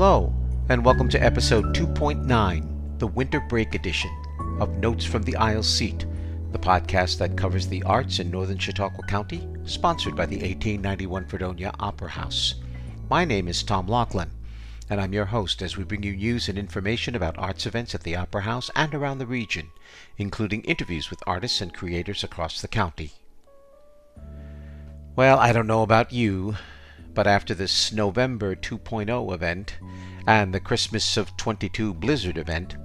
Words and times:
Hello, 0.00 0.32
and 0.70 0.82
welcome 0.82 1.10
to 1.10 1.22
episode 1.22 1.74
2.9, 1.74 2.98
the 2.98 3.06
Winter 3.06 3.38
Break 3.38 3.74
Edition 3.74 4.10
of 4.58 4.78
Notes 4.78 5.04
from 5.04 5.22
the 5.24 5.36
Aisle 5.36 5.62
Seat, 5.62 6.06
the 6.52 6.58
podcast 6.58 7.18
that 7.18 7.36
covers 7.36 7.66
the 7.66 7.82
arts 7.82 8.18
in 8.18 8.30
northern 8.30 8.56
Chautauqua 8.56 9.04
County, 9.04 9.46
sponsored 9.64 10.16
by 10.16 10.24
the 10.24 10.36
1891 10.36 11.26
Fredonia 11.26 11.74
Opera 11.80 12.08
House. 12.08 12.54
My 13.10 13.26
name 13.26 13.46
is 13.46 13.62
Tom 13.62 13.88
Loughlin, 13.88 14.30
and 14.88 15.02
I'm 15.02 15.12
your 15.12 15.26
host 15.26 15.60
as 15.60 15.76
we 15.76 15.84
bring 15.84 16.02
you 16.02 16.16
news 16.16 16.48
and 16.48 16.56
information 16.56 17.14
about 17.14 17.36
arts 17.36 17.66
events 17.66 17.94
at 17.94 18.02
the 18.02 18.16
Opera 18.16 18.40
House 18.40 18.70
and 18.74 18.94
around 18.94 19.18
the 19.18 19.26
region, 19.26 19.68
including 20.16 20.62
interviews 20.62 21.10
with 21.10 21.22
artists 21.26 21.60
and 21.60 21.74
creators 21.74 22.24
across 22.24 22.62
the 22.62 22.68
county. 22.68 23.12
Well, 25.14 25.38
I 25.38 25.52
don't 25.52 25.66
know 25.66 25.82
about 25.82 26.10
you, 26.10 26.56
but 27.14 27.26
after 27.26 27.54
this 27.54 27.92
November 27.92 28.54
2.0 28.54 29.34
event 29.34 29.76
and 30.26 30.54
the 30.54 30.60
Christmas 30.60 31.16
of 31.16 31.36
22 31.36 31.94
blizzard 31.94 32.38
event, 32.38 32.76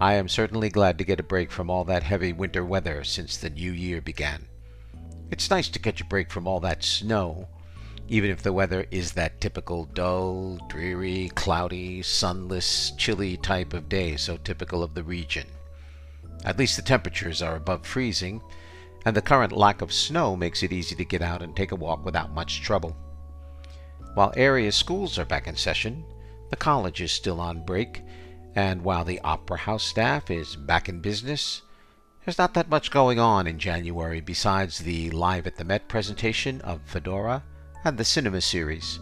I 0.00 0.14
am 0.14 0.28
certainly 0.28 0.68
glad 0.68 0.98
to 0.98 1.04
get 1.04 1.20
a 1.20 1.24
break 1.24 1.50
from 1.50 1.70
all 1.70 1.84
that 1.84 2.02
heavy 2.02 2.32
winter 2.32 2.64
weather 2.64 3.04
since 3.04 3.36
the 3.36 3.50
new 3.50 3.72
year 3.72 4.00
began. 4.00 4.46
It's 5.30 5.50
nice 5.50 5.68
to 5.70 5.78
catch 5.78 6.00
a 6.00 6.06
break 6.06 6.30
from 6.30 6.46
all 6.46 6.60
that 6.60 6.84
snow, 6.84 7.48
even 8.08 8.30
if 8.30 8.42
the 8.42 8.52
weather 8.52 8.86
is 8.90 9.12
that 9.12 9.40
typical 9.40 9.86
dull, 9.86 10.58
dreary, 10.68 11.30
cloudy, 11.34 12.02
sunless, 12.02 12.92
chilly 12.96 13.36
type 13.36 13.72
of 13.72 13.88
day 13.88 14.16
so 14.16 14.36
typical 14.36 14.82
of 14.82 14.94
the 14.94 15.02
region. 15.02 15.46
At 16.44 16.58
least 16.58 16.76
the 16.76 16.82
temperatures 16.82 17.42
are 17.42 17.56
above 17.56 17.86
freezing, 17.86 18.42
and 19.04 19.16
the 19.16 19.22
current 19.22 19.52
lack 19.52 19.82
of 19.82 19.92
snow 19.92 20.36
makes 20.36 20.62
it 20.62 20.72
easy 20.72 20.94
to 20.94 21.04
get 21.04 21.22
out 21.22 21.42
and 21.42 21.56
take 21.56 21.72
a 21.72 21.76
walk 21.76 22.04
without 22.04 22.34
much 22.34 22.60
trouble. 22.62 22.96
While 24.16 24.32
area 24.34 24.72
schools 24.72 25.18
are 25.18 25.26
back 25.26 25.46
in 25.46 25.56
session, 25.56 26.02
the 26.48 26.56
college 26.56 27.02
is 27.02 27.12
still 27.12 27.38
on 27.38 27.66
break, 27.66 28.02
and 28.54 28.80
while 28.80 29.04
the 29.04 29.20
Opera 29.20 29.58
House 29.58 29.84
staff 29.84 30.30
is 30.30 30.56
back 30.56 30.88
in 30.88 31.00
business, 31.00 31.60
there's 32.24 32.38
not 32.38 32.54
that 32.54 32.70
much 32.70 32.90
going 32.90 33.18
on 33.18 33.46
in 33.46 33.58
January 33.58 34.22
besides 34.22 34.78
the 34.78 35.10
Live 35.10 35.46
at 35.46 35.56
the 35.56 35.66
Met 35.66 35.86
presentation 35.86 36.62
of 36.62 36.80
Fedora 36.86 37.44
and 37.84 37.98
the 37.98 38.06
cinema 38.06 38.40
series. 38.40 39.00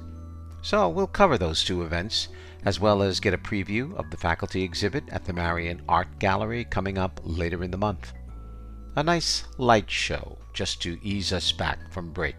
So 0.63 0.89
we'll 0.89 1.07
cover 1.07 1.39
those 1.39 1.63
two 1.63 1.85
events, 1.85 2.27
as 2.65 2.81
well 2.81 3.01
as 3.01 3.21
get 3.21 3.35
a 3.35 3.39
preview 3.39 3.95
of 3.95 4.11
the 4.11 4.17
faculty 4.17 4.65
exhibit 4.65 5.05
at 5.11 5.25
the 5.25 5.33
Marion 5.33 5.81
Art 5.89 6.09
Gallery 6.19 6.65
coming 6.65 6.99
up 6.99 7.21
later 7.23 7.63
in 7.63 7.71
the 7.71 7.79
month. 7.79 8.13
A 8.97 9.03
nice 9.05 9.45
light 9.59 9.89
show 9.89 10.39
just 10.53 10.83
to 10.83 10.99
ease 11.05 11.33
us 11.33 11.53
back 11.53 11.93
from 11.93 12.13
break. 12.13 12.35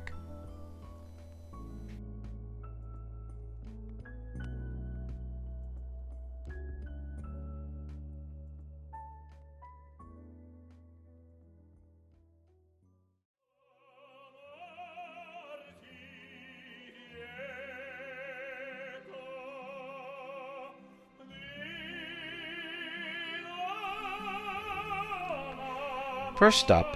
First 26.45 26.69
up, 26.69 26.95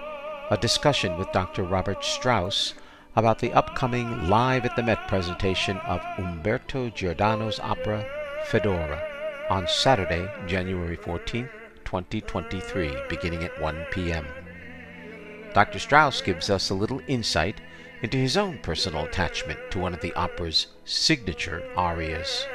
a 0.51 0.57
discussion 0.57 1.17
with 1.17 1.31
Dr. 1.31 1.63
Robert 1.63 2.03
Strauss 2.03 2.75
about 3.15 3.39
the 3.39 3.51
upcoming 3.51 4.29
Live 4.29 4.63
at 4.63 4.75
the 4.75 4.83
Met 4.83 5.07
presentation 5.07 5.77
of 5.77 6.05
Umberto 6.19 6.91
Giordano's 6.91 7.59
opera 7.59 8.05
Fedora 8.45 9.01
on 9.49 9.67
Saturday, 9.67 10.29
January 10.45 10.95
14, 10.95 11.49
2023, 11.83 12.95
beginning 13.09 13.43
at 13.43 13.59
1 13.59 13.87
p.m. 13.89 14.27
Dr. 15.55 15.79
Strauss 15.79 16.21
gives 16.21 16.51
us 16.51 16.69
a 16.69 16.75
little 16.75 17.01
insight 17.07 17.59
into 18.03 18.17
his 18.17 18.37
own 18.37 18.59
personal 18.59 19.05
attachment 19.05 19.59
to 19.71 19.79
one 19.79 19.95
of 19.95 20.01
the 20.01 20.13
opera's 20.13 20.67
signature 20.85 21.67
arias. 21.75 22.45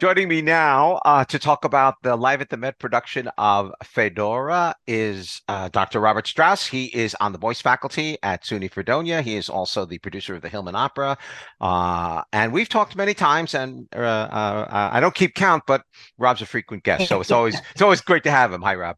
Joining 0.00 0.28
me 0.28 0.40
now 0.40 0.98
uh, 1.04 1.26
to 1.26 1.38
talk 1.38 1.66
about 1.66 1.96
the 2.02 2.16
Live 2.16 2.40
at 2.40 2.48
the 2.48 2.56
Met 2.56 2.78
production 2.78 3.28
of 3.36 3.70
Fedora 3.84 4.74
is 4.86 5.42
uh, 5.46 5.68
Dr. 5.68 6.00
Robert 6.00 6.26
Strauss. 6.26 6.66
He 6.66 6.86
is 6.86 7.14
on 7.20 7.32
the 7.32 7.38
voice 7.38 7.60
faculty 7.60 8.16
at 8.22 8.42
SUNY 8.42 8.70
Fredonia. 8.70 9.20
He 9.20 9.36
is 9.36 9.50
also 9.50 9.84
the 9.84 9.98
producer 9.98 10.34
of 10.34 10.40
the 10.40 10.48
Hillman 10.48 10.74
Opera. 10.74 11.18
Uh, 11.60 12.22
and 12.32 12.50
we've 12.50 12.70
talked 12.70 12.96
many 12.96 13.12
times, 13.12 13.52
and 13.52 13.88
uh, 13.94 13.98
uh, 13.98 14.88
I 14.90 15.00
don't 15.00 15.14
keep 15.14 15.34
count, 15.34 15.64
but 15.66 15.82
Rob's 16.16 16.40
a 16.40 16.46
frequent 16.46 16.82
guest, 16.82 17.06
so 17.06 17.20
it's 17.20 17.30
always 17.30 17.60
it's 17.72 17.82
always 17.82 18.00
great 18.00 18.24
to 18.24 18.30
have 18.30 18.54
him. 18.54 18.62
Hi, 18.62 18.76
Rob. 18.76 18.96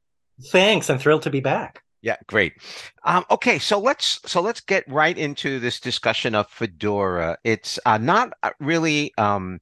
Thanks. 0.53 0.89
I'm 0.89 1.01
thrilled 1.01 1.23
to 1.23 1.31
be 1.31 1.41
back. 1.41 1.83
Yeah, 2.03 2.17
great. 2.27 2.55
Um, 3.05 3.25
okay, 3.31 3.61
so 3.61 3.79
let's 3.79 4.21
so 4.27 4.41
let's 4.41 4.61
get 4.61 4.83
right 4.89 5.17
into 5.17 5.61
this 5.61 5.79
discussion 5.79 6.35
of 6.35 6.49
Fedora. 6.51 7.39
It's 7.45 7.79
uh, 7.87 7.99
not 7.99 8.33
uh, 8.43 8.51
really 8.59 9.13
um, 9.19 9.61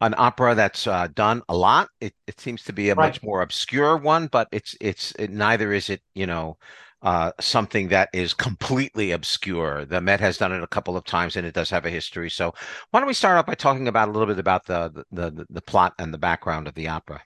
an 0.00 0.14
opera 0.16 0.54
that's 0.54 0.86
uh, 0.86 1.08
done 1.08 1.42
a 1.48 1.56
lot. 1.56 1.88
It, 2.00 2.14
it 2.28 2.40
seems 2.40 2.62
to 2.64 2.72
be 2.72 2.90
a 2.90 2.94
right. 2.94 3.06
much 3.06 3.22
more 3.24 3.42
obscure 3.42 3.96
one, 3.96 4.28
but 4.28 4.46
it's 4.52 4.76
it's 4.80 5.12
it, 5.18 5.30
neither 5.30 5.72
is 5.72 5.90
it 5.90 6.02
you 6.14 6.24
know 6.24 6.56
uh, 7.02 7.32
something 7.40 7.88
that 7.88 8.10
is 8.12 8.32
completely 8.32 9.10
obscure. 9.10 9.84
The 9.84 10.00
Met 10.00 10.20
has 10.20 10.38
done 10.38 10.52
it 10.52 10.62
a 10.62 10.68
couple 10.68 10.96
of 10.96 11.04
times, 11.04 11.34
and 11.34 11.44
it 11.44 11.54
does 11.54 11.70
have 11.70 11.84
a 11.84 11.90
history. 11.90 12.30
So 12.30 12.54
why 12.90 13.00
don't 13.00 13.08
we 13.08 13.14
start 13.14 13.38
off 13.38 13.46
by 13.46 13.54
talking 13.54 13.88
about 13.88 14.08
a 14.08 14.12
little 14.12 14.28
bit 14.28 14.38
about 14.38 14.66
the 14.66 15.04
the 15.10 15.30
the, 15.32 15.46
the 15.50 15.62
plot 15.62 15.94
and 15.98 16.14
the 16.14 16.18
background 16.18 16.68
of 16.68 16.74
the 16.74 16.86
opera? 16.88 17.22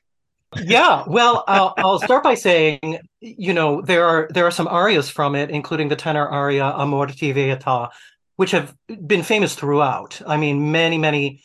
Yeah 0.65 1.05
well 1.07 1.45
I'll, 1.47 1.75
I'll, 1.77 1.99
start 1.99 2.23
by 2.23 2.35
saying 2.35 2.99
you 3.21 3.53
know 3.53 3.81
there 3.83 4.05
are 4.05 4.29
there 4.31 4.47
are 4.47 4.51
some 4.51 4.69
arias 4.69 5.09
from 5.09 5.35
it 5.35 5.51
including 5.51 5.89
the 5.89 5.97
tenor 5.97 6.27
aria 6.27 6.65
amor 6.65 7.07
ti 7.07 7.33
vieta 7.33 7.91
which 8.37 8.51
have 8.51 8.75
been 9.07 9.23
famous 9.23 9.55
throughout 9.55 10.21
i 10.27 10.37
mean 10.37 10.71
many 10.73 10.99
many 10.99 11.43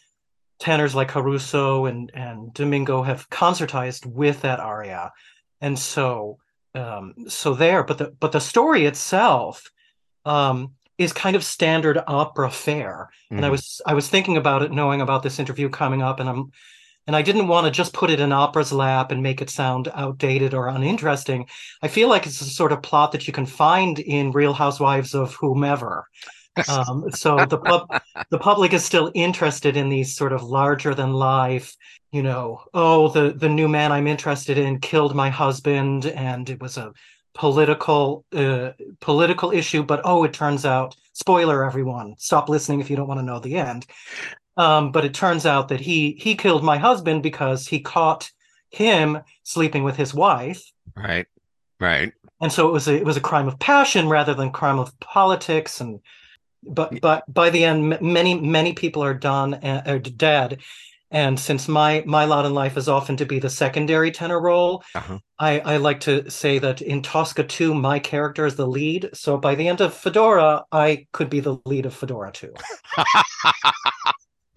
tenors 0.59 0.94
like 0.95 1.09
caruso 1.09 1.85
and 1.85 2.11
and 2.13 2.53
domingo 2.53 3.01
have 3.01 3.29
concertized 3.29 4.05
with 4.05 4.41
that 4.41 4.59
aria 4.59 5.11
and 5.59 5.78
so 5.78 6.38
um 6.75 7.13
so 7.28 7.53
there 7.53 7.83
but 7.83 7.97
the 7.97 8.11
but 8.19 8.31
the 8.31 8.39
story 8.39 8.85
itself 8.85 9.72
um 10.25 10.73
is 10.97 11.13
kind 11.13 11.35
of 11.35 11.43
standard 11.43 11.99
opera 12.07 12.49
fare 12.49 13.09
mm. 13.31 13.38
and 13.38 13.45
i 13.45 13.49
mm. 13.49 13.51
was 13.51 13.81
i 13.85 13.93
was 13.93 14.07
thinking 14.07 14.38
about 14.38 14.61
it 14.61 14.72
knowing 14.72 15.01
about 15.01 15.23
this 15.23 15.39
interview 15.39 15.69
coming 15.69 16.01
up 16.01 16.19
and 16.19 16.29
i'm 16.29 16.51
and 17.11 17.16
I 17.17 17.22
didn't 17.23 17.49
want 17.49 17.66
to 17.66 17.72
just 17.72 17.91
put 17.91 18.09
it 18.09 18.22
in 18.22 18.31
opera's 18.31 18.72
lap 18.72 19.11
and 19.11 19.22
make 19.22 19.41
it 19.41 19.49
sound 19.49 19.91
outdated 19.94 20.53
or 20.53 20.69
uninteresting. 20.69 21.46
I 21.81 21.90
feel 21.90 22.08
like 22.08 22.25
it's 22.25 22.40
a 22.40 22.46
sort 22.46 22.72
of 22.72 22.81
plot 22.81 23.11
that 23.11 23.28
you 23.28 23.34
can 23.34 23.46
find 23.46 23.99
in 23.99 24.31
Real 24.31 24.53
Housewives 24.53 25.13
of 25.13 25.34
whomever. 25.34 26.08
Um, 26.69 27.11
so 27.11 27.46
the 27.46 27.58
pub, 27.58 28.02
the 28.29 28.40
public 28.40 28.72
is 28.72 28.85
still 28.85 29.11
interested 29.13 29.75
in 29.75 29.90
these 29.90 30.16
sort 30.16 30.31
of 30.31 30.43
larger 30.43 30.96
than 30.96 31.11
life, 31.11 31.75
you 32.13 32.23
know, 32.23 32.61
oh 32.73 33.09
the 33.09 33.34
the 33.34 33.49
new 33.49 33.67
man 33.67 33.91
I'm 33.91 34.07
interested 34.07 34.57
in 34.57 34.79
killed 34.79 35.14
my 35.14 35.29
husband, 35.29 36.05
and 36.05 36.49
it 36.49 36.61
was 36.61 36.78
a 36.78 36.93
political 37.34 38.23
uh, 38.34 38.72
political 39.02 39.52
issue. 39.52 39.84
But 39.84 39.99
oh, 40.05 40.23
it 40.23 40.31
turns 40.31 40.66
out, 40.66 40.96
spoiler 41.11 41.66
everyone, 41.66 42.16
stop 42.17 42.47
listening 42.47 42.79
if 42.79 42.90
you 42.90 42.96
don't 42.96 43.09
want 43.09 43.19
to 43.19 43.25
know 43.25 43.40
the 43.40 43.57
end. 43.57 43.85
Um, 44.58 44.92
but 44.92 45.06
it 45.06 45.14
turns 45.14 45.46
out 45.46 45.70
that 45.70 45.80
he 45.80 46.12
he 46.20 46.36
killed 46.36 46.64
my 46.64 46.78
husband 46.78 47.24
because 47.24 47.68
he 47.68 47.80
caught 47.80 48.32
him 48.70 49.20
sleeping 49.44 49.84
with 49.84 49.96
his 49.96 50.14
wife. 50.14 50.64
Right. 50.96 51.28
Right. 51.80 52.14
And 52.42 52.52
so 52.52 52.68
it 52.68 52.72
was 52.72 52.88
a, 52.88 52.96
it 52.96 53.06
was 53.06 53.18
a 53.18 53.22
crime 53.22 53.48
of 53.48 53.59
passion 53.59 54.09
rather 54.09 54.34
than 54.34 54.52
crime 54.52 54.80
of 54.80 54.98
politics 55.00 55.82
and 55.82 56.00
but 56.64 57.00
but 57.02 57.32
by 57.32 57.50
the 57.50 57.64
end 57.64 58.00
many 58.02 58.40
many 58.40 58.74
people 58.74 59.03
are 59.03 59.14
done 59.14 59.56
uh, 59.56 59.82
are 59.86 60.00
dead 60.00 60.62
and 61.09 61.40
since 61.40 61.68
my 61.68 62.03
my 62.06 62.26
lot 62.26 62.46
in 62.46 62.53
life 62.53 62.78
is 62.78 62.88
often 62.88 63.18
to 63.18 63.26
be 63.26 63.40
the 63.40 63.50
secondary 63.50 64.12
tenor 64.12 64.40
role 64.40 64.84
uh-huh. 64.96 65.20
I, 65.40 65.59
I 65.59 65.78
like 65.78 66.00
to 66.02 66.30
say 66.30 66.59
that 66.59 66.82
in 66.82 67.02
tosca 67.02 67.44
2 67.44 67.74
my 67.74 68.00
character 68.00 68.46
is 68.46 68.56
the 68.56 68.68
lead 68.68 69.09
so 69.14 69.38
by 69.38 69.56
the 69.56 69.68
end 69.68 69.82
of 69.82 69.94
fedora 69.94 70.66
i 70.72 71.08
could 71.14 71.30
be 71.30 71.40
the 71.40 71.58
lead 71.66 71.86
of 71.86 71.94
fedora 71.94 72.32
2 72.32 72.53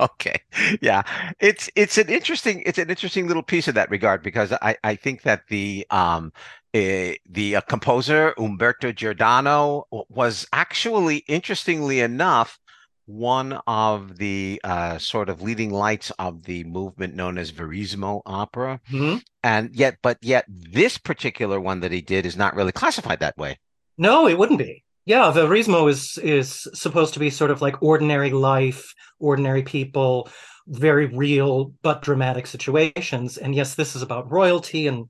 Okay. 0.04 0.40
Yeah. 0.80 1.02
It's 1.40 1.70
it's 1.74 1.98
an 1.98 2.08
interesting 2.08 2.62
it's 2.66 2.78
an 2.78 2.90
interesting 2.90 3.26
little 3.26 3.42
piece 3.42 3.68
of 3.68 3.74
that 3.74 3.90
regard 3.90 4.22
because 4.22 4.52
I 4.60 4.76
I 4.84 4.94
think 4.96 5.22
that 5.22 5.42
the 5.48 5.86
um 5.90 6.32
eh, 6.74 7.14
the 7.28 7.56
uh, 7.56 7.60
composer 7.62 8.34
Umberto 8.38 8.92
Giordano 8.92 9.86
was 10.08 10.46
actually 10.52 11.18
interestingly 11.28 12.00
enough 12.00 12.58
one 13.06 13.60
of 13.66 14.16
the 14.16 14.60
uh, 14.64 14.96
sort 14.98 15.28
of 15.28 15.42
leading 15.42 15.70
lights 15.70 16.10
of 16.18 16.44
the 16.44 16.64
movement 16.64 17.14
known 17.14 17.36
as 17.36 17.52
Verismo 17.52 18.22
opera. 18.24 18.80
Mhm. 18.90 19.22
And 19.42 19.74
yet 19.74 19.98
but 20.02 20.18
yet 20.22 20.44
this 20.48 20.98
particular 20.98 21.60
one 21.60 21.80
that 21.80 21.92
he 21.92 22.00
did 22.00 22.26
is 22.26 22.36
not 22.36 22.54
really 22.54 22.72
classified 22.72 23.20
that 23.20 23.36
way. 23.38 23.58
No, 23.96 24.26
it 24.26 24.38
wouldn't 24.38 24.58
be. 24.58 24.83
Yeah, 25.06 25.32
Verismo 25.34 25.90
is 25.90 26.18
is 26.18 26.66
supposed 26.72 27.14
to 27.14 27.20
be 27.20 27.28
sort 27.30 27.50
of 27.50 27.60
like 27.60 27.82
ordinary 27.82 28.30
life, 28.30 28.94
ordinary 29.18 29.62
people, 29.62 30.28
very 30.66 31.06
real 31.06 31.74
but 31.82 32.00
dramatic 32.02 32.46
situations. 32.46 33.36
And 33.36 33.54
yes, 33.54 33.74
this 33.74 33.94
is 33.94 34.02
about 34.02 34.32
royalty 34.32 34.86
and 34.86 35.08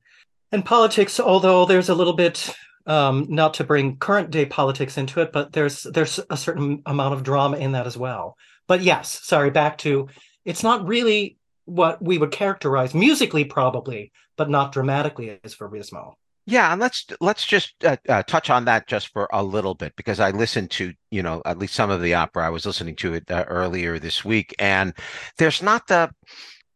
and 0.50 0.64
politics, 0.64 1.20
although 1.20 1.64
there's 1.64 1.88
a 1.88 1.94
little 1.94 2.12
bit 2.12 2.55
um, 2.87 3.26
not 3.29 3.55
to 3.55 3.64
bring 3.64 3.96
current 3.96 4.31
day 4.31 4.46
politics 4.46 4.99
into 4.99 5.20
it, 5.20 5.32
but 5.32 5.52
there's 5.52 5.85
there's 5.85 6.20
a 6.29 6.37
certain 6.37 6.82
amount 6.87 7.14
of 7.14 7.23
drama 7.23 7.56
in 7.56 7.73
that 7.73 7.87
as 7.87 7.97
well. 7.97 8.37
But 8.67 8.82
yes, 8.82 9.20
sorry, 9.23 9.50
back 9.50 9.79
to 9.79 10.08
it's 10.44 10.62
not 10.62 10.87
really 10.87 11.38
what 11.67 12.02
we 12.02 12.19
would 12.19 12.31
characterize 12.31 12.94
musically, 12.94 13.44
probably, 13.44 14.12
but 14.37 14.50
not 14.50 14.73
dramatically 14.73 15.38
as 15.44 15.55
Verismo. 15.55 16.14
Yeah, 16.46 16.73
and 16.73 16.81
let's 16.81 17.06
let's 17.20 17.46
just 17.46 17.73
uh, 17.85 17.96
uh, 18.06 18.23
touch 18.25 18.50
on 18.50 18.67
that 18.67 18.87
just 18.87 19.08
for 19.08 19.29
a 19.32 19.43
little 19.43 19.75
bit 19.75 19.94
because 19.96 20.20
I 20.20 20.31
listened 20.31 20.70
to, 20.73 20.93
you 21.11 21.23
know, 21.23 21.41
at 21.46 21.58
least 21.58 21.75
some 21.75 21.91
of 21.91 22.02
the 22.02 22.14
opera. 22.14 22.46
I 22.46 22.50
was 22.50 22.67
listening 22.67 22.96
to 22.96 23.14
it 23.14 23.31
uh, 23.31 23.44
earlier 23.49 23.99
this 23.99 24.25
week, 24.26 24.55
and 24.58 24.93
there's 25.38 25.62
not 25.62 25.87
the, 25.87 26.11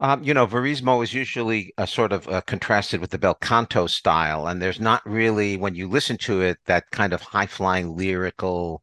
um, 0.00 0.22
you 0.22 0.32
know, 0.32 0.46
Verismo 0.46 1.02
is 1.04 1.12
usually 1.12 1.72
uh, 1.76 1.84
sort 1.84 2.12
of 2.12 2.26
uh, 2.28 2.40
contrasted 2.42 3.00
with 3.00 3.10
the 3.10 3.18
bel 3.18 3.34
canto 3.34 3.86
style, 3.86 4.46
and 4.46 4.62
there's 4.62 4.80
not 4.80 5.02
really, 5.04 5.56
when 5.58 5.74
you 5.74 5.86
listen 5.88 6.16
to 6.18 6.40
it, 6.40 6.58
that 6.66 6.84
kind 6.92 7.12
of 7.12 7.20
high-flying 7.20 7.94
lyrical 7.96 8.82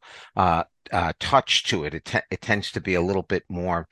uh, 0.92 1.14
touch 1.20 1.64
to 1.66 1.84
it. 1.86 1.94
It, 1.94 2.06
te 2.06 2.20
it 2.32 2.42
tends 2.42 2.72
to 2.72 2.82
be 2.82 2.96
a 2.96 3.02
little 3.02 3.24
bit 3.24 3.44
more. 3.50 3.88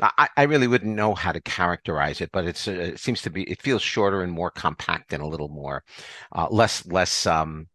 I, 0.00 0.28
I 0.36 0.42
really 0.44 0.66
wouldn't 0.66 0.94
know 0.94 1.14
how 1.14 1.32
to 1.32 1.40
characterize 1.40 2.20
it, 2.20 2.30
but 2.32 2.44
it's 2.44 2.68
uh, 2.68 2.72
it 2.72 3.00
seems 3.00 3.22
to 3.22 3.30
be. 3.30 3.42
It 3.44 3.62
feels 3.62 3.82
shorter 3.82 4.22
and 4.22 4.32
more 4.32 4.50
compact 4.50 5.12
and 5.12 5.22
a 5.22 5.26
little 5.26 5.48
more 5.48 5.84
uh, 6.32 6.48
less 6.50 6.86
less 6.86 7.26
um, 7.26 7.68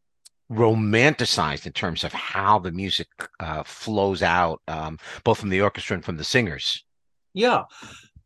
romanticized 0.51 1.65
in 1.65 1.73
terms 1.73 2.03
of 2.03 2.13
how 2.13 2.59
the 2.59 2.71
music 2.71 3.07
uh, 3.39 3.63
flows 3.63 4.21
out, 4.21 4.61
um, 4.67 4.99
both 5.23 5.39
from 5.39 5.49
the 5.49 5.61
orchestra 5.61 5.95
and 5.95 6.05
from 6.05 6.17
the 6.17 6.23
singers. 6.23 6.83
Yeah, 7.33 7.63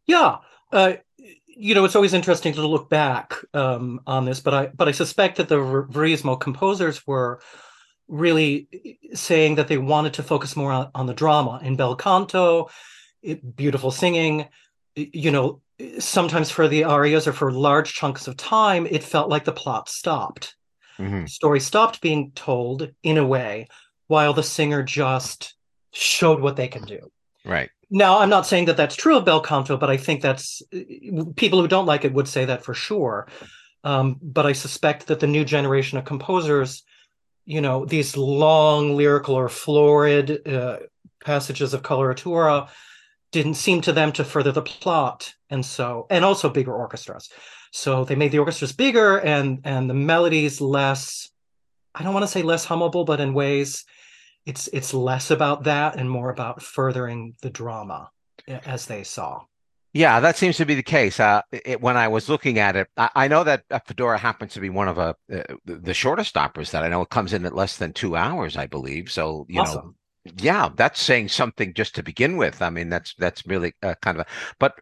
yeah. 0.05 0.37
Uh, 0.71 0.93
you 1.47 1.73
know, 1.73 1.85
it's 1.85 1.95
always 1.95 2.13
interesting 2.13 2.53
to 2.53 2.67
look 2.67 2.89
back 2.89 3.33
um, 3.53 4.01
on 4.05 4.25
this, 4.25 4.39
but 4.39 4.53
I 4.53 4.67
but 4.67 4.87
I 4.87 4.91
suspect 4.91 5.37
that 5.37 5.49
the 5.49 5.55
Verismo 5.57 6.39
composers 6.39 7.05
were 7.07 7.39
really 8.07 8.99
saying 9.13 9.55
that 9.55 9.67
they 9.67 9.77
wanted 9.77 10.13
to 10.13 10.23
focus 10.23 10.55
more 10.55 10.71
on, 10.71 10.89
on 10.95 11.05
the 11.05 11.13
drama 11.13 11.59
in 11.63 11.75
bel 11.75 11.95
canto, 11.95 12.69
it, 13.21 13.55
beautiful 13.55 13.91
singing. 13.91 14.47
You 14.95 15.31
know, 15.31 15.61
sometimes 15.99 16.49
for 16.49 16.67
the 16.67 16.83
arias 16.83 17.27
or 17.27 17.33
for 17.33 17.51
large 17.51 17.93
chunks 17.93 18.27
of 18.27 18.37
time, 18.37 18.87
it 18.87 19.03
felt 19.03 19.29
like 19.29 19.45
the 19.45 19.51
plot 19.51 19.89
stopped. 19.89 20.55
hmm 20.97 21.21
The 21.21 21.29
story 21.29 21.59
stopped 21.59 22.01
being 22.01 22.31
told 22.31 22.89
in 23.03 23.17
a 23.17 23.27
way, 23.27 23.67
while 24.07 24.33
the 24.33 24.43
singer 24.43 24.83
just 24.83 25.55
showed 25.91 26.41
what 26.41 26.55
they 26.55 26.67
can 26.67 26.83
do. 26.83 27.11
Right. 27.45 27.69
Now, 27.89 28.19
I'm 28.19 28.29
not 28.29 28.45
saying 28.45 28.65
that 28.65 28.77
that's 28.77 28.95
true 28.95 29.17
of 29.17 29.25
bel 29.25 29.41
canto, 29.41 29.77
but 29.77 29.89
I 29.89 29.97
think 29.97 30.21
that's 30.21 30.61
people 31.35 31.61
who 31.61 31.67
don't 31.67 31.85
like 31.85 32.03
it 32.03 32.13
would 32.13 32.27
say 32.27 32.45
that 32.45 32.63
for 32.63 32.73
sure. 32.73 33.27
Um, 33.83 34.17
but 34.21 34.45
I 34.45 34.51
suspect 34.53 35.07
that 35.07 35.19
the 35.19 35.27
new 35.27 35.45
generation 35.45 35.97
of 35.97 36.05
composers, 36.05 36.83
you 37.47 37.61
know, 37.61 37.85
these 37.85 38.17
long 38.17 38.97
lyrical 38.97 39.33
or 39.33 39.47
florid 39.47 40.45
uh, 40.45 40.79
passages 41.23 41.73
of 41.73 41.81
coloratura 41.81 42.69
didn't 43.31 43.53
seem 43.53 43.79
to 43.81 43.93
them 43.93 44.11
to 44.11 44.25
further 44.25 44.51
the 44.51 44.61
plot, 44.61 45.33
and 45.49 45.65
so 45.65 46.07
and 46.09 46.25
also 46.25 46.49
bigger 46.49 46.73
orchestras. 46.73 47.29
So 47.71 48.03
they 48.03 48.15
made 48.15 48.33
the 48.33 48.39
orchestras 48.39 48.73
bigger 48.73 49.17
and 49.19 49.61
and 49.63 49.89
the 49.89 49.93
melodies 49.93 50.59
less. 50.59 51.29
I 51.95 52.03
don't 52.03 52.13
want 52.13 52.23
to 52.23 52.31
say 52.31 52.43
less 52.43 52.65
hummable, 52.65 53.05
but 53.05 53.21
in 53.21 53.33
ways 53.33 53.85
it's 54.45 54.67
it's 54.73 54.93
less 54.93 55.31
about 55.31 55.63
that 55.63 55.95
and 55.95 56.09
more 56.09 56.29
about 56.29 56.61
furthering 56.61 57.35
the 57.41 57.49
drama 57.49 58.11
as 58.47 58.87
they 58.87 59.03
saw. 59.03 59.43
Yeah, 59.97 60.19
that 60.19 60.37
seems 60.37 60.57
to 60.57 60.65
be 60.65 60.75
the 60.75 60.83
case. 60.83 61.19
Uh, 61.19 61.41
it, 61.51 61.81
when 61.81 61.97
I 61.97 62.07
was 62.07 62.29
looking 62.29 62.59
at 62.59 62.75
it, 62.75 62.87
I, 62.97 63.09
I 63.15 63.27
know 63.27 63.43
that 63.43 63.63
uh, 63.71 63.79
Fedora 63.79 64.19
happens 64.19 64.53
to 64.53 64.59
be 64.59 64.69
one 64.69 64.87
of 64.87 64.99
a, 64.99 65.15
uh, 65.33 65.41
the 65.65 65.93
shortest 65.95 66.37
operas 66.37 66.69
that 66.69 66.83
I 66.83 66.87
know. 66.87 67.01
It 67.01 67.09
comes 67.09 67.33
in 67.33 67.45
at 67.47 67.55
less 67.55 67.77
than 67.77 67.93
two 67.93 68.15
hours, 68.15 68.57
I 68.57 68.67
believe. 68.67 69.11
So, 69.11 69.47
you 69.49 69.55
know, 69.55 69.61
Awesome. 69.61 69.95
Yeah, 70.37 70.69
that's 70.75 71.01
saying 71.01 71.29
something 71.29 71.73
just 71.73 71.95
to 71.95 72.03
begin 72.03 72.37
with. 72.37 72.61
I 72.61 72.69
mean, 72.69 72.89
that's 72.89 73.13
that's 73.15 73.45
really 73.45 73.73
uh, 73.83 73.95
kind 74.01 74.19
of 74.19 74.25
a, 74.27 74.29
but 74.59 74.75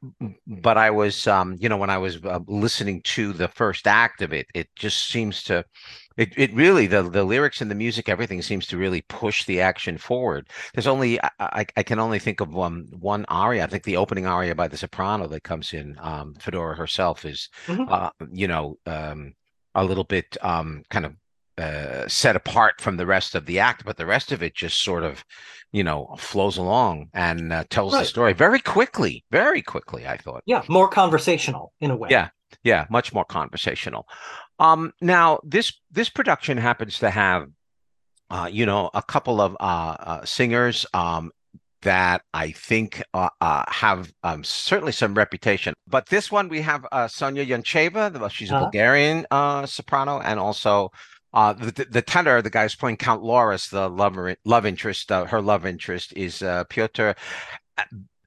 but 0.48 0.78
I 0.78 0.90
was, 0.92 1.28
um, 1.28 1.56
you 1.60 1.70
know, 1.70 1.78
when 1.78 1.90
I 1.90 1.98
was 1.98 2.24
uh, 2.24 2.40
listening 2.48 3.02
to 3.04 3.34
the 3.34 3.48
first 3.48 3.88
act 3.88 4.22
of 4.22 4.34
it, 4.34 4.48
it 4.54 4.70
just 4.76 5.10
seems 5.10 5.44
to. 5.44 5.66
It, 6.18 6.32
it 6.38 6.54
really 6.54 6.88
the 6.88 7.04
the 7.04 7.26
lyrics 7.26 7.60
and 7.60 7.70
the 7.70 7.76
music 7.76 8.08
everything 8.08 8.42
seems 8.42 8.66
to 8.68 8.78
really 8.78 9.02
push 9.02 9.44
the 9.46 9.60
action 9.60 9.98
forward. 9.98 10.50
There's 10.74 10.88
only 10.88 11.20
I, 11.40 11.66
I, 11.76 11.84
can 11.84 12.00
only 12.00 12.20
think 12.20 12.40
of 12.40 12.58
um, 12.58 12.88
one 12.98 13.26
aria. 13.28 13.64
I 13.66 13.68
think 13.68 13.84
the 13.84 13.98
opening 13.98 14.26
aria 14.26 14.56
by 14.56 14.70
the 14.70 14.78
soprano 14.78 15.28
that 15.28 15.44
comes 15.44 15.74
in. 15.74 15.98
Um, 16.00 16.34
Fedora 16.36 16.76
herself 16.76 17.26
is 17.26 17.50
Mhm. 17.68 17.92
uh, 17.92 18.12
you 18.32 18.48
know 18.48 18.78
um, 18.86 19.34
a 19.76 19.84
little 19.84 20.06
bit 20.06 20.38
um, 20.42 20.84
kind 20.90 21.06
of 21.06 21.16
uh, 21.58 22.08
set 22.08 22.36
apart 22.36 22.82
from 22.82 22.98
the 22.98 23.06
rest 23.06 23.36
of 23.36 23.46
the 23.46 23.60
act, 23.60 23.86
but 23.86 23.98
the 23.98 24.06
rest 24.06 24.32
of 24.32 24.44
it 24.44 24.56
just 24.56 24.82
sort 24.84 25.04
of 25.04 25.24
you 25.72 25.84
know 25.84 26.16
flows 26.18 26.58
along 26.58 27.10
and 27.14 27.52
uh, 27.54 27.64
tells 27.70 27.94
the 27.94 28.04
story 28.06 28.34
very 28.34 28.60
quickly, 28.60 29.24
very 29.32 29.62
quickly. 29.62 30.08
I 30.08 30.18
thought. 30.18 30.44
Yeah, 30.46 30.64
more 30.68 30.88
conversational 30.90 31.74
in 31.80 31.92
a 31.92 31.96
way. 31.96 32.10
Yeah, 32.12 32.30
yeah, 32.64 32.86
much 32.90 33.14
more 33.14 33.26
conversational. 33.26 34.08
Um, 34.60 34.92
now 35.02 35.40
this 35.44 35.74
this 35.92 36.10
production 36.10 36.58
happens 36.58 37.00
to 37.00 37.10
have, 37.10 37.48
uh, 38.30 38.50
you 38.52 38.66
know, 38.66 38.90
a 38.94 39.02
couple 39.02 39.42
of 39.42 39.56
uh, 39.60 39.96
uh 40.00 40.26
singers 40.26 40.86
um 40.94 41.32
that 41.82 42.22
I 42.34 42.52
think 42.52 43.04
uh, 43.14 43.30
uh 43.42 43.64
have 43.68 44.12
um 44.24 44.44
certainly 44.44 44.92
some 44.92 45.14
reputation. 45.14 45.74
But 45.88 46.08
this 46.08 46.32
one 46.32 46.50
we 46.50 46.62
have 46.62 46.86
uh 46.92 47.08
Sonya 47.08 47.46
Yoncheva. 47.46 48.12
the- 48.12 48.28
she's 48.30 48.50
a 48.52 48.56
Uh-huh. 48.56 48.66
Bulgarian 48.66 49.26
uh 49.30 49.66
soprano, 49.66 50.20
and 50.20 50.40
also 50.40 50.90
uh 51.36 51.54
the 51.54 51.86
the 51.90 52.02
tenor, 52.02 52.42
the 52.42 52.50
guy 52.50 52.64
who's 52.64 52.76
playing 52.76 52.98
Count 52.98 53.22
Loris, 53.22 53.68
the 53.68 53.88
love 53.90 54.18
love 54.44 54.66
interest, 54.66 55.12
uh, 55.12 55.26
her 55.26 55.42
love 55.42 55.66
interest 55.66 56.14
is 56.14 56.42
uh 56.42 56.64
Piotr 56.66 57.12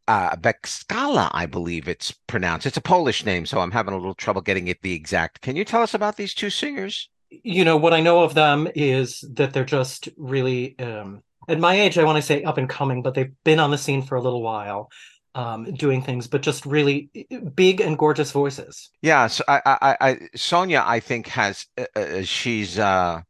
uh, 0.08 0.34
Beczała, 0.36 1.30
I 1.32 1.46
believe 1.46 1.86
it's 1.86 2.10
pronounced. 2.26 2.66
It's 2.66 2.78
a 2.78 2.80
Polish 2.82 3.24
name, 3.26 3.44
so 3.44 3.60
I'm 3.60 3.70
having 3.70 3.92
a 3.92 3.98
little 3.98 4.14
trouble 4.14 4.40
getting 4.40 4.68
it 4.68 4.80
the 4.82 4.94
exact. 4.94 5.42
Can 5.42 5.54
you 5.54 5.64
tell 5.64 5.82
us 5.82 5.94
about 5.94 6.16
these 6.16 6.34
two 6.34 6.50
singers? 6.50 7.10
You 7.30 7.64
know, 7.64 7.76
what 7.76 7.92
I 7.92 8.00
know 8.00 8.24
of 8.24 8.32
them 8.32 8.68
is 8.74 9.22
that 9.34 9.52
they're 9.52 9.66
just 9.66 10.08
really, 10.16 10.78
um, 10.78 11.22
at 11.46 11.60
my 11.60 11.78
age, 11.78 11.98
I 11.98 12.04
want 12.04 12.16
to 12.16 12.22
say 12.22 12.42
up 12.42 12.56
and 12.56 12.68
coming, 12.68 13.02
but 13.02 13.12
they've 13.14 13.32
been 13.44 13.60
on 13.60 13.70
the 13.70 13.76
scene 13.76 14.00
for 14.00 14.16
a 14.16 14.22
little 14.22 14.42
while, 14.42 14.88
um, 15.34 15.64
doing 15.74 16.02
things, 16.02 16.26
but 16.26 16.42
just 16.42 16.66
really 16.66 17.10
big 17.54 17.80
and 17.80 17.96
gorgeous 17.98 18.32
voices. 18.32 18.90
Yeah, 19.02 19.26
so 19.28 19.44
I, 19.48 19.60
I, 19.64 19.78
I, 19.80 19.96
I- 20.10 20.18
Sonya, 20.34 20.82
I 20.84 21.00
think 21.00 21.28
has 21.28 21.66
uh, 21.76 21.84
uh, 21.94 22.22
she's 22.22 22.78
uh, 22.78 23.20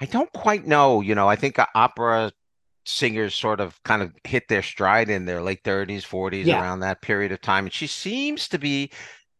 I 0.00 0.04
don't 0.06 0.32
quite 0.32 0.66
know. 0.66 1.00
You 1.00 1.14
know, 1.14 1.28
I 1.28 1.36
think 1.36 1.58
opera 1.74 2.32
singers 2.84 3.34
sort 3.34 3.60
of 3.60 3.80
kind 3.84 4.02
of 4.02 4.12
hit 4.24 4.48
their 4.48 4.62
stride 4.62 5.08
in 5.08 5.24
their 5.24 5.40
late 5.42 5.62
30s, 5.62 6.02
40s, 6.02 6.46
Yeah. 6.46 6.60
around 6.60 6.80
that 6.80 7.00
period 7.02 7.30
of 7.32 7.40
time, 7.40 7.66
and 7.66 7.72
she 7.72 7.86
seems 7.86 8.48
to 8.48 8.58
be 8.58 8.90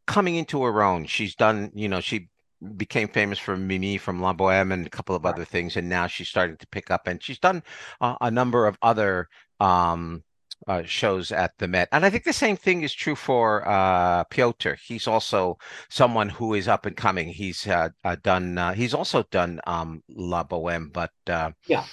coming 0.07 0.37
into 0.37 0.63
her 0.63 0.83
own. 0.83 1.07
She's 1.07 1.35
done, 1.35 1.71
you 1.75 1.89
know, 1.89 2.01
she 2.01 2.29
became 2.77 3.09
famous 3.09 3.41
for 3.41 3.57
Mimi 3.57 3.99
from 3.99 4.21
La 4.21 4.33
Boheme 4.33 4.71
and 4.73 4.87
a 4.87 4.91
couple 4.91 5.17
of 5.17 5.27
other 5.27 5.45
things, 5.45 5.77
and 5.77 5.89
now 5.89 6.07
she's 6.07 6.29
starting 6.29 6.57
to 6.59 6.67
pick 6.69 6.91
up, 6.93 7.09
and 7.09 7.21
she's 7.21 7.41
done 7.41 7.65
uh, 8.01 8.15
a 8.21 8.31
number 8.31 8.67
of 8.69 8.79
other 8.83 9.29
um, 9.59 10.23
uh, 10.67 10.83
shows 10.85 11.33
at 11.33 11.53
the 11.59 11.69
Met. 11.69 11.89
And 11.93 12.05
I 12.05 12.11
think 12.11 12.25
the 12.25 12.33
same 12.33 12.57
thing 12.57 12.83
is 12.83 12.93
true 12.93 13.15
for 13.15 13.67
uh, 13.69 14.25
Piotr. 14.25 14.73
He's 14.75 15.07
also 15.07 15.59
someone 15.91 16.29
who 16.29 16.55
is 16.55 16.69
up 16.69 16.87
and 16.87 16.97
coming. 16.97 17.29
He's 17.29 17.67
uh, 17.67 17.89
uh, 18.05 18.17
done. 18.23 18.59
Uh, 18.59 18.73
he's 18.75 18.95
also 18.95 19.23
done 19.31 19.61
um, 19.67 20.03
La 20.09 20.45
Boheme, 20.45 20.91
but 20.93 21.13
uh, 21.29 21.51
Yeah. 21.67 21.85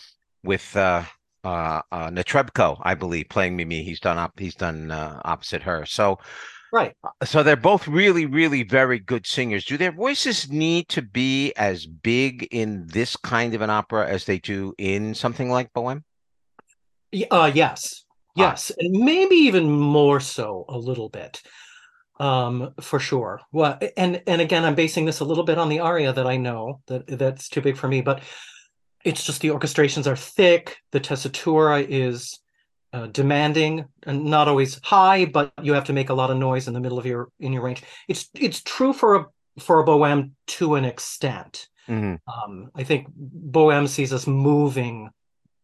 with 0.43 0.75
uh, 0.75 1.03
uh, 1.43 1.81
uh, 1.91 2.09
Netrebko, 2.09 2.79
I 2.83 2.95
believe, 2.95 3.29
playing 3.29 3.55
Mimi. 3.55 3.83
He's 3.83 3.99
done 3.99 4.17
up. 4.17 4.37
He's 4.39 4.55
done 4.55 4.91
uh, 4.91 5.21
opposite 5.25 5.63
her. 5.63 5.85
So. 5.85 6.19
Right. 6.71 6.95
So 7.23 7.41
they're 7.41 7.55
both 7.55 7.87
really, 7.87 8.27
really 8.27 8.61
very 8.61 8.99
good 8.99 9.25
singers. 9.25 9.65
Do 9.65 9.75
their 9.75 9.91
voices 9.91 10.51
need 10.51 10.87
to 10.89 11.01
be 11.01 11.51
as 11.57 11.87
big 11.87 12.47
in 12.51 12.85
this 12.85 13.15
kind 13.15 13.55
of 13.55 13.61
an 13.61 13.71
opera 13.71 14.07
as 14.07 14.25
they 14.25 14.37
do 14.37 14.75
in 14.77 15.15
something 15.15 15.49
like 15.49 15.73
Bohème? 15.73 16.03
Uh, 17.31 17.49
yes. 17.51 18.05
Yes, 18.39 18.71
and 18.77 18.91
maybe 18.91 19.35
even 19.35 19.69
more 19.69 20.19
so 20.19 20.65
a 20.69 20.77
little 20.77 21.09
bit. 21.09 21.41
Um, 22.19 22.73
for 22.81 22.99
sure. 22.99 23.39
Well, 23.53 23.79
and 23.95 24.21
and 24.27 24.41
again, 24.41 24.65
I'm 24.65 24.75
basing 24.75 25.05
this 25.05 25.21
a 25.21 25.25
little 25.25 25.45
bit 25.45 25.57
on 25.57 25.69
the 25.69 25.79
aria 25.79 26.11
that 26.11 26.27
I 26.27 26.35
know 26.35 26.81
that 26.87 27.07
that's 27.07 27.47
too 27.47 27.61
big 27.61 27.77
for 27.77 27.87
me, 27.87 28.01
but 28.01 28.21
it's 29.05 29.23
just 29.23 29.41
the 29.41 29.49
orchestrations 29.49 30.07
are 30.07 30.15
thick, 30.15 30.77
the 30.91 30.99
tessitura 30.99 31.85
is 31.87 32.39
uh, 32.91 33.07
demanding 33.07 33.85
and 34.03 34.25
not 34.25 34.47
always 34.47 34.79
high, 34.83 35.25
but 35.25 35.51
you 35.61 35.73
have 35.73 35.85
to 35.85 35.93
make 35.93 36.09
a 36.09 36.13
lot 36.13 36.31
of 36.31 36.37
noise 36.37 36.67
in 36.67 36.73
the 36.73 36.79
middle 36.79 36.99
of 36.99 37.05
your 37.05 37.29
in 37.39 37.53
your 37.53 37.61
range. 37.61 37.83
It's 38.07 38.29
it's 38.33 38.61
true 38.61 38.93
for 38.93 39.15
a 39.15 39.25
for 39.59 39.79
a 39.79 39.85
Bohème 39.85 40.31
to 40.47 40.75
an 40.75 40.85
extent. 40.85 41.67
Mm-hmm. 41.87 42.15
Um, 42.31 42.71
I 42.75 42.83
think 42.83 43.07
Bohème 43.15 43.87
sees 43.87 44.13
us 44.13 44.27
moving 44.27 45.09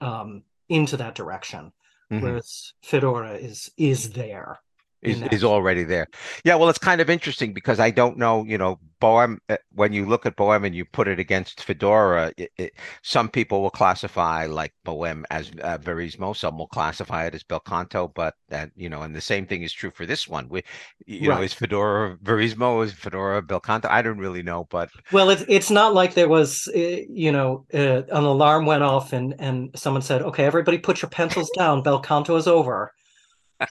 um, 0.01 0.43
into 0.69 0.97
that 0.97 1.15
direction, 1.15 1.71
Mhm. 2.11 2.21
whereas 2.21 2.73
Fedora 2.83 3.35
is 3.35 3.71
is 3.77 4.11
there. 4.11 4.61
Is, 5.05 5.21
is 5.31 5.43
already 5.43 5.83
there. 5.83 6.07
Yeah, 6.43 6.55
well, 6.55 6.69
it's 6.69 6.79
kind 6.79 7.01
of 7.01 7.09
interesting 7.09 7.53
because 7.53 7.79
I 7.79 7.91
don't 7.91 8.17
know, 8.17 8.43
you 8.45 8.57
know, 8.57 8.79
Bohème, 9.01 9.37
uh, 9.49 9.57
when 9.73 9.93
you 9.93 10.05
look 10.05 10.25
at 10.25 10.35
Bohème 10.35 10.65
and 10.65 10.73
you 10.73 10.85
put 10.85 11.07
it 11.07 11.19
against 11.19 11.63
Fedora, 11.63 12.31
it, 12.37 12.51
it, 12.57 12.73
some 13.03 13.29
people 13.29 13.61
will 13.61 13.69
classify 13.69 14.45
like 14.47 14.73
Bohème 14.85 15.23
as 15.29 15.51
uh, 15.61 15.77
Verismo, 15.77 16.35
some 16.35 16.57
will 16.57 16.67
classify 16.67 17.25
it 17.25 17.35
as 17.35 17.43
Bel 17.43 17.59
Canto, 17.59 18.07
but 18.15 18.35
that, 18.49 18.71
you 18.75 18.89
know, 18.89 19.01
and 19.01 19.15
the 19.15 19.21
same 19.21 19.45
thing 19.45 19.63
is 19.63 19.73
true 19.73 19.91
for 19.91 20.05
this 20.05 20.27
one. 20.27 20.47
We, 20.49 20.63
you 21.05 21.29
know, 21.29 21.41
is 21.41 21.53
Fedora 21.53 22.17
Verismo, 22.23 22.83
is 22.83 22.93
Fedora 22.93 23.41
Bel 23.41 23.59
Canto? 23.59 23.89
I 23.89 24.01
don't 24.01 24.17
really 24.17 24.43
know, 24.43 24.67
but 24.71 24.89
Well, 25.11 25.29
it's 25.29 25.43
it's 25.47 25.69
not 25.69 25.93
like 25.93 26.13
there 26.13 26.29
was, 26.29 26.67
uh, 26.75 26.79
you 26.79 27.31
know, 27.31 27.65
uh, 27.73 28.03
an 28.09 28.23
alarm 28.23 28.65
went 28.65 28.83
off 28.83 29.13
and 29.13 29.35
and 29.39 29.69
someone 29.75 30.01
said, 30.01 30.21
"Okay, 30.21 30.45
everybody, 30.45 30.77
put 30.77 31.01
your 31.01 31.09
pencils 31.09 31.49
down. 31.57 31.83
Bel 31.83 31.99
canto 31.99 32.35
is 32.37 32.47
over. 32.47 32.91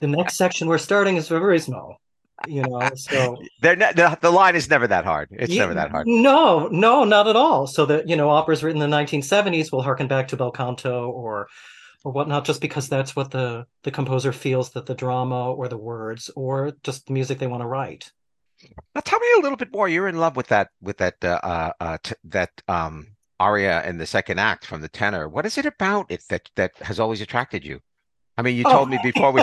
The 0.01 0.07
next 0.07 0.35
section 0.37 0.67
we're 0.67 0.77
starting 0.77 1.17
is 1.17 1.29
Verismo 1.29 1.95
You 2.47 2.63
know, 2.63 2.89
so 2.95 3.37
they're 3.61 3.75
not, 3.75 3.95
the, 3.95 4.17
the 4.21 4.31
line 4.31 4.55
is 4.55 4.69
never 4.69 4.87
that 4.87 5.05
hard. 5.05 5.29
It's 5.31 5.55
never 5.55 5.73
that 5.73 5.91
hard. 5.91 6.07
No, 6.07 6.67
no, 6.67 7.03
not 7.03 7.27
at 7.27 7.35
all. 7.35 7.67
So 7.67 7.85
that 7.85 8.09
you 8.09 8.15
know, 8.15 8.29
operas 8.29 8.63
written 8.63 8.81
in 8.81 8.89
the 8.89 8.95
1970s 8.95 9.71
will 9.71 9.81
harken 9.81 10.07
back 10.07 10.27
to 10.29 10.37
bel 10.37 10.51
canto 10.51 11.09
or 11.09 11.47
or 12.03 12.11
whatnot, 12.11 12.45
just 12.45 12.61
because 12.61 12.87
that's 12.87 13.15
what 13.15 13.31
the 13.31 13.65
the 13.83 13.91
composer 13.91 14.31
feels 14.31 14.71
that 14.71 14.85
the 14.85 14.93
drama 14.93 15.51
or 15.51 15.67
the 15.67 15.77
words 15.77 16.29
or 16.35 16.73
just 16.83 17.07
the 17.07 17.13
music 17.13 17.39
they 17.39 17.47
want 17.47 17.61
to 17.61 17.67
write. 17.67 18.11
Now 18.93 19.01
tell 19.01 19.19
me 19.19 19.27
a 19.37 19.41
little 19.41 19.57
bit 19.57 19.73
more. 19.73 19.89
You're 19.89 20.07
in 20.07 20.17
love 20.17 20.35
with 20.35 20.47
that 20.47 20.69
with 20.81 20.97
that 20.97 21.23
uh, 21.23 21.39
uh, 21.43 21.71
uh 21.79 21.97
t 22.03 22.13
that 22.25 22.51
um 22.67 23.15
aria 23.39 23.83
in 23.85 23.97
the 23.97 24.05
second 24.05 24.39
act 24.39 24.65
from 24.65 24.81
the 24.81 24.87
tenor. 24.87 25.27
What 25.27 25.45
is 25.45 25.57
it 25.57 25.65
about 25.65 26.09
it 26.09 26.23
that 26.29 26.49
that 26.55 26.77
has 26.77 26.99
always 26.99 27.21
attracted 27.21 27.65
you? 27.65 27.81
I 28.37 28.41
mean, 28.41 28.55
you 28.57 28.63
Oh. 28.65 28.71
told 28.71 28.89
me 28.89 28.99
before 29.03 29.31
we 29.31 29.41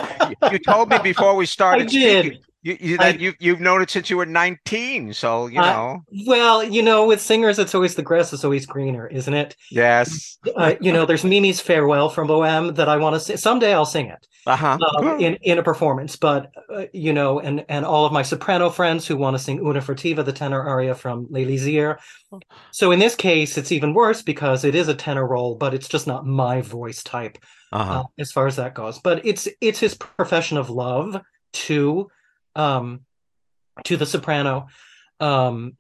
you, 0.51 0.59
told 0.59 0.91
me 0.91 0.99
before 1.03 1.35
we 1.37 1.47
started 1.59 1.89
did. 1.89 2.25
speaking. 2.27 2.43
You, 2.65 2.77
you 2.81 2.97
I- 3.01 3.13
that 3.13 3.21
you 3.21 3.35
you've 3.41 3.61
known 3.61 3.83
it 3.83 3.91
since 3.91 4.09
you 4.09 4.17
were 4.17 4.27
19. 4.27 5.13
So, 5.15 5.47
you 5.49 5.61
I- 5.61 5.73
know, 5.73 6.03
Well, 6.27 6.63
you 6.63 6.83
know, 6.83 7.07
with 7.07 7.21
singers, 7.21 7.59
it's 7.59 7.75
always 7.75 7.95
the 7.97 8.03
grass 8.03 8.33
is 8.33 8.45
always 8.45 8.67
greener, 8.67 9.07
isn't 9.09 9.35
it? 9.35 9.57
yes. 9.71 10.39
Uh, 10.57 10.75
you 10.81 10.93
know, 10.93 11.05
there's 11.07 11.25
Mimi's 11.25 11.61
farewell 11.61 12.09
from 12.09 12.29
Bohème 12.29 12.75
that 12.77 12.89
I 12.89 12.97
want 12.97 13.15
to 13.15 13.21
sing. 13.21 13.37
Someday 13.37 13.73
I'll 13.75 13.87
sing 13.87 14.07
it. 14.07 14.27
Uh-huh. 14.45 14.77
um, 14.99 15.21
in 15.21 15.35
in 15.43 15.59
a 15.59 15.63
performance. 15.63 16.17
But 16.17 16.51
uh, 16.73 16.87
you 16.93 17.13
know, 17.13 17.39
and 17.39 17.65
and 17.69 17.85
all 17.85 18.05
of 18.07 18.13
my 18.13 18.23
soprano 18.23 18.71
friends 18.71 19.07
who 19.07 19.17
want 19.17 19.37
to 19.37 19.43
sing 19.43 19.61
Una 19.61 19.81
furtiva, 19.81 20.25
the 20.25 20.33
tenor 20.33 20.63
aria 20.63 20.95
from 20.97 21.27
L'elisir. 21.31 21.99
So 22.73 22.91
in 22.91 22.99
this 22.99 23.15
case, 23.15 23.57
it's 23.57 23.71
even 23.71 23.95
worse 23.95 24.21
because 24.23 24.65
it 24.65 24.75
is 24.75 24.89
a 24.89 24.95
tenor 24.95 25.27
role, 25.29 25.55
but 25.55 25.75
it's 25.75 25.87
just 25.89 26.07
not 26.09 26.27
my 26.27 26.61
voice 26.61 27.03
type 27.05 27.39
Uh-huh. 27.71 28.01
uh, 28.01 28.05
as 28.19 28.33
far 28.33 28.47
as 28.49 28.57
that 28.57 28.75
goes. 28.75 28.99
But 28.99 29.25
it's 29.25 29.47
it's 29.61 29.79
his 29.79 29.95
profession 29.95 30.59
of 30.59 30.71
love 30.71 31.21
to 31.69 32.09
um 32.57 33.01
to 33.85 33.97
the 33.97 34.07
soprano. 34.07 34.69
Um 35.21 35.77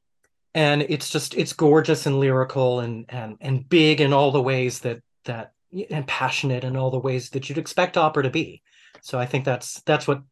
and 0.55 0.83
it's 0.83 1.11
just 1.11 1.35
it's 1.35 1.53
gorgeous 1.53 2.07
and 2.07 2.21
lyrical 2.21 2.81
and 2.81 3.07
and 3.09 3.37
and 3.41 3.69
big 3.69 4.01
in 4.01 4.13
all 4.13 4.31
the 4.31 4.43
ways 4.43 4.81
that 4.81 5.01
that 5.25 5.53
and 5.91 6.07
passionate 6.07 6.65
in 6.65 6.77
all 6.77 6.91
the 6.91 6.99
ways 6.99 7.31
that 7.31 7.49
you'd 7.49 7.59
expect 7.59 7.97
opera 7.97 8.23
to 8.25 8.31
be. 8.31 8.63
So 9.01 9.19
I 9.19 9.27
think 9.27 9.45
that's 9.45 9.81
that's 9.83 10.07
what 10.07 10.23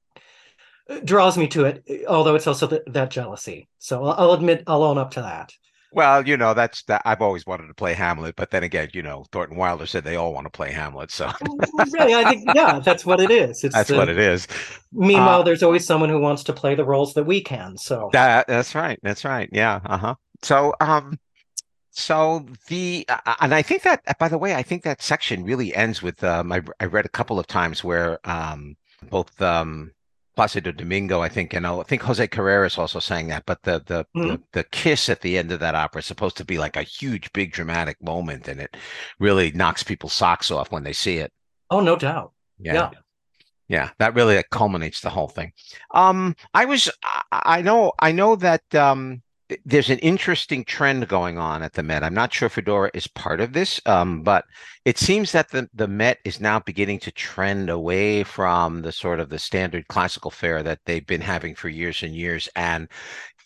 draws 1.04 1.38
me 1.38 1.48
to 1.48 1.64
it. 1.64 2.04
Although 2.08 2.34
it's 2.34 2.46
also 2.46 2.66
th- 2.66 2.82
that 2.88 3.10
jealousy. 3.10 3.68
So 3.78 4.04
I'll, 4.04 4.12
I'll 4.12 4.32
admit 4.32 4.64
I'll 4.66 4.82
own 4.82 4.98
up 4.98 5.12
to 5.12 5.22
that. 5.22 5.52
Well, 5.92 6.26
you 6.26 6.36
know, 6.36 6.54
that's 6.54 6.82
that 6.84 7.02
I've 7.04 7.20
always 7.22 7.46
wanted 7.46 7.66
to 7.66 7.74
play 7.74 7.94
Hamlet, 7.94 8.36
but 8.36 8.50
then 8.50 8.62
again, 8.62 8.90
you 8.94 9.02
know, 9.02 9.24
Thornton 9.32 9.56
Wilder 9.56 9.86
said 9.86 10.04
they 10.04 10.16
all 10.16 10.32
want 10.32 10.46
to 10.46 10.50
play 10.50 10.70
Hamlet, 10.70 11.10
so 11.10 11.30
really, 11.92 12.14
I 12.14 12.24
think 12.24 12.44
yeah, 12.54 12.80
that's 12.84 13.04
what 13.04 13.20
it 13.20 13.30
is. 13.30 13.64
It's 13.64 13.74
that's 13.74 13.90
uh, 13.90 13.96
what 13.96 14.08
it 14.08 14.18
is. 14.18 14.46
Meanwhile, 14.92 15.40
Uh, 15.40 15.42
there's 15.42 15.62
always 15.62 15.86
someone 15.86 16.08
who 16.08 16.20
wants 16.20 16.44
to 16.44 16.52
play 16.52 16.74
the 16.74 16.84
roles 16.84 17.14
that 17.14 17.24
we 17.24 17.40
can. 17.42 17.76
So 17.76 18.08
That 18.12 18.46
that's 18.46 18.74
right. 18.74 18.98
That's 19.02 19.24
right. 19.24 19.48
Yeah. 19.52 19.80
Uh-huh. 19.84 20.14
So 20.42 20.74
um 20.80 21.18
so 21.90 22.46
the 22.68 23.04
uh, 23.08 23.34
and 23.40 23.54
I 23.54 23.62
think 23.62 23.82
that 23.82 24.18
by 24.18 24.28
the 24.28 24.38
way, 24.38 24.54
I 24.54 24.62
think 24.62 24.84
that 24.84 25.02
section 25.02 25.44
really 25.44 25.74
ends 25.74 26.02
with 26.02 26.22
um 26.24 26.52
I 26.52 26.62
I 26.80 26.86
read 26.86 27.06
a 27.06 27.10
couple 27.10 27.38
of 27.38 27.46
times 27.46 27.82
where 27.84 28.18
um 28.28 28.76
both 29.10 29.40
um 29.42 29.92
Placido 30.40 30.74
Domingo, 30.74 31.20
I 31.20 31.28
think, 31.28 31.52
and 31.52 31.66
I 31.66 31.82
think 31.82 32.00
Jose 32.00 32.26
Carreras 32.28 32.78
also 32.78 32.98
sang 32.98 33.28
that, 33.28 33.44
but 33.44 33.62
the 33.62 33.82
the, 33.84 34.06
the 34.14 34.20
Mhm. 34.20 34.42
the 34.52 34.64
kiss 34.64 35.10
at 35.10 35.20
the 35.20 35.36
end 35.36 35.52
of 35.52 35.60
that 35.60 35.74
opera 35.74 35.98
is 35.98 36.06
supposed 36.06 36.38
to 36.38 36.46
be 36.46 36.56
like 36.56 36.76
a 36.76 36.82
huge, 36.82 37.30
big 37.34 37.52
dramatic 37.52 38.02
moment, 38.02 38.48
and 38.48 38.58
it 38.58 38.74
really 39.18 39.50
knocks 39.52 39.82
people's 39.82 40.14
socks 40.14 40.50
off 40.50 40.72
when 40.72 40.82
they 40.82 40.94
see 40.94 41.18
it. 41.18 41.30
oh, 41.68 41.80
no 41.80 41.94
doubt. 41.94 42.32
Yeah. 42.58 42.72
Yeah. 42.72 42.90
Yeah, 43.68 43.90
that 43.98 44.14
really 44.14 44.42
culminates 44.50 45.00
the 45.02 45.10
whole 45.10 45.28
thing. 45.28 45.52
Um, 45.92 46.34
I 46.54 46.64
was, 46.64 46.90
I, 47.30 47.62
know, 47.62 47.92
I 48.00 48.10
know 48.10 48.34
that 48.36 48.62
um, 48.74 49.22
there's 49.64 49.90
an 49.90 49.98
interesting 49.98 50.64
trend 50.64 51.08
going 51.08 51.38
on 51.38 51.62
at 51.62 51.72
the 51.72 51.82
Met. 51.82 52.04
I'm 52.04 52.14
not 52.14 52.32
sure 52.32 52.48
Fedora 52.48 52.90
is 52.94 53.06
part 53.06 53.40
of 53.40 53.52
this, 53.52 53.80
um, 53.86 54.22
but 54.22 54.44
it 54.84 54.98
seems 54.98 55.32
that 55.32 55.50
the 55.50 55.68
the 55.74 55.88
Met 55.88 56.18
is 56.24 56.40
now 56.40 56.60
beginning 56.60 57.00
to 57.00 57.12
trend 57.12 57.70
away 57.70 58.24
from 58.24 58.82
the 58.82 58.92
sort 58.92 59.20
of 59.20 59.28
the 59.28 59.38
standard 59.38 59.88
classical 59.88 60.30
fare 60.30 60.62
that 60.62 60.80
they've 60.86 61.06
been 61.06 61.20
having 61.20 61.54
for 61.54 61.68
years 61.68 62.02
and 62.02 62.14
years, 62.14 62.48
and 62.56 62.88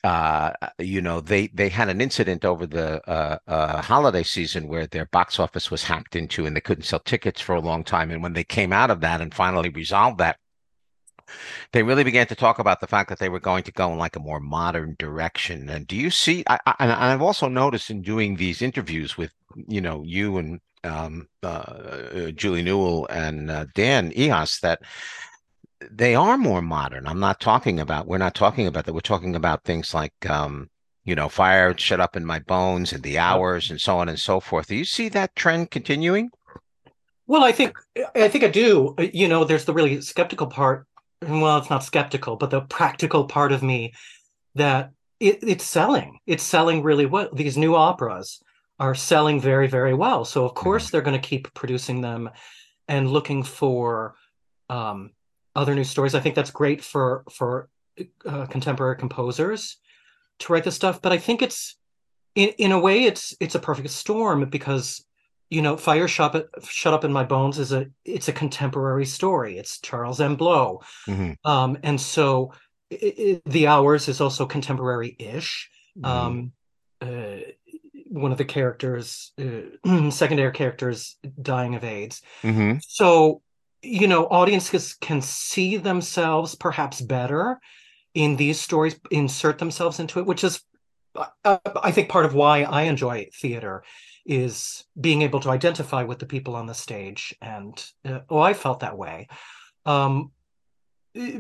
uh, 0.04 0.52
you 0.78 1.00
know, 1.00 1.20
they 1.20 1.46
they 1.49 1.70
had 1.70 1.88
an 1.88 2.00
incident 2.02 2.44
over 2.44 2.66
the 2.66 3.00
uh, 3.08 3.38
uh, 3.46 3.80
holiday 3.80 4.23
season 4.23 4.68
where 4.68 4.87
their 4.87 5.06
box 5.06 5.40
office 5.40 5.70
was 5.70 5.82
hacked 5.82 6.14
into 6.14 6.44
and 6.44 6.54
they 6.54 6.61
couldn't 6.61 6.84
sell 6.84 7.00
tickets 7.00 7.40
for 7.40 7.54
a 7.54 7.61
long 7.61 7.82
time. 7.82 8.11
And 8.11 8.23
when 8.23 8.34
they 8.34 8.44
came 8.44 8.70
out 8.73 8.90
of 8.90 9.00
that 9.00 9.23
and 9.23 9.32
finally 9.32 9.70
resolved 9.70 10.18
that, 10.18 10.37
they 11.73 11.83
really 11.83 12.04
began 12.04 12.26
to 12.28 12.35
talk 12.35 12.59
about 12.59 12.81
the 12.81 12.87
fact 12.87 13.09
that 13.09 13.19
they 13.19 13.28
were 13.28 13.40
going 13.40 13.62
to 13.64 13.73
go 13.73 13.93
in 13.93 13.99
like 13.99 14.16
a 14.16 14.21
more 14.21 14.40
modern 14.40 14.97
direction. 14.99 15.69
And 15.69 15.87
do 15.87 15.97
you 15.97 16.11
see? 16.11 16.45
I, 16.49 16.59
I, 16.66 16.75
and 16.81 16.93
I've 16.93 17.23
also 17.23 17.49
noticed 17.49 17.90
in 17.90 18.02
doing 18.02 18.37
these 18.37 18.62
interviews 18.62 19.16
with 19.16 19.33
you 19.69 19.81
know 19.81 20.02
you 20.04 20.38
and 20.38 20.61
um, 20.85 21.28
uh, 21.43 21.47
uh, 21.47 22.31
Julie 22.33 22.62
Newell 22.62 23.07
and 23.07 23.50
uh, 23.50 23.66
Dan 23.75 24.12
Ihasz 24.12 24.61
that 24.61 24.83
they 25.90 26.14
are 26.14 26.37
more 26.37 26.62
modern. 26.62 27.07
I'm 27.07 27.21
not 27.21 27.40
talking 27.40 27.81
about, 27.81 28.07
we're 28.07 28.19
not 28.19 28.35
talking 28.35 28.66
about 28.66 28.87
that. 28.87 28.93
We're 28.93 29.00
talking 29.00 29.37
about 29.37 29.64
things 29.64 29.93
like, 29.93 30.14
um, 30.28 30.71
you 31.04 31.14
know, 31.14 31.28
fire 31.28 31.76
shut 31.76 32.00
up 32.00 32.16
in 32.16 32.25
my 32.25 32.38
bones 32.38 32.93
and 32.93 33.02
the 33.02 33.19
hours 33.19 33.71
and 33.71 33.81
so 33.81 33.99
on 33.99 34.09
and 34.09 34.19
so 34.19 34.40
forth. 34.40 34.69
Do 34.69 34.76
you 34.76 34.85
see 34.85 35.09
that 35.11 35.35
trend 35.37 35.71
continuing? 35.71 36.31
Well, 37.26 37.45
I 37.45 37.52
think 37.52 37.78
I 38.14 38.28
think 38.28 38.45
I 38.45 38.49
do. 38.49 38.95
You 38.99 39.28
know, 39.28 39.45
there's 39.45 39.64
the 39.64 39.73
really 39.73 40.00
skeptical 40.02 40.47
part. 40.47 40.87
Well, 41.28 41.59
it's 41.59 41.71
not 41.71 41.85
skeptical, 41.85 42.37
but 42.37 42.50
the 42.50 42.62
practical 42.62 43.25
part 43.25 43.52
of 43.52 43.62
me 43.62 43.93
that 44.54 44.90
it, 45.21 45.38
it's 45.43 45.64
selling. 45.64 46.19
It's 46.26 46.43
selling 46.43 46.83
really 46.83 47.07
well. 47.07 47.28
These 47.33 47.57
new 47.57 47.75
operas 47.75 48.43
are 48.78 48.95
selling 48.95 49.40
very, 49.40 49.69
very 49.69 49.95
well. 49.95 50.25
So 50.25 50.45
of 50.45 50.54
course 50.54 50.90
they're 50.90 51.00
going 51.02 51.21
to 51.21 51.28
keep 51.28 51.52
producing 51.54 52.00
them 52.00 52.31
and 52.88 53.11
looking 53.11 53.43
for 53.43 54.14
um, 54.69 55.11
other 55.54 55.75
new 55.75 55.85
stories. 55.85 56.14
I 56.14 56.21
think 56.21 56.35
that's 56.35 56.50
great 56.50 56.83
for 56.83 57.25
for 57.31 57.69
uh, 58.26 58.47
contemporary 58.47 58.97
composers 58.97 59.76
to 60.40 60.52
write 60.52 60.64
this 60.64 60.75
stuff. 60.75 61.00
But 61.00 61.12
I 61.12 61.19
think 61.19 61.43
it's 61.43 61.76
in 62.35 62.50
in 62.59 62.73
a 62.73 62.78
way 62.78 63.04
it's 63.04 63.35
it's 63.40 63.54
a 63.54 63.61
perfect 63.61 63.90
storm 63.90 64.45
because 64.50 65.04
you 65.54 65.62
know, 65.62 65.76
Fire 65.76 66.08
Shut 66.08 66.34
Up, 66.34 66.46
Shut 66.68 66.92
Up 66.94 67.04
in 67.04 67.12
My 67.12 67.25
Bones 67.25 67.58
is 67.58 67.73
a 67.73 67.87
it's 68.04 68.28
a 68.28 68.32
contemporary 68.32 69.06
story. 69.06 69.56
It's 69.56 69.80
Charles 69.80 70.20
M. 70.20 70.34
Blow, 70.37 70.80
Mhm, 71.06 71.37
um, 71.44 71.78
and 71.82 72.00
so 72.00 72.52
i 72.92 72.96
i 73.18 73.42
The 73.46 73.66
Hours 73.68 74.08
is 74.08 74.20
also 74.20 74.46
contemporary-ish. 74.46 75.70
mhm, 75.96 76.06
Um, 76.06 76.52
uh, 77.00 77.37
one 78.25 78.32
of 78.32 78.38
the 78.38 78.44
characters, 78.56 79.32
uh, 79.38 80.11
secondary 80.23 80.52
characters, 80.52 81.16
dying 81.40 81.75
of 81.76 81.84
AIDS. 81.84 82.20
mhm. 82.42 82.82
So 82.82 83.40
you 83.82 84.08
know, 84.08 84.25
audiences 84.26 84.94
can 84.94 85.20
see 85.20 85.76
themselves 85.76 86.54
perhaps 86.54 87.02
better 87.02 87.61
in 88.14 88.37
these 88.37 88.58
stories, 88.58 88.96
insert 89.11 89.58
themselves 89.58 90.00
into 90.00 90.18
it, 90.20 90.26
which 90.26 90.42
is, 90.42 90.62
uh, 91.44 91.58
I 91.88 91.92
think, 91.92 92.08
part 92.08 92.25
of 92.25 92.32
why 92.32 92.62
I 92.62 92.82
enjoy 92.84 93.28
theater 93.42 93.84
is 94.25 94.85
being 95.00 95.23
able 95.23 95.40
to 95.40 95.50
identify 95.50 96.02
with 96.02 96.19
the 96.19 96.26
people 96.26 96.57
on 96.57 96.66
the 96.66 96.75
stage 96.75 97.35
and 97.43 97.85
uh, 98.04 98.21
oh 98.31 98.40
i 98.40 98.54
felt 98.54 98.81
that 98.81 98.97
way 98.97 99.28
um, 99.87 100.31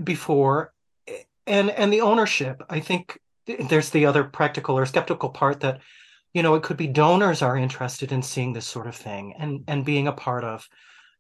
before, 0.02 0.72
and 1.46 1.70
and 1.70 1.92
the 1.92 2.00
ownership. 2.00 2.62
I 2.68 2.80
think 2.80 3.18
there's 3.46 3.90
the 3.90 4.06
other 4.06 4.24
practical 4.24 4.78
or 4.78 4.86
skeptical 4.86 5.28
part 5.28 5.60
that 5.60 5.80
you 6.32 6.42
know 6.42 6.54
it 6.54 6.62
could 6.62 6.76
be 6.76 6.86
donors 6.86 7.42
are 7.42 7.56
interested 7.56 8.12
in 8.12 8.22
seeing 8.22 8.52
this 8.52 8.66
sort 8.66 8.86
of 8.86 8.96
thing 8.96 9.34
and 9.38 9.64
and 9.68 9.84
being 9.84 10.08
a 10.08 10.12
part 10.12 10.44
of 10.44 10.66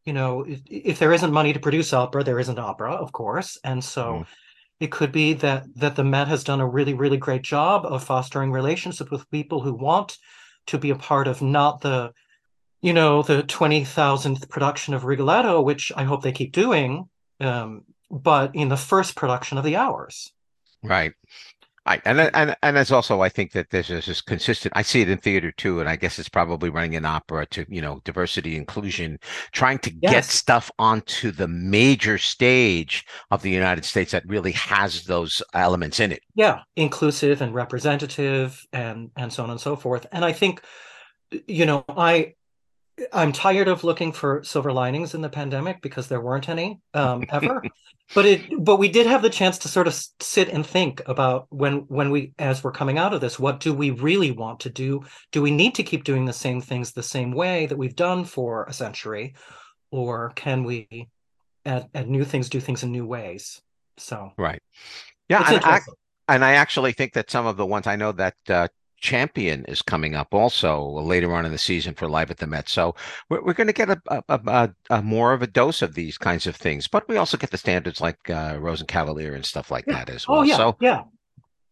you 0.04 0.12
know 0.12 0.42
if, 0.42 0.60
if 0.66 0.98
there 0.98 1.12
isn't 1.12 1.32
money 1.32 1.52
to 1.52 1.60
produce 1.60 1.92
opera 1.92 2.24
there 2.24 2.38
isn't 2.38 2.58
opera 2.58 2.92
of 2.92 3.12
course 3.12 3.58
and 3.64 3.84
so 3.84 4.04
mm. 4.04 4.26
it 4.80 4.90
could 4.90 5.12
be 5.12 5.34
that 5.34 5.64
that 5.76 5.96
the 5.96 6.02
met 6.02 6.26
has 6.26 6.42
done 6.42 6.62
a 6.62 6.66
really 6.66 6.94
really 6.94 7.18
great 7.18 7.42
job 7.42 7.84
of 7.84 8.02
fostering 8.02 8.50
relationships 8.50 9.10
with 9.10 9.30
people 9.30 9.60
who 9.60 9.74
want 9.74 10.16
to 10.66 10.78
be 10.78 10.90
a 10.90 10.96
part 10.96 11.28
of 11.28 11.42
not 11.42 11.80
the 11.80 12.12
you 12.80 12.92
know 12.92 13.22
the 13.22 13.42
20,000th 13.42 14.48
production 14.48 14.94
of 14.94 15.04
Rigoletto 15.04 15.60
which 15.60 15.92
I 15.96 16.04
hope 16.04 16.22
they 16.22 16.32
keep 16.32 16.52
doing 16.52 17.08
um, 17.40 17.84
but 18.10 18.54
in 18.54 18.68
the 18.68 18.76
first 18.76 19.16
production 19.16 19.58
of 19.58 19.64
the 19.64 19.76
hours. 19.76 20.32
Right 20.82 21.14
Right, 21.86 22.00
and 22.06 22.18
and 22.18 22.56
and 22.62 22.78
as 22.78 22.90
also 22.90 23.20
I 23.20 23.28
think 23.28 23.52
that 23.52 23.68
there's 23.68 23.88
this 23.88 24.08
is 24.08 24.22
consistent. 24.22 24.72
I 24.74 24.80
see 24.80 25.02
it 25.02 25.10
in 25.10 25.18
theater 25.18 25.52
too, 25.52 25.80
and 25.80 25.88
I 25.88 25.96
guess 25.96 26.18
it's 26.18 26.30
probably 26.30 26.70
running 26.70 26.94
in 26.94 27.04
opera 27.04 27.44
to 27.48 27.66
you 27.68 27.82
know 27.82 28.00
diversity 28.04 28.56
inclusion, 28.56 29.18
trying 29.52 29.78
to 29.80 29.92
yes. 30.00 30.12
get 30.12 30.24
stuff 30.24 30.70
onto 30.78 31.30
the 31.30 31.46
major 31.46 32.16
stage 32.16 33.04
of 33.30 33.42
the 33.42 33.50
United 33.50 33.84
States 33.84 34.12
that 34.12 34.26
really 34.26 34.52
has 34.52 35.04
those 35.04 35.42
elements 35.52 36.00
in 36.00 36.10
it. 36.10 36.22
Yeah, 36.34 36.62
inclusive 36.74 37.42
and 37.42 37.54
representative, 37.54 38.64
and 38.72 39.10
and 39.16 39.30
so 39.30 39.42
on 39.42 39.50
and 39.50 39.60
so 39.60 39.76
forth. 39.76 40.06
And 40.10 40.24
I 40.24 40.32
think, 40.32 40.62
you 41.46 41.66
know, 41.66 41.84
I 41.86 42.32
I'm 43.12 43.32
tired 43.32 43.68
of 43.68 43.82
looking 43.82 44.12
for 44.12 44.42
silver 44.44 44.72
linings 44.72 45.14
in 45.14 45.20
the 45.20 45.28
pandemic 45.28 45.82
because 45.82 46.06
there 46.06 46.20
weren't 46.20 46.48
any 46.48 46.80
um, 46.92 47.24
ever. 47.30 47.62
but 48.14 48.24
it, 48.24 48.42
but 48.64 48.76
we 48.76 48.88
did 48.88 49.06
have 49.06 49.22
the 49.22 49.30
chance 49.30 49.58
to 49.58 49.68
sort 49.68 49.88
of 49.88 50.00
sit 50.20 50.48
and 50.48 50.64
think 50.64 51.02
about 51.06 51.46
when, 51.50 51.78
when 51.88 52.10
we, 52.10 52.32
as 52.38 52.62
we're 52.62 52.72
coming 52.72 52.98
out 52.98 53.12
of 53.12 53.20
this, 53.20 53.38
what 53.38 53.60
do 53.60 53.74
we 53.74 53.90
really 53.90 54.30
want 54.30 54.60
to 54.60 54.70
do? 54.70 55.02
Do 55.32 55.42
we 55.42 55.50
need 55.50 55.74
to 55.76 55.82
keep 55.82 56.04
doing 56.04 56.24
the 56.24 56.32
same 56.32 56.60
things 56.60 56.92
the 56.92 57.02
same 57.02 57.32
way 57.32 57.66
that 57.66 57.76
we've 57.76 57.96
done 57.96 58.24
for 58.24 58.64
a 58.64 58.72
century, 58.72 59.34
or 59.90 60.30
can 60.36 60.62
we 60.62 61.08
add, 61.66 61.88
add 61.94 62.08
new 62.08 62.24
things, 62.24 62.48
do 62.48 62.60
things 62.60 62.84
in 62.84 62.92
new 62.92 63.06
ways? 63.06 63.60
So 63.96 64.32
right, 64.36 64.60
yeah, 65.28 65.44
and 65.54 65.64
I, 65.64 65.80
and 66.28 66.44
I 66.44 66.54
actually 66.54 66.92
think 66.92 67.12
that 67.12 67.30
some 67.30 67.46
of 67.46 67.56
the 67.56 67.66
ones 67.66 67.86
I 67.86 67.96
know 67.96 68.12
that 68.12 68.34
uh, 68.48 68.68
Champion 69.04 69.66
is 69.66 69.82
coming 69.82 70.14
up 70.14 70.32
also 70.32 70.82
later 70.82 71.34
on 71.34 71.44
in 71.44 71.52
the 71.52 71.58
season 71.58 71.92
for 71.92 72.08
Live 72.08 72.30
at 72.30 72.38
the 72.38 72.46
Met. 72.46 72.70
So 72.70 72.94
we're, 73.28 73.44
we're 73.44 73.52
going 73.52 73.66
to 73.66 73.74
get 73.74 73.90
a, 73.90 74.00
a, 74.06 74.22
a, 74.28 74.70
a, 74.88 75.02
more 75.02 75.34
of 75.34 75.42
a 75.42 75.46
dose 75.46 75.82
of 75.82 75.94
these 75.94 76.16
kinds 76.16 76.46
of 76.46 76.56
things, 76.56 76.88
but 76.88 77.06
we 77.06 77.18
also 77.18 77.36
get 77.36 77.50
the 77.50 77.58
standards 77.58 78.00
like 78.00 78.30
uh, 78.30 78.54
Rosenkavalier 78.54 78.80
and 78.80 78.88
Cavalier 78.88 79.34
and 79.34 79.44
stuff 79.44 79.70
like 79.70 79.84
that 79.86 80.08
as 80.08 80.24
oh, 80.26 80.32
well. 80.32 80.40
Oh 80.40 80.44
yeah, 80.44 80.56
so, 80.56 80.76
yeah 80.80 81.02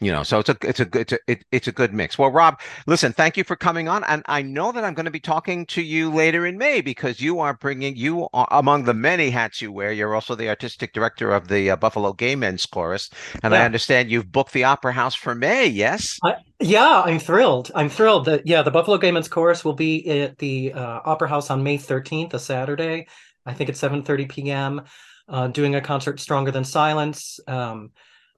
you 0.02 0.10
know 0.10 0.22
so 0.22 0.40
it's 0.40 0.48
a 0.48 0.56
it's 0.62 0.80
a 0.80 0.84
good 0.84 1.02
it's 1.02 1.12
a, 1.12 1.18
it, 1.28 1.44
it's 1.52 1.68
a 1.68 1.72
good 1.72 1.94
mix. 1.94 2.18
Well 2.18 2.30
rob 2.30 2.60
listen 2.86 3.12
thank 3.12 3.36
you 3.36 3.44
for 3.44 3.56
coming 3.56 3.88
on 3.88 4.04
and 4.04 4.22
i 4.26 4.42
know 4.42 4.72
that 4.72 4.84
i'm 4.84 4.94
going 4.94 5.06
to 5.06 5.12
be 5.12 5.20
talking 5.20 5.64
to 5.66 5.82
you 5.82 6.10
later 6.10 6.44
in 6.44 6.58
may 6.58 6.80
because 6.80 7.20
you 7.20 7.38
are 7.38 7.54
bringing 7.54 7.96
you 7.96 8.28
are, 8.32 8.48
among 8.50 8.84
the 8.84 8.94
many 8.94 9.30
hats 9.30 9.62
you 9.62 9.70
wear. 9.70 9.92
You're 9.92 10.14
also 10.14 10.34
the 10.34 10.48
artistic 10.48 10.92
director 10.92 11.30
of 11.32 11.48
the 11.48 11.70
uh, 11.70 11.76
buffalo 11.76 12.12
gay 12.12 12.34
men's 12.34 12.66
chorus 12.66 13.10
and 13.42 13.52
yeah. 13.52 13.60
i 13.60 13.64
understand 13.64 14.10
you've 14.10 14.32
booked 14.32 14.52
the 14.52 14.64
opera 14.64 14.92
house 14.92 15.14
for 15.14 15.34
may 15.34 15.66
yes? 15.66 16.18
I, 16.24 16.34
yeah 16.60 17.02
i'm 17.04 17.18
thrilled. 17.18 17.70
I'm 17.74 17.88
thrilled 17.88 18.24
that 18.26 18.46
yeah 18.46 18.62
the 18.62 18.70
buffalo 18.70 18.98
gay 18.98 19.12
men's 19.12 19.28
chorus 19.28 19.64
will 19.64 19.74
be 19.74 20.22
at 20.22 20.38
the 20.38 20.72
uh, 20.72 21.00
opera 21.04 21.28
house 21.28 21.50
on 21.50 21.62
may 21.62 21.78
13th 21.78 22.34
a 22.34 22.38
saturday. 22.38 23.06
I 23.46 23.54
think 23.54 23.70
it's 23.70 23.80
7 23.80 24.02
30 24.02 24.26
p.m 24.26 24.82
uh, 25.28 25.48
doing 25.48 25.74
a 25.74 25.80
concert 25.80 26.20
stronger 26.20 26.50
than 26.50 26.64
silence. 26.64 27.40
Um, 27.46 27.90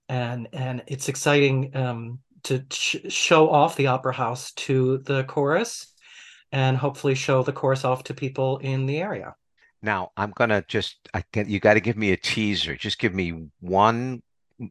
and 0.09 0.49
and 0.53 0.83
it's 0.87 1.09
exciting 1.09 1.75
um, 1.77 2.19
to 2.45 2.65
sh- 2.71 2.97
show 3.09 3.51
off 3.51 3.77
the 3.77 3.87
opera 3.87 4.13
house 4.13 4.53
to 4.53 4.99
the 4.99 5.25
chorus 5.25 5.93
and 6.53 6.77
hopefully 6.77 7.15
show 7.15 7.43
the 7.43 7.53
chorus 7.53 7.85
off 7.85 8.05
to 8.05 8.15
people 8.15 8.59
in 8.59 8.87
the 8.87 8.99
area. 8.99 9.35
Now 9.83 10.13
i'm 10.17 10.33
gonna 10.33 10.65
just 10.67 10.97
i 11.13 11.23
can 11.33 11.49
you 11.49 11.61
got 11.61 11.75
to 11.75 11.81
give 11.81 11.97
me 11.97 12.13
a 12.13 12.17
teaser. 12.17 12.77
Just 12.77 12.99
give 12.99 13.15
me 13.15 13.49
one 13.61 14.23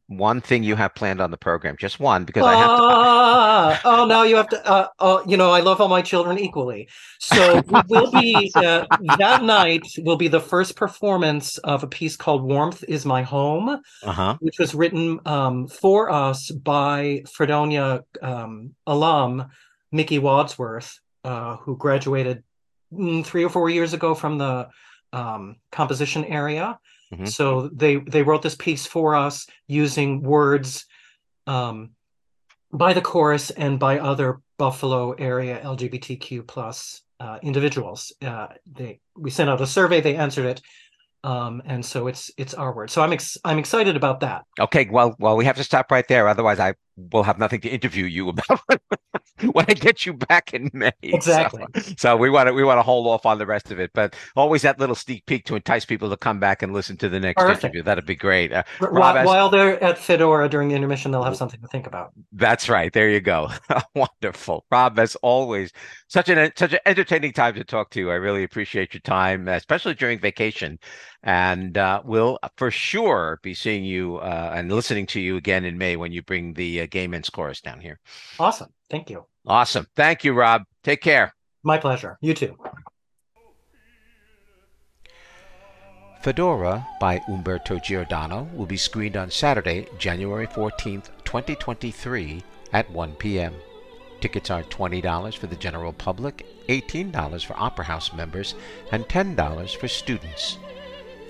one 0.08 0.40
thing 0.40 0.64
you 0.64 0.76
have 0.76 0.96
planned 0.96 1.20
on 1.20 1.30
the 1.30 1.38
program 1.38 1.76
just 1.78 2.00
one 2.00 2.24
because 2.24 2.44
uh, 2.44 2.48
i 2.48 2.56
have 2.56 2.78
to 2.78 2.84
uh, 2.84 3.80
oh 3.84 4.06
no 4.06 4.24
you 4.24 4.36
have 4.36 4.48
to 4.48 4.66
uh, 4.66 4.88
oh 5.00 5.22
you 5.28 5.36
know 5.36 5.52
i 5.52 5.60
love 5.60 5.82
all 5.82 5.90
my 5.90 6.02
children 6.02 6.40
equally. 6.40 6.88
So 7.20 7.62
we 7.68 7.82
will 7.88 8.12
be 8.12 8.52
uh, 8.56 8.86
that 9.18 9.44
night 9.44 9.84
will 10.00 10.18
be 10.18 10.28
the 10.28 10.40
first 10.40 10.76
performance 10.76 11.58
of 11.60 11.84
a 11.84 11.88
piece 11.88 12.16
called 12.16 12.44
warmth 12.44 12.84
is 12.88 13.06
my 13.06 13.24
home 13.24 13.82
uh-huh. 14.04 14.38
which 14.40 14.60
was 14.60 14.74
written 14.74 15.20
um, 15.26 15.68
for 15.68 16.10
us 16.10 16.52
by 16.52 17.24
fredonia 17.32 18.04
um, 18.22 18.76
alum 18.88 19.48
mickey 19.92 20.20
wadsworth 20.20 21.00
uh, 21.24 21.58
who 21.58 21.78
graduated 21.78 22.44
mm, 22.94 23.26
three 23.26 23.44
or 23.44 23.50
four 23.50 23.70
years 23.70 23.94
ago 23.94 24.16
from 24.16 24.38
the 24.38 24.68
um, 25.12 25.58
composition 25.72 26.26
area 26.26 26.80
Mm-hmm. 27.14 27.26
So 27.26 27.70
they 27.70 27.98
they 27.98 28.24
wrote 28.24 28.42
this 28.42 28.56
piece 28.56 28.86
for 28.86 29.16
us 29.16 29.48
using 29.68 30.22
words 30.22 30.86
um, 31.48 31.92
by 32.72 32.94
the 32.94 33.02
chorus 33.02 33.52
and 33.52 33.80
by 33.80 34.00
other 34.00 34.40
Buffalo 34.58 35.12
area 35.14 35.62
LGBTQ 35.64 36.48
plus 36.48 37.02
uh, 37.20 37.40
individuals. 37.42 38.12
Uh, 38.22 38.48
they 38.72 39.00
we 39.16 39.30
sent 39.30 39.50
out 39.50 39.62
a 39.62 39.68
survey, 39.68 40.02
they 40.02 40.16
answered 40.16 40.46
it, 40.46 40.62
um, 41.24 41.62
and 41.66 41.86
so 41.86 42.08
it's 42.08 42.32
it's 42.38 42.54
our 42.54 42.74
word. 42.74 42.90
So 42.90 43.02
I'm 43.02 43.14
ex- 43.14 43.38
I'm 43.46 43.60
excited 43.60 43.96
about 43.96 44.20
that. 44.22 44.44
Okay, 44.60 44.88
well, 44.92 45.16
well, 45.20 45.38
we 45.38 45.46
have 45.46 45.56
to 45.58 45.64
stop 45.64 45.92
right 45.92 46.08
there. 46.08 46.28
Otherwise, 46.28 46.60
I 46.60 46.74
will 46.96 47.24
have 47.24 47.40
nothing 47.40 47.62
to 47.62 47.70
interview 47.70 48.06
you 48.06 48.30
about 48.30 48.62
when 49.52 49.66
I 49.68 49.74
get 49.74 50.06
you 50.06 50.14
back 50.14 50.54
in 50.54 50.70
May. 50.74 50.92
Exactly. 51.02 51.66
So, 51.76 51.94
so, 51.98 52.18
we 52.18 52.30
want 52.30 52.48
to 52.48 52.54
we 52.54 52.64
want 52.64 52.78
to 52.78 52.84
hold 52.84 53.08
off 53.08 53.26
on 53.26 53.38
the 53.38 53.46
rest 53.46 53.72
of 53.72 53.80
it, 53.80 53.92
but 53.94 54.16
always 54.36 54.62
that 54.62 54.80
little 54.80 54.96
sneak 54.96 55.26
peek 55.26 55.46
to 55.46 55.56
entice 55.56 55.86
people 55.86 56.10
to 56.10 56.18
come 56.18 56.40
back 56.40 56.62
and 56.62 56.74
listen 56.74 56.98
to 56.98 57.10
the 57.10 57.20
next 57.20 57.42
Perfect. 57.42 57.64
interview. 57.64 57.84
That'd 57.84 58.06
be 58.06 58.16
great. 58.16 58.52
Uh, 58.52 58.64
while, 58.80 59.18
as, 59.18 59.26
while, 59.26 59.50
they're 59.50 59.82
at 59.84 59.98
Fedora 59.98 60.50
during 60.50 60.70
the 60.70 60.76
intermission, 60.76 61.12
they'll 61.12 61.24
have 61.24 61.38
something 61.38 61.62
to 61.62 61.68
think 61.68 61.88
about. 61.88 62.12
That's 62.32 62.70
right. 62.70 62.92
There 62.92 63.10
you 63.10 63.22
go. 63.22 63.50
Wonderful, 63.96 64.66
Rob. 64.72 65.00
As 65.00 65.16
always, 65.18 65.72
such 66.14 66.30
an 66.30 66.52
such 66.56 66.74
an 66.74 66.80
entertaining 66.86 67.34
time 67.34 67.56
to 67.56 67.64
talk 67.64 67.90
to 67.90 68.00
you. 68.00 68.12
I 68.12 68.16
really 68.16 68.44
appreciate 68.44 68.94
your 68.94 69.02
time, 69.02 69.48
especially 69.48 69.96
during 69.96 70.20
vacation 70.20 70.78
and 71.24 71.76
uh, 71.76 72.02
we'll 72.06 72.38
for 72.56 72.70
sure 72.70 73.40
be 73.42 73.56
seeing 73.56 73.84
you 73.84 74.18
uh, 74.18 74.52
and 74.54 74.72
listening 74.72 75.08
to 75.08 75.20
you 75.20 75.38
again 75.38 75.66
in 75.66 75.76
May 75.78 75.96
when 75.96 76.12
you 76.12 76.22
bring 76.22 76.54
the 76.54 76.82
uh, 76.82 76.88
Gay 76.92 77.08
Men's 77.08 77.32
Chorus 77.32 77.62
down 77.62 77.80
here. 77.80 78.00
Awesome. 78.38 78.70
Thank 78.92 79.10
you. 79.10 79.26
Awesome. 79.48 79.88
Thank 79.96 80.24
you, 80.24 80.34
Rob. 80.34 80.64
Take 80.84 81.02
care. 81.02 81.34
My 81.64 81.80
pleasure. 81.80 82.20
You 82.22 82.36
too. 82.36 82.58
Fedora 86.22 86.88
by 87.02 87.22
Umberto 87.28 87.80
Giordano 87.80 88.48
will 88.54 88.68
be 88.68 88.78
screened 88.78 89.18
on 89.18 89.32
Saturday, 89.32 89.88
January 89.98 90.48
14th, 90.48 91.10
2023 91.26 92.44
at 92.72 92.90
1 92.92 93.16
p.m. 93.16 93.54
Tickets 94.24 94.50
are 94.50 94.64
$20 94.64 95.38
for 95.38 95.48
the 95.48 95.58
general 95.58 95.92
public, 95.92 96.46
$18 96.70 97.44
for 97.44 97.60
Opera 97.60 97.84
House 97.84 98.14
members, 98.14 98.56
and 98.90 99.04
$10 99.10 99.76
for 99.76 99.90
students. 99.90 100.58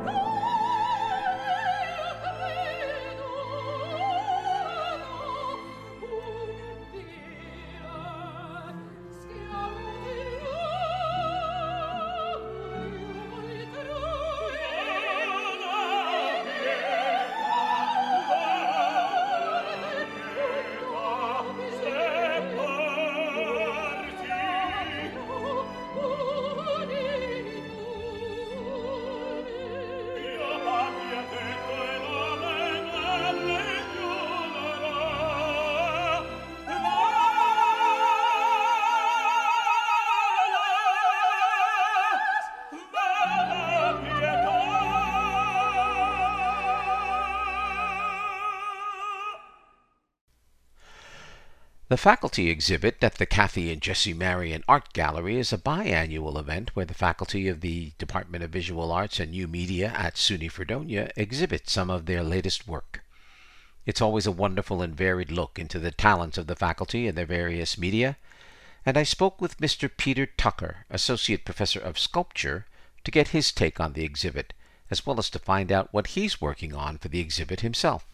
The 51.91 51.97
faculty 51.97 52.49
exhibit 52.49 53.03
at 53.03 53.15
the 53.15 53.25
Kathy 53.25 53.69
and 53.69 53.81
Jesse 53.81 54.13
Marion 54.13 54.63
Art 54.65 54.93
Gallery 54.93 55.37
is 55.37 55.51
a 55.51 55.57
biannual 55.57 56.39
event 56.39 56.73
where 56.73 56.85
the 56.85 56.93
faculty 56.93 57.49
of 57.49 57.59
the 57.59 57.91
Department 57.97 58.45
of 58.45 58.49
Visual 58.49 58.93
Arts 58.93 59.19
and 59.19 59.31
New 59.31 59.45
Media 59.45 59.89
at 59.93 60.15
SUNY 60.15 60.49
Fredonia 60.49 61.11
exhibit 61.17 61.69
some 61.69 61.89
of 61.89 62.05
their 62.05 62.23
latest 62.23 62.65
work. 62.65 63.03
It's 63.85 63.99
always 63.99 64.25
a 64.25 64.31
wonderful 64.31 64.81
and 64.81 64.95
varied 64.95 65.31
look 65.31 65.59
into 65.59 65.79
the 65.79 65.91
talents 65.91 66.37
of 66.37 66.47
the 66.47 66.55
faculty 66.55 67.09
and 67.09 67.17
their 67.17 67.25
various 67.25 67.77
media, 67.77 68.15
and 68.85 68.97
I 68.97 69.03
spoke 69.03 69.41
with 69.41 69.57
Mr. 69.57 69.91
Peter 69.93 70.25
Tucker, 70.25 70.85
Associate 70.89 71.43
Professor 71.43 71.81
of 71.81 71.99
Sculpture, 71.99 72.67
to 73.03 73.11
get 73.11 73.35
his 73.35 73.51
take 73.51 73.81
on 73.81 73.91
the 73.91 74.05
exhibit, 74.05 74.53
as 74.89 75.05
well 75.05 75.19
as 75.19 75.29
to 75.31 75.39
find 75.39 75.73
out 75.73 75.93
what 75.93 76.15
he's 76.15 76.39
working 76.39 76.73
on 76.73 76.97
for 76.97 77.09
the 77.09 77.19
exhibit 77.19 77.59
himself. 77.59 78.07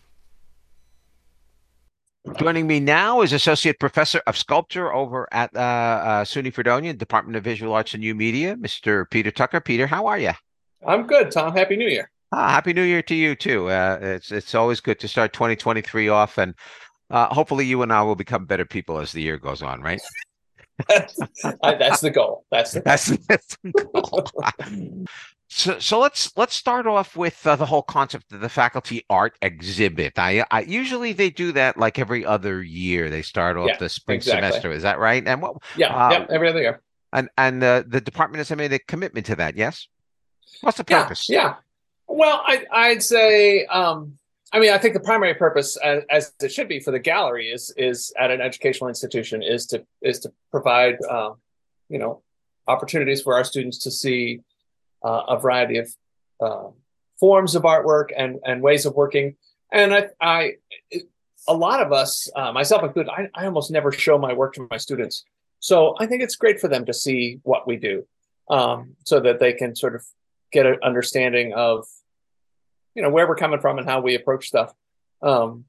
Joining 2.35 2.67
me 2.67 2.79
now 2.79 3.21
is 3.21 3.33
Associate 3.33 3.79
Professor 3.79 4.21
of 4.27 4.37
Sculpture 4.37 4.93
over 4.93 5.27
at 5.31 5.55
uh, 5.55 5.59
uh, 5.59 6.23
SUNY 6.23 6.53
Fredonia, 6.53 6.93
Department 6.93 7.35
of 7.37 7.43
Visual 7.43 7.73
Arts 7.73 7.93
and 7.93 8.01
New 8.01 8.13
Media, 8.13 8.55
Mr. 8.55 9.09
Peter 9.09 9.31
Tucker. 9.31 9.61
Peter, 9.61 9.87
how 9.87 10.05
are 10.07 10.19
you? 10.19 10.31
I'm 10.85 11.07
good, 11.07 11.31
Tom. 11.31 11.55
Happy 11.55 11.75
New 11.75 11.87
Year. 11.87 12.11
Ah, 12.31 12.49
Happy 12.49 12.73
New 12.73 12.83
Year 12.83 13.01
to 13.03 13.15
you 13.15 13.35
too. 13.35 13.69
Uh, 13.69 13.97
it's 14.01 14.31
it's 14.31 14.53
always 14.53 14.81
good 14.81 14.99
to 14.99 15.07
start 15.07 15.33
2023 15.33 16.09
off, 16.09 16.37
and 16.37 16.53
uh, 17.09 17.33
hopefully 17.33 17.65
you 17.65 17.81
and 17.81 17.93
I 17.93 18.01
will 18.01 18.15
become 18.15 18.45
better 18.45 18.65
people 18.65 18.99
as 18.99 19.11
the 19.11 19.21
year 19.21 19.37
goes 19.37 19.61
on, 19.61 19.81
right? 19.81 20.01
that's 20.89 22.01
the 22.01 22.11
goal. 22.13 22.45
That's 22.51 22.73
the 22.73 22.81
that's, 22.81 23.07
that's 23.27 23.57
the 23.63 23.71
goal. 23.71 24.27
So, 25.49 25.79
so 25.79 25.99
let's 25.99 26.35
let's 26.35 26.55
start 26.55 26.87
off 26.87 27.15
with 27.15 27.45
uh, 27.47 27.55
the 27.55 27.65
whole 27.65 27.81
concept 27.81 28.33
of 28.33 28.41
the 28.41 28.49
faculty 28.49 29.05
art 29.09 29.37
exhibit. 29.41 30.19
I, 30.19 30.45
I 30.51 30.61
usually 30.61 31.13
they 31.13 31.29
do 31.29 31.53
that 31.53 31.77
like 31.77 31.97
every 31.99 32.25
other 32.25 32.61
year. 32.61 33.09
They 33.09 33.21
start 33.21 33.55
off 33.55 33.69
Yeah, 33.69 33.77
the 33.77 33.87
spring 33.87 34.17
exactly. 34.17 34.41
semester. 34.49 34.71
Is 34.71 34.83
that 34.83 34.99
right? 34.99 35.25
And 35.25 35.41
what? 35.41 35.55
Yeah, 35.77 35.95
Uh, 35.95 36.11
yeah, 36.11 36.25
every 36.29 36.49
other 36.49 36.61
year. 36.61 36.81
And 37.13 37.29
and 37.37 37.63
uh, 37.63 37.83
the 37.87 38.01
department 38.01 38.39
has 38.45 38.55
made 38.57 38.73
a 38.73 38.79
commitment 38.79 39.25
to 39.27 39.35
that. 39.37 39.55
Yes. 39.55 39.87
What's 40.61 40.77
the 40.77 40.85
Yeah, 40.89 41.03
purpose? 41.03 41.29
yeah. 41.29 41.55
Well, 42.07 42.41
I, 42.45 42.65
I'd 42.71 43.03
say, 43.03 43.65
um, 43.67 44.17
I 44.51 44.59
mean, 44.59 44.71
I 44.71 44.77
think 44.77 44.93
the 44.95 44.99
primary 45.01 45.33
purpose, 45.33 45.77
as, 45.77 46.03
as 46.09 46.33
it 46.41 46.51
should 46.51 46.67
be 46.67 46.79
for 46.81 46.91
the 46.91 46.99
gallery, 46.99 47.47
is 47.47 47.73
is 47.77 48.13
at 48.19 48.31
an 48.31 48.41
educational 48.41 48.89
institution 48.89 49.41
is 49.41 49.65
to 49.67 49.85
is 50.01 50.19
to 50.21 50.33
provide, 50.51 50.97
uh, 51.09 51.31
you 51.87 51.99
know, 51.99 52.21
opportunities 52.67 53.21
for 53.21 53.33
our 53.35 53.45
students 53.45 53.77
to 53.79 53.91
see 53.91 54.41
uh, 55.07 55.21
a 55.33 55.35
variety 55.43 55.77
of 55.83 55.87
uh, 56.45 56.69
forms 57.21 57.55
of 57.55 57.63
artwork 57.73 58.07
and 58.21 58.31
and 58.47 58.57
ways 58.61 58.85
of 58.87 58.93
working. 59.03 59.27
And 59.79 59.89
I, 59.99 60.01
I 60.35 60.39
a 61.47 61.57
lot 61.67 61.79
of 61.85 61.89
us, 62.01 62.11
uh, 62.39 62.51
myself 62.59 62.81
included, 62.83 63.09
I, 63.19 63.21
I 63.39 63.45
almost 63.49 63.71
never 63.71 63.91
show 63.91 64.17
my 64.27 64.33
work 64.41 64.51
to 64.55 64.67
my 64.73 64.79
students. 64.85 65.15
So 65.59 65.77
I 66.01 66.05
think 66.07 66.21
it's 66.23 66.37
great 66.43 66.59
for 66.59 66.69
them 66.69 66.85
to 66.85 66.93
see 66.93 67.39
what 67.51 67.63
we 67.69 67.75
do, 67.89 67.95
um, 68.57 68.77
so 69.09 69.15
that 69.25 69.39
they 69.39 69.53
can 69.61 69.75
sort 69.83 69.95
of 69.97 70.03
get 70.51 70.65
an 70.65 70.77
understanding 70.89 71.53
of, 71.53 71.87
you 72.95 73.01
know, 73.03 73.11
where 73.15 73.27
we're 73.27 73.43
coming 73.43 73.61
from 73.61 73.77
and 73.79 73.87
how 73.91 73.99
we 74.01 74.15
approach 74.15 74.47
stuff. 74.47 74.69
Um, 75.21 75.65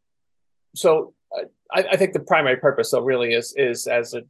so 0.75 1.15
uh, 1.37 1.47
I, 1.77 1.81
I 1.93 1.97
think 1.97 2.13
the 2.13 2.21
primary 2.33 2.59
purpose, 2.59 2.91
though, 2.91 3.07
really 3.13 3.31
is 3.41 3.55
is 3.57 3.87
as 3.87 4.15
an 4.19 4.25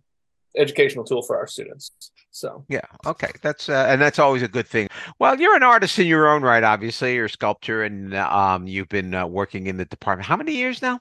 educational 0.59 1.05
tool 1.05 1.23
for 1.23 1.37
our 1.37 1.47
students. 1.47 1.93
So 2.31 2.65
Yeah. 2.69 2.85
Okay. 3.07 3.31
That's 3.43 3.69
uh, 3.69 3.87
and 3.89 4.01
that's 4.01 4.19
always 4.19 4.43
a 4.43 4.49
good 4.49 4.67
thing. 4.67 4.89
Well, 5.19 5.41
you're 5.41 5.57
an 5.57 5.63
artist 5.63 5.99
in 5.99 6.07
your 6.07 6.29
own 6.29 6.43
right. 6.43 6.63
Obviously, 6.63 7.15
you're 7.15 7.27
a 7.27 7.31
sculptor, 7.31 7.83
and 7.85 8.15
um, 8.15 8.67
you've 8.67 8.89
been 8.89 9.15
uh, 9.15 9.27
working 9.27 9.67
in 9.67 9.77
the 9.77 9.85
department. 9.87 10.27
How 10.27 10.37
many 10.37 10.53
years 10.53 10.83
now? 10.83 11.01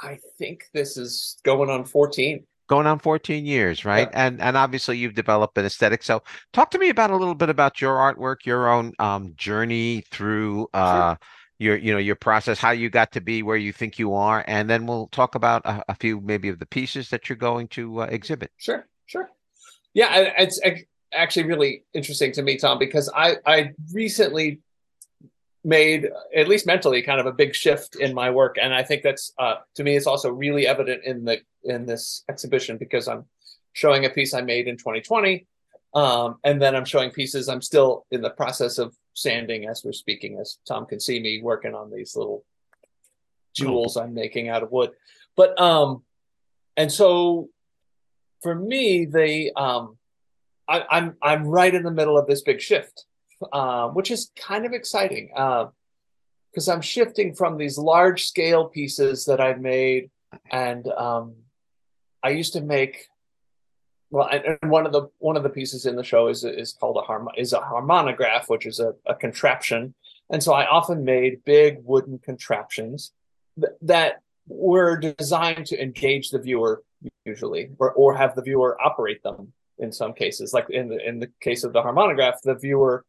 I 0.00 0.18
think 0.38 0.64
this 0.72 0.96
is 0.96 1.38
going 1.44 1.70
on 1.70 1.84
14. 1.84 2.44
Going 2.68 2.86
on 2.86 2.98
14 2.98 3.46
years, 3.46 3.84
right? 3.84 4.08
Yeah. 4.12 4.26
And 4.26 4.40
and 4.42 4.56
obviously 4.56 4.98
you've 4.98 5.14
developed 5.14 5.56
an 5.56 5.64
aesthetic. 5.64 6.02
So 6.02 6.22
talk 6.52 6.70
to 6.72 6.78
me 6.78 6.90
about 6.90 7.10
a 7.10 7.16
little 7.16 7.34
bit 7.34 7.48
about 7.48 7.80
your 7.80 7.96
artwork, 7.96 8.44
your 8.44 8.68
own 8.68 8.92
um, 8.98 9.32
journey 9.36 10.04
through 10.10 10.68
uh, 10.74 11.16
your 11.58 11.76
you 11.76 11.92
know 11.92 11.98
your 11.98 12.14
process, 12.14 12.58
how 12.58 12.70
you 12.70 12.88
got 12.88 13.12
to 13.12 13.20
be 13.20 13.42
where 13.42 13.56
you 13.56 13.72
think 13.72 13.98
you 13.98 14.14
are, 14.14 14.44
and 14.46 14.70
then 14.70 14.86
we'll 14.86 15.08
talk 15.08 15.34
about 15.34 15.64
a, 15.66 15.84
a 15.88 15.94
few 15.94 16.20
maybe 16.20 16.48
of 16.48 16.58
the 16.58 16.66
pieces 16.66 17.10
that 17.10 17.28
you're 17.28 17.36
going 17.36 17.68
to 17.68 18.02
uh, 18.02 18.04
exhibit. 18.06 18.50
Sure, 18.56 18.86
sure. 19.06 19.28
Yeah, 19.94 20.32
it's 20.38 20.60
actually 21.12 21.46
really 21.46 21.84
interesting 21.94 22.32
to 22.32 22.42
me, 22.42 22.56
Tom, 22.56 22.78
because 22.78 23.10
I 23.14 23.36
I 23.44 23.72
recently 23.92 24.60
made 25.64 26.08
at 26.34 26.46
least 26.46 26.66
mentally 26.66 27.02
kind 27.02 27.20
of 27.20 27.26
a 27.26 27.32
big 27.32 27.54
shift 27.54 27.96
in 27.96 28.14
my 28.14 28.30
work, 28.30 28.56
and 28.60 28.72
I 28.72 28.84
think 28.84 29.02
that's 29.02 29.32
uh, 29.38 29.56
to 29.74 29.82
me 29.82 29.96
it's 29.96 30.06
also 30.06 30.30
really 30.30 30.66
evident 30.66 31.04
in 31.04 31.24
the 31.24 31.40
in 31.64 31.86
this 31.86 32.24
exhibition 32.28 32.78
because 32.78 33.08
I'm 33.08 33.24
showing 33.72 34.04
a 34.04 34.10
piece 34.10 34.32
I 34.32 34.42
made 34.42 34.68
in 34.68 34.76
2020, 34.76 35.46
um, 35.94 36.36
and 36.44 36.62
then 36.62 36.76
I'm 36.76 36.84
showing 36.84 37.10
pieces 37.10 37.48
I'm 37.48 37.62
still 37.62 38.06
in 38.12 38.22
the 38.22 38.30
process 38.30 38.78
of 38.78 38.94
sanding 39.18 39.66
as 39.66 39.84
we're 39.84 39.92
speaking, 39.92 40.38
as 40.40 40.58
Tom 40.66 40.86
can 40.86 41.00
see 41.00 41.20
me 41.20 41.40
working 41.42 41.74
on 41.74 41.90
these 41.90 42.16
little 42.16 42.44
jewels 43.54 43.96
I'm 43.96 44.14
making 44.14 44.48
out 44.48 44.62
of 44.62 44.70
wood, 44.70 44.90
but 45.36 45.60
um, 45.60 46.02
and 46.76 46.90
so 46.90 47.48
for 48.42 48.54
me, 48.54 49.04
they 49.04 49.50
um, 49.56 49.96
I, 50.68 50.84
I'm 50.90 51.16
I'm 51.22 51.44
right 51.44 51.74
in 51.74 51.82
the 51.82 51.90
middle 51.90 52.18
of 52.18 52.26
this 52.26 52.42
big 52.42 52.60
shift, 52.60 53.04
uh, 53.52 53.88
which 53.88 54.10
is 54.10 54.30
kind 54.36 54.64
of 54.64 54.72
exciting 54.72 55.30
because 55.32 56.68
I'm 56.68 56.80
shifting 56.80 57.34
from 57.34 57.56
these 57.56 57.78
large 57.78 58.26
scale 58.26 58.66
pieces 58.66 59.24
that 59.24 59.40
I've 59.40 59.60
made, 59.60 60.10
and 60.50 60.86
um, 60.88 61.34
I 62.22 62.30
used 62.30 62.52
to 62.54 62.60
make. 62.60 63.08
Well, 64.10 64.28
and, 64.28 64.70
one 64.70 64.86
of 64.86 64.92
the 64.92 65.08
one 65.18 65.36
of 65.36 65.42
the 65.42 65.50
pieces 65.50 65.86
in 65.86 65.96
the 65.96 66.04
show 66.04 66.28
is 66.28 66.44
is 66.44 66.72
called 66.72 66.96
a 66.96 67.02
harm 67.02 67.28
is 67.36 67.52
a 67.52 67.60
harmonograph, 67.60 68.48
which 68.48 68.66
is 68.66 68.80
a, 68.80 68.94
a 69.06 69.14
contraption, 69.14 69.94
and 70.30 70.42
so 70.42 70.52
I 70.54 70.66
often 70.66 71.04
made 71.04 71.44
big 71.44 71.78
wooden 71.84 72.18
contraptions 72.18 73.12
th- 73.60 73.74
that 73.82 74.20
were 74.46 74.96
designed 74.96 75.66
to 75.66 75.82
engage 75.82 76.30
the 76.30 76.38
viewer 76.38 76.82
usually, 77.24 77.70
or, 77.78 77.92
or 77.92 78.16
have 78.16 78.34
the 78.34 78.42
viewer 78.42 78.80
operate 78.80 79.22
them 79.22 79.52
in 79.78 79.92
some 79.92 80.14
cases. 80.14 80.52
Like 80.52 80.70
in 80.70 80.88
the 80.88 81.06
in 81.06 81.18
the 81.18 81.30
case 81.40 81.64
of 81.64 81.72
the 81.72 81.82
harmonograph, 81.82 82.40
the 82.42 82.54
viewer 82.54 83.04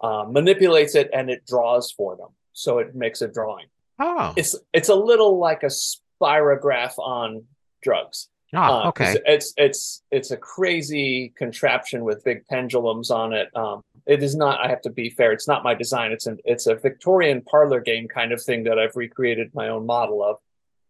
uh, 0.00 0.24
manipulates 0.28 0.94
it 0.94 1.10
and 1.12 1.30
it 1.30 1.46
draws 1.46 1.92
for 1.92 2.16
them, 2.16 2.30
so 2.52 2.78
it 2.78 2.94
makes 2.94 3.22
a 3.22 3.28
drawing. 3.28 3.66
Oh, 4.00 4.32
It's 4.36 4.56
it's 4.72 4.88
a 4.88 4.94
little 4.94 5.38
like 5.38 5.62
a 5.62 5.66
spirograph 5.66 6.98
on 6.98 7.44
drugs. 7.82 8.29
Ah, 8.54 8.88
Uh, 9.16 9.20
It's 9.26 9.52
it's 9.56 10.02
it's 10.10 10.30
a 10.30 10.36
crazy 10.36 11.32
contraption 11.36 12.04
with 12.04 12.24
big 12.24 12.46
pendulums 12.46 13.10
on 13.10 13.32
it. 13.32 13.54
Um, 13.56 13.82
it 14.06 14.22
is 14.22 14.34
not. 14.34 14.60
I 14.64 14.68
have 14.68 14.82
to 14.82 14.90
be 14.90 15.10
fair. 15.10 15.32
It's 15.32 15.48
not 15.48 15.62
my 15.62 15.74
design. 15.74 16.12
It's 16.12 16.26
an 16.26 16.38
it's 16.44 16.66
a 16.66 16.74
Victorian 16.74 17.42
parlor 17.42 17.80
game 17.80 18.08
kind 18.08 18.32
of 18.32 18.42
thing 18.42 18.64
that 18.64 18.78
I've 18.78 18.96
recreated 18.96 19.54
my 19.54 19.68
own 19.68 19.86
model 19.86 20.22
of. 20.22 20.36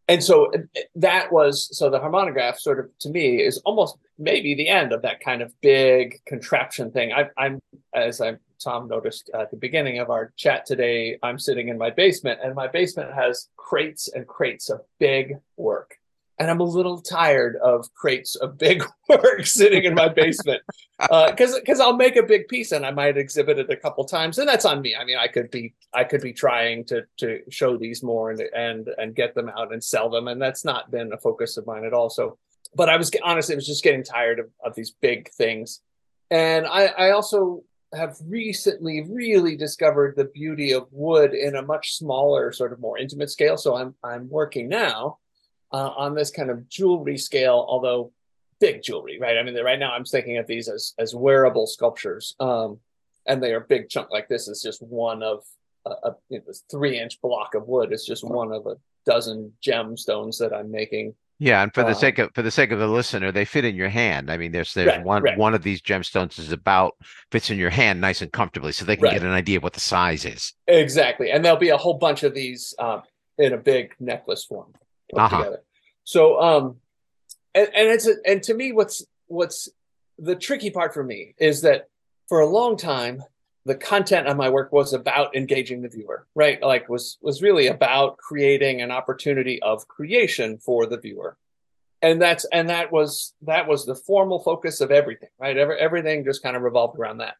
And 0.08 0.24
so 0.24 0.52
uh, 0.52 0.58
that 0.96 1.30
was 1.30 1.76
so 1.76 1.88
the 1.90 2.00
harmonograph 2.00 2.56
sort 2.58 2.80
of 2.80 2.86
to 3.00 3.10
me 3.10 3.42
is 3.42 3.58
almost 3.58 3.96
maybe 4.18 4.54
the 4.54 4.68
end 4.68 4.92
of 4.92 5.02
that 5.02 5.20
kind 5.20 5.40
of 5.42 5.52
big 5.60 6.20
contraption 6.26 6.90
thing. 6.90 7.12
I, 7.12 7.28
I'm 7.36 7.60
as 7.94 8.20
I 8.20 8.36
Tom 8.62 8.88
noticed 8.88 9.30
at 9.32 9.50
the 9.50 9.56
beginning 9.56 10.00
of 10.00 10.10
our 10.10 10.32
chat 10.36 10.66
today. 10.66 11.18
I'm 11.22 11.38
sitting 11.38 11.68
in 11.68 11.78
my 11.78 11.90
basement, 11.90 12.40
and 12.42 12.54
my 12.54 12.68
basement 12.68 13.14
has 13.14 13.48
crates 13.56 14.08
and 14.08 14.26
crates 14.26 14.68
of 14.68 14.80
big 14.98 15.38
work 15.56 15.96
and 16.40 16.50
I'm 16.50 16.60
a 16.60 16.64
little 16.64 17.02
tired 17.02 17.56
of 17.56 17.92
crates 17.94 18.34
of 18.34 18.56
big 18.56 18.82
work 19.08 19.46
sitting 19.46 19.84
in 19.84 19.94
my 19.94 20.08
basement 20.08 20.62
uh, 20.98 21.30
because 21.30 21.54
because 21.54 21.80
I'll 21.80 21.96
make 21.96 22.16
a 22.16 22.22
big 22.22 22.48
piece 22.48 22.72
and 22.72 22.84
I 22.84 22.90
might 22.90 23.18
exhibit 23.18 23.58
it 23.58 23.70
a 23.70 23.76
couple 23.76 24.04
times 24.06 24.38
and 24.38 24.48
that's 24.48 24.64
on 24.64 24.80
me. 24.80 24.96
I 24.96 25.04
mean, 25.04 25.18
I 25.18 25.28
could 25.28 25.50
be 25.50 25.74
I 25.92 26.02
could 26.04 26.22
be 26.22 26.32
trying 26.32 26.86
to 26.86 27.02
to 27.18 27.40
show 27.50 27.76
these 27.76 28.02
more 28.02 28.30
and 28.30 28.40
and 28.40 28.88
and 28.96 29.14
get 29.14 29.34
them 29.34 29.50
out 29.50 29.72
and 29.72 29.84
sell 29.84 30.08
them, 30.08 30.28
and 30.28 30.40
that's 30.40 30.64
not 30.64 30.90
been 30.90 31.12
a 31.12 31.18
focus 31.18 31.58
of 31.58 31.66
mine 31.66 31.84
at 31.84 31.92
all. 31.92 32.08
So, 32.08 32.38
but 32.74 32.88
I 32.88 32.96
was 32.96 33.10
honestly 33.22 33.54
I 33.54 33.56
was 33.56 33.66
just 33.66 33.84
getting 33.84 34.02
tired 34.02 34.40
of 34.40 34.48
of 34.64 34.74
these 34.74 34.90
big 34.90 35.30
things, 35.32 35.82
and 36.30 36.66
I 36.66 36.86
I 36.86 37.10
also 37.10 37.64
have 37.92 38.16
recently 38.26 39.02
really 39.10 39.56
discovered 39.56 40.16
the 40.16 40.24
beauty 40.24 40.72
of 40.72 40.86
wood 40.90 41.34
in 41.34 41.56
a 41.56 41.62
much 41.62 41.96
smaller 41.96 42.52
sort 42.52 42.72
of 42.72 42.80
more 42.80 42.96
intimate 42.96 43.30
scale. 43.30 43.58
So 43.58 43.76
I'm 43.76 43.94
I'm 44.02 44.30
working 44.30 44.68
now 44.68 45.18
uh, 45.72 45.90
on 45.96 46.14
this 46.14 46.30
kind 46.30 46.50
of 46.50 46.68
jewelry 46.68 47.18
scale, 47.18 47.64
although 47.68 48.12
big 48.60 48.82
jewelry, 48.82 49.18
right? 49.18 49.38
I 49.38 49.42
mean, 49.42 49.54
right 49.62 49.78
now 49.78 49.92
I'm 49.92 50.04
thinking 50.04 50.38
of 50.38 50.46
these 50.46 50.68
as 50.68 50.94
as 50.98 51.14
wearable 51.14 51.66
sculptures, 51.66 52.34
um, 52.40 52.78
and 53.26 53.42
they 53.42 53.52
are 53.52 53.60
big 53.60 53.88
chunk. 53.88 54.10
Like 54.10 54.28
this 54.28 54.48
is 54.48 54.62
just 54.62 54.82
one 54.82 55.22
of 55.22 55.44
a, 55.86 55.90
a 55.90 56.16
you 56.28 56.38
know, 56.38 56.52
three 56.70 56.98
inch 56.98 57.20
block 57.20 57.54
of 57.54 57.68
wood. 57.68 57.92
It's 57.92 58.06
just 58.06 58.24
one 58.24 58.52
of 58.52 58.66
a 58.66 58.76
dozen 59.06 59.52
gemstones 59.62 60.38
that 60.38 60.52
I'm 60.52 60.70
making. 60.70 61.14
Yeah, 61.42 61.62
and 61.62 61.72
for 61.72 61.82
the 61.82 61.90
Uh, 61.92 61.94
sake 61.94 62.18
of 62.18 62.30
for 62.34 62.42
the 62.42 62.50
sake 62.50 62.70
of 62.70 62.78
the 62.78 62.86
listener, 62.86 63.32
they 63.32 63.46
fit 63.46 63.64
in 63.64 63.74
your 63.74 63.88
hand. 63.88 64.30
I 64.30 64.36
mean, 64.36 64.52
there's 64.52 64.74
there's 64.74 64.88
Right, 64.88 65.02
one 65.02 65.22
right. 65.22 65.38
one 65.38 65.54
of 65.54 65.62
these 65.62 65.80
gemstones 65.80 66.38
is 66.38 66.52
about 66.52 66.96
fits 67.32 67.48
in 67.48 67.56
your 67.56 67.70
hand 67.70 67.98
nice 67.98 68.20
and 68.20 68.30
comfortably, 68.30 68.72
so 68.72 68.84
they 68.84 68.96
can 68.96 69.04
Right. 69.06 69.14
get 69.14 69.22
an 69.22 69.30
idea 69.32 69.56
of 69.56 69.62
what 69.62 69.72
the 69.72 69.80
size 69.80 70.26
is. 70.26 70.52
Exactly, 70.66 71.30
and 71.30 71.42
there'll 71.42 71.58
be 71.58 71.70
a 71.70 71.78
whole 71.78 71.94
bunch 71.94 72.24
of 72.24 72.34
these 72.34 72.74
uh, 72.78 73.00
in 73.38 73.54
a 73.54 73.56
big 73.56 73.94
necklace 74.00 74.44
form 74.44 74.74
Uh-huh. 75.16 75.38
together. 75.38 75.62
So, 76.04 76.40
um, 76.40 76.76
and, 77.54 77.68
and 77.74 77.88
it's 77.88 78.06
a, 78.06 78.14
and 78.26 78.42
to 78.44 78.54
me, 78.54 78.72
what's 78.72 79.04
what's 79.26 79.68
the 80.18 80.36
tricky 80.36 80.70
part 80.70 80.92
for 80.92 81.02
me 81.02 81.34
is 81.38 81.62
that 81.62 81.88
for 82.28 82.40
a 82.40 82.46
long 82.46 82.76
time 82.76 83.22
the 83.64 83.74
content 83.74 84.26
of 84.26 84.36
my 84.36 84.48
work 84.48 84.72
was 84.72 84.92
about 84.92 85.36
engaging 85.36 85.82
the 85.82 85.88
viewer 85.88 86.26
right? 86.34 86.62
Like 86.62 86.88
was 86.88 87.18
was 87.20 87.42
really 87.42 87.66
about 87.66 88.16
creating 88.16 88.80
an 88.80 88.90
opportunity 88.90 89.60
of 89.62 89.88
creation 89.88 90.58
for 90.58 90.86
the 90.86 90.98
viewer. 90.98 91.36
And 92.02 92.20
that's 92.20 92.46
and 92.52 92.70
that 92.70 92.90
was 92.90 93.34
that 93.42 93.68
was 93.68 93.84
the 93.84 93.94
formal 93.94 94.40
focus 94.40 94.80
of 94.80 94.90
everything 94.90 95.28
right? 95.38 95.56
Every, 95.56 95.78
everything 95.78 96.24
just 96.24 96.42
kind 96.42 96.56
of 96.56 96.62
revolved 96.62 96.98
around 96.98 97.18
that. 97.18 97.34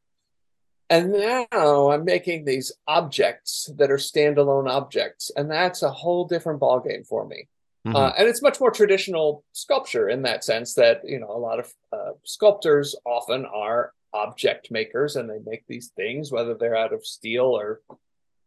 And 0.89 1.13
now 1.13 1.91
i'm 1.91 2.05
making 2.05 2.45
these 2.45 2.73
objects 2.87 3.71
that 3.77 3.91
are 3.91 3.97
standalone 3.97 4.69
objects 4.69 5.31
and 5.37 5.51
that's 5.51 5.83
a 5.83 5.91
whole 5.91 6.27
different 6.27 6.61
ballgame 6.61 7.07
for 7.07 7.27
me 7.27 7.49
mm-hmm. 7.87 7.97
uh, 7.97 8.11
and 8.17 8.29
it's 8.29 8.43
much 8.43 8.61
more 8.61 8.71
traditional 8.71 9.45
sculpture 9.53 10.09
in 10.09 10.23
that 10.23 10.45
sense 10.45 10.75
that 10.75 11.01
you 11.05 11.19
know 11.19 11.31
a 11.31 11.39
lot 11.39 11.59
of 11.59 11.73
uh, 11.93 12.13
sculptors 12.25 12.95
often 13.05 13.45
are 13.47 13.93
object 14.13 14.71
makers 14.71 15.17
and 15.17 15.31
they 15.31 15.39
make 15.45 15.65
these 15.69 15.93
things 15.97 16.33
whether 16.33 16.55
they're 16.55 16.77
out 16.77 16.93
of 16.93 17.07
steel 17.07 17.45
or 17.45 17.81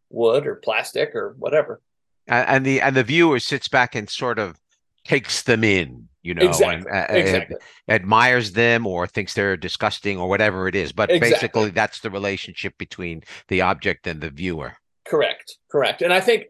wood 0.10 0.46
or 0.46 0.56
plastic 0.56 1.16
or 1.16 1.36
whatever 1.40 1.82
and 2.28 2.66
the 2.66 2.82
and 2.82 2.96
the 2.96 3.04
viewer 3.04 3.40
sits 3.40 3.68
back 3.68 3.96
and 3.96 4.10
sort 4.10 4.40
of 4.40 4.60
takes 5.06 5.44
them 5.44 5.64
in 5.64 6.08
you 6.22 6.34
know 6.34 6.46
exactly. 6.46 6.90
and 6.90 7.12
uh, 7.12 7.14
exactly. 7.14 7.58
admires 7.90 8.54
them 8.54 8.88
or 8.88 9.06
thinks 9.06 9.34
they're 9.34 9.58
disgusting 9.58 10.18
or 10.18 10.30
whatever 10.30 10.68
it 10.68 10.76
is 10.76 10.92
but 10.92 11.10
exactly. 11.10 11.32
basically 11.32 11.70
that's 11.70 12.00
the 12.00 12.10
relationship 12.10 12.78
between 12.78 13.22
the 13.50 13.62
object 13.62 14.08
and 14.08 14.22
the 14.22 14.30
viewer 14.30 14.74
correct 15.06 15.58
correct 15.70 16.02
and 16.02 16.14
i 16.14 16.22
think 16.22 16.46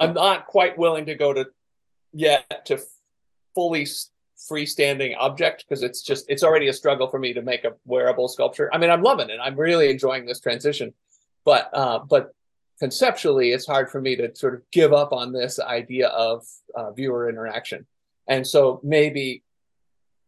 i'm 0.00 0.14
not 0.14 0.46
quite 0.46 0.78
willing 0.78 1.06
to 1.06 1.14
go 1.14 1.32
to 1.32 1.46
yet 2.12 2.66
to 2.66 2.80
fully 3.54 3.86
freestanding 4.50 5.14
object 5.18 5.64
because 5.66 5.82
it's 5.82 6.02
just 6.02 6.24
it's 6.28 6.42
already 6.42 6.68
a 6.68 6.72
struggle 6.72 7.08
for 7.08 7.18
me 7.18 7.32
to 7.32 7.42
make 7.42 7.64
a 7.64 7.74
wearable 7.84 8.28
sculpture. 8.28 8.70
I 8.72 8.78
mean, 8.78 8.90
I'm 8.90 9.02
loving 9.02 9.30
it. 9.30 9.38
I'm 9.42 9.56
really 9.56 9.90
enjoying 9.90 10.26
this 10.26 10.40
transition, 10.40 10.94
but 11.44 11.70
uh, 11.72 12.00
but 12.00 12.34
conceptually, 12.80 13.52
it's 13.52 13.66
hard 13.66 13.90
for 13.90 14.00
me 14.00 14.16
to 14.16 14.34
sort 14.34 14.54
of 14.54 14.62
give 14.72 14.92
up 14.92 15.12
on 15.12 15.32
this 15.32 15.60
idea 15.60 16.08
of 16.08 16.44
uh, 16.74 16.90
viewer 16.92 17.28
interaction. 17.28 17.86
And 18.26 18.46
so 18.46 18.80
maybe 18.82 19.42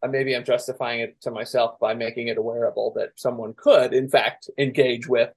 uh, 0.01 0.07
maybe 0.07 0.35
I'm 0.35 0.45
justifying 0.45 1.01
it 1.01 1.21
to 1.21 1.31
myself 1.31 1.79
by 1.79 1.93
making 1.93 2.27
it 2.27 2.37
a 2.37 2.41
wearable 2.41 2.93
that 2.95 3.11
someone 3.15 3.53
could, 3.55 3.93
in 3.93 4.09
fact, 4.09 4.49
engage 4.57 5.07
with 5.07 5.31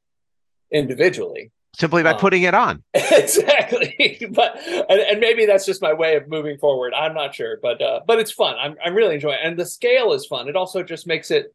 individually 0.71 1.51
simply 1.77 2.03
by 2.03 2.13
um, 2.13 2.19
putting 2.19 2.43
it 2.43 2.55
on. 2.55 2.83
exactly. 2.95 4.27
but 4.31 4.59
and, 4.67 5.01
and, 5.01 5.21
maybe 5.21 5.47
that's 5.47 5.67
just 5.67 5.83
my 5.83 5.93
way 5.93 6.17
of 6.17 6.29
moving 6.29 6.59
forward. 6.59 6.95
I'm 6.95 7.15
not 7.15 7.35
sure, 7.35 7.59
but 7.63 7.81
uh, 7.81 8.01
but 8.07 8.19
it's 8.19 8.33
fun. 8.33 8.57
I'm 8.59 8.77
I'm 8.85 8.95
really 8.95 9.15
enjoying 9.15 9.39
it. 9.43 9.47
And 9.47 9.59
the 9.59 9.67
scale 9.67 10.13
is 10.13 10.27
fun. 10.27 10.49
It 10.49 10.57
also 10.57 10.83
just 10.83 11.07
makes 11.07 11.31
it 11.31 11.55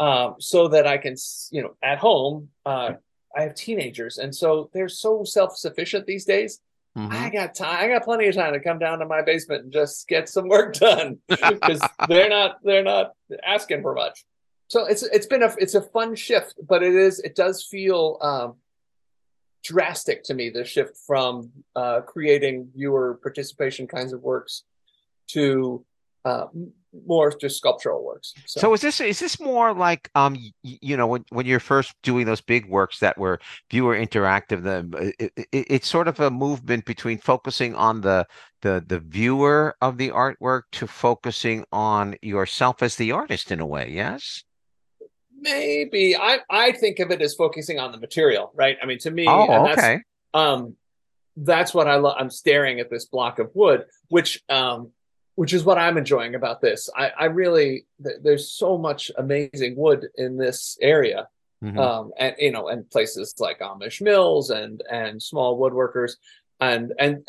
um, 0.00 0.36
so 0.38 0.68
that 0.68 0.86
I 0.86 0.98
can, 0.98 1.14
you 1.50 1.62
know, 1.62 1.76
at 1.82 1.98
home, 1.98 2.48
uh, 2.66 2.92
I 3.36 3.42
have 3.42 3.54
teenagers, 3.54 4.18
and 4.18 4.34
so 4.34 4.70
they're 4.74 4.88
so 4.88 5.24
self-sufficient 5.24 6.06
these 6.06 6.24
days. 6.24 6.60
Mm-hmm. 6.96 7.12
I 7.12 7.30
got 7.30 7.54
time. 7.54 7.84
I 7.84 7.88
got 7.88 8.04
plenty 8.04 8.26
of 8.26 8.34
time 8.34 8.52
to 8.52 8.60
come 8.60 8.78
down 8.78 8.98
to 8.98 9.06
my 9.06 9.22
basement 9.22 9.64
and 9.64 9.72
just 9.72 10.06
get 10.08 10.28
some 10.28 10.48
work 10.48 10.74
done 10.78 11.18
because 11.28 11.80
they're 12.08 12.28
not 12.28 12.58
they're 12.62 12.82
not 12.82 13.12
asking 13.44 13.82
for 13.82 13.94
much. 13.94 14.24
So 14.68 14.84
it's 14.84 15.02
it's 15.02 15.26
been 15.26 15.42
a 15.42 15.54
it's 15.58 15.74
a 15.74 15.80
fun 15.80 16.14
shift, 16.14 16.54
but 16.66 16.82
it 16.82 16.94
is 16.94 17.20
it 17.20 17.34
does 17.34 17.64
feel 17.64 18.18
um, 18.20 18.56
drastic 19.62 20.24
to 20.24 20.34
me 20.34 20.50
the 20.50 20.64
shift 20.64 20.96
from 21.06 21.50
uh, 21.76 22.00
creating 22.00 22.68
viewer 22.74 23.18
participation 23.22 23.86
kinds 23.86 24.12
of 24.12 24.22
works 24.22 24.64
to 25.28 25.84
uh, 26.24 26.46
more 27.06 27.32
just 27.40 27.56
sculptural 27.56 28.04
works. 28.04 28.34
So. 28.46 28.60
so. 28.60 28.74
is 28.74 28.80
this 28.80 29.00
is 29.00 29.18
this 29.18 29.40
more 29.40 29.72
like 29.72 30.10
um 30.14 30.36
you 30.62 30.96
know 30.96 31.06
when 31.06 31.24
when 31.30 31.46
you're 31.46 31.60
first 31.60 31.94
doing 32.02 32.26
those 32.26 32.40
big 32.40 32.68
works 32.68 32.98
that 33.00 33.16
were 33.16 33.40
viewer 33.70 33.96
interactive 33.96 34.62
the 34.62 35.14
it, 35.18 35.32
it, 35.36 35.46
it's 35.52 35.88
sort 35.88 36.08
of 36.08 36.20
a 36.20 36.30
movement 36.30 36.84
between 36.84 37.18
focusing 37.18 37.74
on 37.74 38.02
the 38.02 38.26
the 38.60 38.84
the 38.86 39.00
viewer 39.00 39.74
of 39.80 39.96
the 39.96 40.10
artwork 40.10 40.62
to 40.72 40.86
focusing 40.86 41.64
on 41.72 42.14
yourself 42.20 42.82
as 42.82 42.96
the 42.96 43.12
artist 43.12 43.50
in 43.50 43.60
a 43.60 43.66
way 43.66 43.90
yes 43.90 44.44
maybe 45.42 46.16
I 46.16 46.38
I 46.48 46.72
think 46.72 47.00
of 47.00 47.10
it 47.10 47.20
as 47.20 47.34
focusing 47.34 47.78
on 47.78 47.92
the 47.92 47.98
material, 47.98 48.50
right? 48.54 48.78
I 48.82 48.86
mean, 48.86 48.98
to 49.00 49.10
me, 49.10 49.26
oh, 49.28 49.68
okay. 49.72 50.00
um, 50.32 50.76
that's 51.36 51.74
what 51.74 51.88
I 51.88 51.96
love. 51.96 52.16
I'm 52.18 52.30
staring 52.30 52.80
at 52.80 52.88
this 52.88 53.04
block 53.04 53.38
of 53.38 53.50
wood, 53.54 53.84
which 54.08 54.42
um, 54.48 54.92
which 55.34 55.52
is 55.52 55.64
what 55.64 55.78
I'm 55.78 55.98
enjoying 55.98 56.34
about 56.34 56.60
this. 56.60 56.88
I, 56.96 57.10
I 57.18 57.24
really 57.26 57.86
th- 58.02 58.18
there's 58.22 58.50
so 58.50 58.78
much 58.78 59.10
amazing 59.18 59.76
wood 59.76 60.06
in 60.16 60.36
this 60.36 60.78
area, 60.80 61.28
mm-hmm. 61.62 61.78
um, 61.78 62.12
and 62.18 62.36
you 62.38 62.52
know, 62.52 62.68
and 62.68 62.88
places 62.90 63.34
like 63.38 63.58
Amish 63.60 64.00
mills 64.00 64.50
and 64.50 64.82
and 64.90 65.22
small 65.22 65.58
woodworkers, 65.58 66.12
and 66.60 66.92
and 66.98 67.26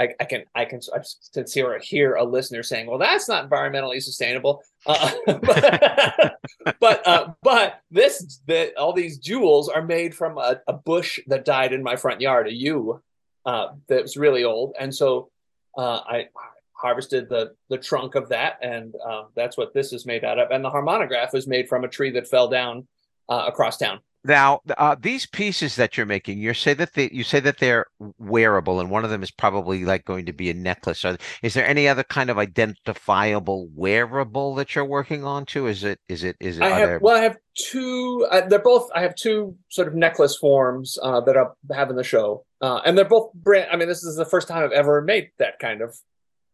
I, 0.00 0.14
I, 0.18 0.24
can 0.24 0.44
I 0.54 0.64
can 0.64 0.80
I 0.94 1.00
sincerely 1.02 1.84
hear 1.84 2.14
a 2.14 2.24
listener 2.24 2.62
saying, 2.62 2.86
"Well, 2.86 2.98
that's 2.98 3.28
not 3.28 3.48
environmentally 3.48 4.02
sustainable." 4.02 4.62
Uh, 4.86 5.12
but 5.26 6.34
but, 6.80 7.06
uh, 7.06 7.32
but 7.42 7.80
this 7.90 8.40
that 8.46 8.76
all 8.76 8.94
these 8.94 9.18
jewels 9.18 9.68
are 9.68 9.82
made 9.82 10.14
from 10.14 10.38
a, 10.38 10.60
a, 10.66 10.72
bush 10.72 11.20
that 11.26 11.44
died 11.44 11.74
in 11.74 11.82
my 11.82 11.96
front 11.96 12.20
yard, 12.20 12.46
a 12.46 12.52
yew 12.52 13.02
uh, 13.44 13.68
that 13.88 14.02
was 14.02 14.16
really 14.16 14.42
old, 14.42 14.74
and 14.80 14.94
so 14.94 15.30
uh, 15.76 16.00
I 16.06 16.28
harvested 16.72 17.28
the 17.28 17.54
the 17.68 17.78
trunk 17.78 18.14
of 18.14 18.30
that, 18.30 18.58
and 18.62 18.94
uh, 19.06 19.24
that's 19.34 19.58
what 19.58 19.74
this 19.74 19.92
is 19.92 20.06
made 20.06 20.24
out 20.24 20.38
of. 20.38 20.50
And 20.50 20.64
the 20.64 20.70
harmonograph 20.70 21.34
was 21.34 21.46
made 21.46 21.68
from 21.68 21.84
a 21.84 21.88
tree 21.88 22.10
that 22.12 22.26
fell 22.26 22.48
down 22.48 22.88
uh, 23.28 23.44
across 23.46 23.76
town. 23.76 24.00
Now, 24.22 24.60
uh, 24.76 24.96
these 25.00 25.24
pieces 25.26 25.76
that 25.76 25.96
you're 25.96 26.04
making, 26.04 26.38
you 26.38 26.52
say 26.52 26.74
that 26.74 26.92
they, 26.92 27.08
you 27.10 27.24
say 27.24 27.40
that 27.40 27.58
they're 27.58 27.86
wearable, 28.18 28.78
and 28.80 28.90
one 28.90 29.02
of 29.02 29.10
them 29.10 29.22
is 29.22 29.30
probably 29.30 29.86
like 29.86 30.04
going 30.04 30.26
to 30.26 30.34
be 30.34 30.50
a 30.50 30.54
necklace. 30.54 31.04
Are, 31.06 31.16
is 31.42 31.54
there 31.54 31.66
any 31.66 31.88
other 31.88 32.02
kind 32.04 32.28
of 32.28 32.38
identifiable 32.38 33.68
wearable 33.74 34.54
that 34.56 34.74
you're 34.74 34.84
working 34.84 35.24
on 35.24 35.46
too? 35.46 35.66
Is 35.66 35.84
it 35.84 36.00
is 36.08 36.22
it 36.22 36.36
is 36.38 36.58
it? 36.58 36.62
I 36.62 36.68
have 36.68 36.88
there... 36.88 36.98
well, 36.98 37.16
I 37.16 37.22
have 37.22 37.38
two. 37.56 38.26
Uh, 38.30 38.42
they're 38.46 38.58
both. 38.58 38.90
I 38.94 39.00
have 39.00 39.14
two 39.14 39.56
sort 39.70 39.88
of 39.88 39.94
necklace 39.94 40.36
forms 40.36 40.98
uh, 41.02 41.20
that 41.22 41.38
I 41.38 41.44
have 41.74 41.88
in 41.88 41.96
the 41.96 42.04
show, 42.04 42.44
uh, 42.60 42.80
and 42.84 42.98
they're 42.98 43.06
both 43.06 43.32
brand. 43.32 43.70
I 43.72 43.76
mean, 43.76 43.88
this 43.88 44.04
is 44.04 44.16
the 44.16 44.26
first 44.26 44.48
time 44.48 44.64
I've 44.64 44.72
ever 44.72 45.00
made 45.00 45.30
that 45.38 45.58
kind 45.58 45.80
of 45.80 45.96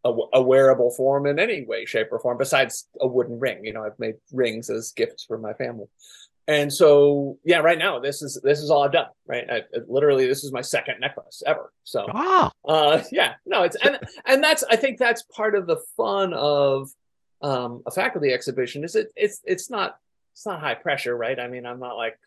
a, 0.05 0.15
a, 0.35 0.43
wearable 0.43 0.93
form 0.93 1.27
in 1.27 1.41
any 1.41 1.65
way, 1.65 1.85
shape, 1.85 2.13
or 2.13 2.21
form. 2.21 2.39
Besides 2.39 2.87
a 3.01 3.09
wooden 3.09 3.41
ring, 3.41 3.65
you 3.65 3.73
know, 3.73 3.85
I've 3.85 3.99
made 3.99 4.15
rings 4.33 4.71
as 4.71 4.93
gifts 4.93 5.25
for 5.25 5.37
my 5.37 5.53
family 5.55 5.87
and 6.49 6.73
so 6.73 7.39
yeah 7.45 7.59
right 7.59 7.79
now 7.79 7.99
this 7.99 8.23
is 8.23 8.41
this 8.43 8.61
is 8.61 8.71
all 8.71 8.85
i've 8.85 8.93
done 8.93 9.07
right? 9.27 9.49
I, 9.51 9.63
literally 9.89 10.27
this 10.27 10.45
is 10.45 10.53
my 10.53 10.61
second 10.61 11.01
necklace 11.01 11.43
ever 11.47 11.73
so. 11.85 12.07
Uh 12.65 13.03
yeah 13.11 13.35
no 13.45 13.63
it's 13.63 13.77
and 13.77 13.99
and 14.25 14.43
that's 14.43 14.63
i 14.71 14.77
think 14.77 14.99
that's 14.99 15.23
part 15.23 15.55
of 15.55 15.67
the 15.67 15.79
fun 15.97 16.33
of 16.33 16.91
um 17.43 17.83
a 17.87 17.91
faculty 17.91 18.33
exhibition 18.33 18.85
is 18.85 18.95
it 18.95 19.13
it's 19.17 19.41
it's 19.45 19.71
not 19.71 19.99
it's 20.33 20.47
not 20.47 20.61
high 20.61 20.75
pressure 20.75 21.17
right? 21.17 21.39
I 21.41 21.49
mean 21.49 21.67
i'm 21.67 21.81
not 21.81 21.97
like 21.97 22.19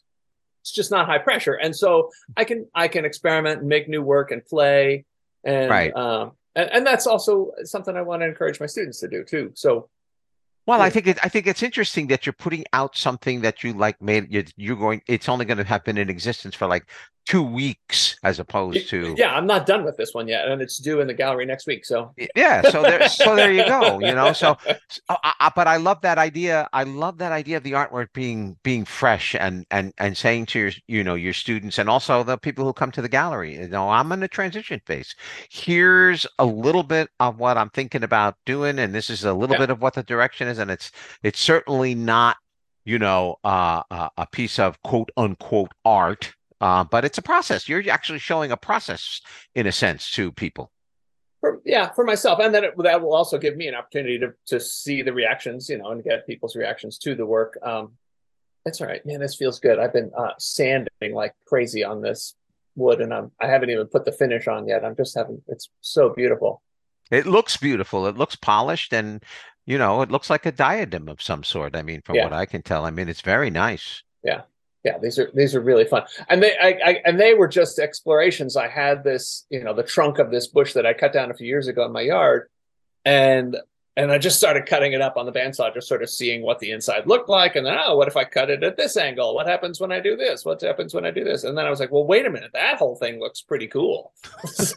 it's 0.62 0.71
just 0.71 0.91
not 0.91 1.05
high 1.05 1.19
pressure. 1.19 1.53
And 1.53 1.75
so 1.75 2.10
i 2.36 2.43
can 2.43 2.67
i 2.75 2.88
can 2.88 3.05
experiment 3.05 3.60
and 3.60 3.69
make 3.69 3.88
new 3.88 4.01
work 4.01 4.32
and 4.32 4.45
play 4.45 5.05
and 5.43 5.69
right. 5.69 5.95
um 5.95 6.32
and, 6.55 6.69
and 6.71 6.86
that's 6.86 7.08
also 7.08 7.51
something 7.63 7.95
i 7.95 8.01
want 8.01 8.21
to 8.21 8.27
encourage 8.27 8.60
my 8.60 8.65
students 8.65 8.99
to 8.99 9.08
do 9.08 9.23
too. 9.23 9.51
So 9.55 9.89
well, 10.65 10.82
I 10.82 10.89
think 10.89 11.08
it, 11.08 11.17
I 11.24 11.30
think 11.30 11.48
it's 11.48 11.63
interesting 11.63 12.08
that 12.08 12.26
you're 12.26 12.34
putting 12.34 12.63
out 12.74 12.95
something 12.95 13.41
that 13.41 13.63
you 13.63 13.74
like 13.74 14.02
made. 14.02 14.32
You're, 14.32 14.43
you're 14.56 14.76
going. 14.76 15.02
It's 15.08 15.28
only 15.28 15.45
going 15.45 15.58
to 15.58 15.63
have 15.63 15.84
been 15.84 15.98
in 15.98 16.10
existence 16.10 16.56
for 16.56 16.67
like 16.67 16.86
two 17.29 17.43
weeks 17.43 18.17
as 18.23 18.39
opposed 18.39 18.89
to 18.89 19.13
yeah 19.15 19.35
i'm 19.35 19.45
not 19.45 19.67
done 19.67 19.83
with 19.83 19.95
this 19.97 20.15
one 20.15 20.27
yet 20.27 20.47
and 20.47 20.63
it's 20.63 20.79
due 20.79 20.99
in 20.99 21.05
the 21.05 21.13
gallery 21.13 21.45
next 21.45 21.67
week 21.67 21.85
so 21.85 22.11
yeah 22.35 22.67
so 22.71 22.81
there 22.81 23.07
so 23.09 23.35
there 23.35 23.53
you 23.53 23.63
go 23.67 23.99
you 23.99 24.15
know 24.15 24.33
so, 24.33 24.57
so 24.87 25.01
I, 25.09 25.33
I, 25.39 25.51
but 25.55 25.67
i 25.67 25.77
love 25.77 26.01
that 26.01 26.17
idea 26.17 26.67
i 26.73 26.81
love 26.81 27.19
that 27.19 27.31
idea 27.31 27.57
of 27.57 27.63
the 27.63 27.73
artwork 27.73 28.07
being 28.13 28.57
being 28.63 28.83
fresh 28.83 29.35
and 29.35 29.63
and 29.69 29.93
and 29.99 30.17
saying 30.17 30.47
to 30.47 30.59
your 30.59 30.71
you 30.87 31.03
know 31.03 31.13
your 31.13 31.33
students 31.33 31.77
and 31.77 31.87
also 31.87 32.23
the 32.23 32.35
people 32.35 32.65
who 32.65 32.73
come 32.73 32.91
to 32.93 33.01
the 33.01 33.07
gallery 33.07 33.59
you 33.59 33.67
know 33.67 33.89
i'm 33.91 34.11
in 34.11 34.23
a 34.23 34.27
transition 34.27 34.81
phase 34.87 35.15
here's 35.51 36.25
a 36.39 36.45
little 36.45 36.83
bit 36.83 37.09
of 37.19 37.37
what 37.37 37.59
i'm 37.59 37.69
thinking 37.69 38.03
about 38.03 38.37
doing 38.47 38.79
and 38.79 38.95
this 38.95 39.07
is 39.07 39.23
a 39.23 39.33
little 39.33 39.53
yeah. 39.53 39.59
bit 39.59 39.69
of 39.69 39.83
what 39.83 39.93
the 39.93 40.01
direction 40.01 40.47
is 40.47 40.57
and 40.57 40.71
it's 40.71 40.91
it's 41.21 41.39
certainly 41.39 41.93
not 41.93 42.37
you 42.85 42.97
know 42.97 43.35
uh, 43.43 43.83
uh 43.91 44.09
a 44.17 44.25
piece 44.25 44.57
of 44.57 44.81
quote 44.81 45.11
unquote 45.15 45.71
art 45.85 46.33
uh, 46.62 46.84
but 46.84 47.06
it's 47.06 47.17
a 47.17 47.22
process. 47.22 47.69
You're 47.69 47.89
actually 47.89 48.19
showing 48.19 48.52
a 48.52 48.58
process 48.58 49.22
in 49.56 49.67
a 49.67 49.72
sense 49.72 50.12
to 50.12 50.32
people. 50.32 50.72
For, 51.39 51.62
yeah, 51.65 51.89
for 51.91 52.04
myself, 52.04 52.39
and 52.39 52.54
then 52.54 52.65
it, 52.65 52.74
that 52.84 53.02
will 53.02 53.13
also 53.13 53.38
give 53.38 53.56
me 53.56 53.67
an 53.67 53.76
opportunity 53.76 54.19
to 54.19 54.34
to 54.48 54.60
see 54.60 55.02
the 55.02 55.13
reactions, 55.13 55.69
you 55.69 55.78
know, 55.78 55.91
and 55.91 56.04
get 56.04 56.28
people's 56.28 56.56
reactions 56.56 56.98
to 57.00 57.15
the 57.15 57.26
work. 57.26 57.58
Um, 57.63 57.93
it's 58.65 58.82
all 58.82 58.88
right, 58.88 59.06
man. 59.06 59.22
This 59.22 59.36
feels 59.36 59.58
good. 59.60 59.80
I've 59.80 59.93
been 59.93 60.12
uh, 60.17 60.32
sanding 60.38 61.13
like 61.13 61.34
crazy 61.48 61.84
on 61.86 62.02
this 62.02 62.36
wood, 62.76 63.00
and 63.00 63.13
I'm 63.13 63.32
I 63.39 63.48
haven't 63.48 63.69
even 63.69 63.88
put 63.88 64.04
the 64.04 64.12
finish 64.12 64.50
on 64.50 64.67
yet. 64.67 64.84
I'm 64.84 64.98
just 64.98 65.15
having 65.15 65.41
it's 65.48 65.69
so 65.80 66.10
beautiful. 66.10 66.62
It 67.10 67.26
looks 67.26 67.56
beautiful. 67.56 68.06
It 68.08 68.17
looks 68.17 68.36
polished, 68.36 68.91
and 68.93 69.24
you 69.65 69.78
know, 69.78 70.02
it 70.02 70.12
looks 70.12 70.30
like 70.30 70.45
a 70.45 70.52
diadem 70.52 71.08
of 71.08 71.22
some 71.22 71.45
sort. 71.45 71.74
I 71.74 71.84
mean, 71.84 72.02
from 72.02 72.15
Yeah. 72.17 72.26
what 72.26 72.34
I 72.34 72.45
can 72.48 72.63
tell, 72.63 72.84
I 72.86 72.91
mean, 72.91 73.08
it's 73.08 73.22
very 73.22 73.50
nice. 73.50 74.04
yeah 74.24 74.41
these 75.01 75.19
are 75.19 75.29
these 75.33 75.55
are 75.55 75.61
really 75.61 75.85
fun. 75.85 76.03
And 76.29 76.41
they 76.41 76.57
I, 76.57 76.79
I 76.83 77.01
and 77.05 77.19
they 77.19 77.33
were 77.33 77.47
just 77.47 77.79
explorations. 77.79 78.55
I 78.55 78.67
had 78.67 79.03
this 79.03 79.45
you 79.49 79.63
know 79.63 79.73
the 79.73 79.83
trunk 79.83 80.19
of 80.19 80.31
this 80.31 80.47
bush 80.47 80.73
that 80.73 80.85
i 80.85 80.93
cut 80.93 81.13
down 81.13 81.31
a 81.31 81.33
few 81.33 81.47
years 81.47 81.67
ago 81.67 81.85
in 81.85 81.91
my 81.91 82.01
yard 82.01 82.49
and 83.05 83.57
and 83.97 84.11
i 84.11 84.17
just 84.17 84.37
started 84.37 84.65
cutting 84.65 84.93
it 84.93 85.01
up 85.01 85.17
on 85.17 85.25
the 85.25 85.31
bandsaw 85.31 85.73
just 85.73 85.87
sort 85.87 86.03
of 86.03 86.09
seeing 86.09 86.41
what 86.41 86.59
the 86.59 86.71
inside 86.71 87.07
looked 87.07 87.29
like. 87.29 87.55
And 87.55 87.65
then 87.65 87.77
oh 87.77 87.97
what 87.97 88.07
if 88.07 88.15
i 88.15 88.23
cut 88.23 88.49
it 88.49 88.63
at 88.63 88.77
this 88.77 88.95
angle? 88.97 89.35
What 89.35 89.47
happens 89.47 89.81
when 89.81 89.91
i 89.91 89.99
do 89.99 90.15
this? 90.15 90.45
What 90.45 90.61
happens 90.61 90.93
when 90.93 91.05
i 91.05 91.11
do 91.11 91.23
this? 91.23 91.43
And 91.43 91.57
then 91.57 91.65
i 91.65 91.69
was 91.69 91.79
like 91.79 91.91
well 91.91 92.05
wait 92.05 92.25
a 92.25 92.29
minute. 92.29 92.51
That 92.53 92.77
whole 92.77 92.95
thing 92.95 93.19
looks 93.19 93.41
pretty 93.41 93.67
cool. 93.67 94.13
So, 94.47 94.75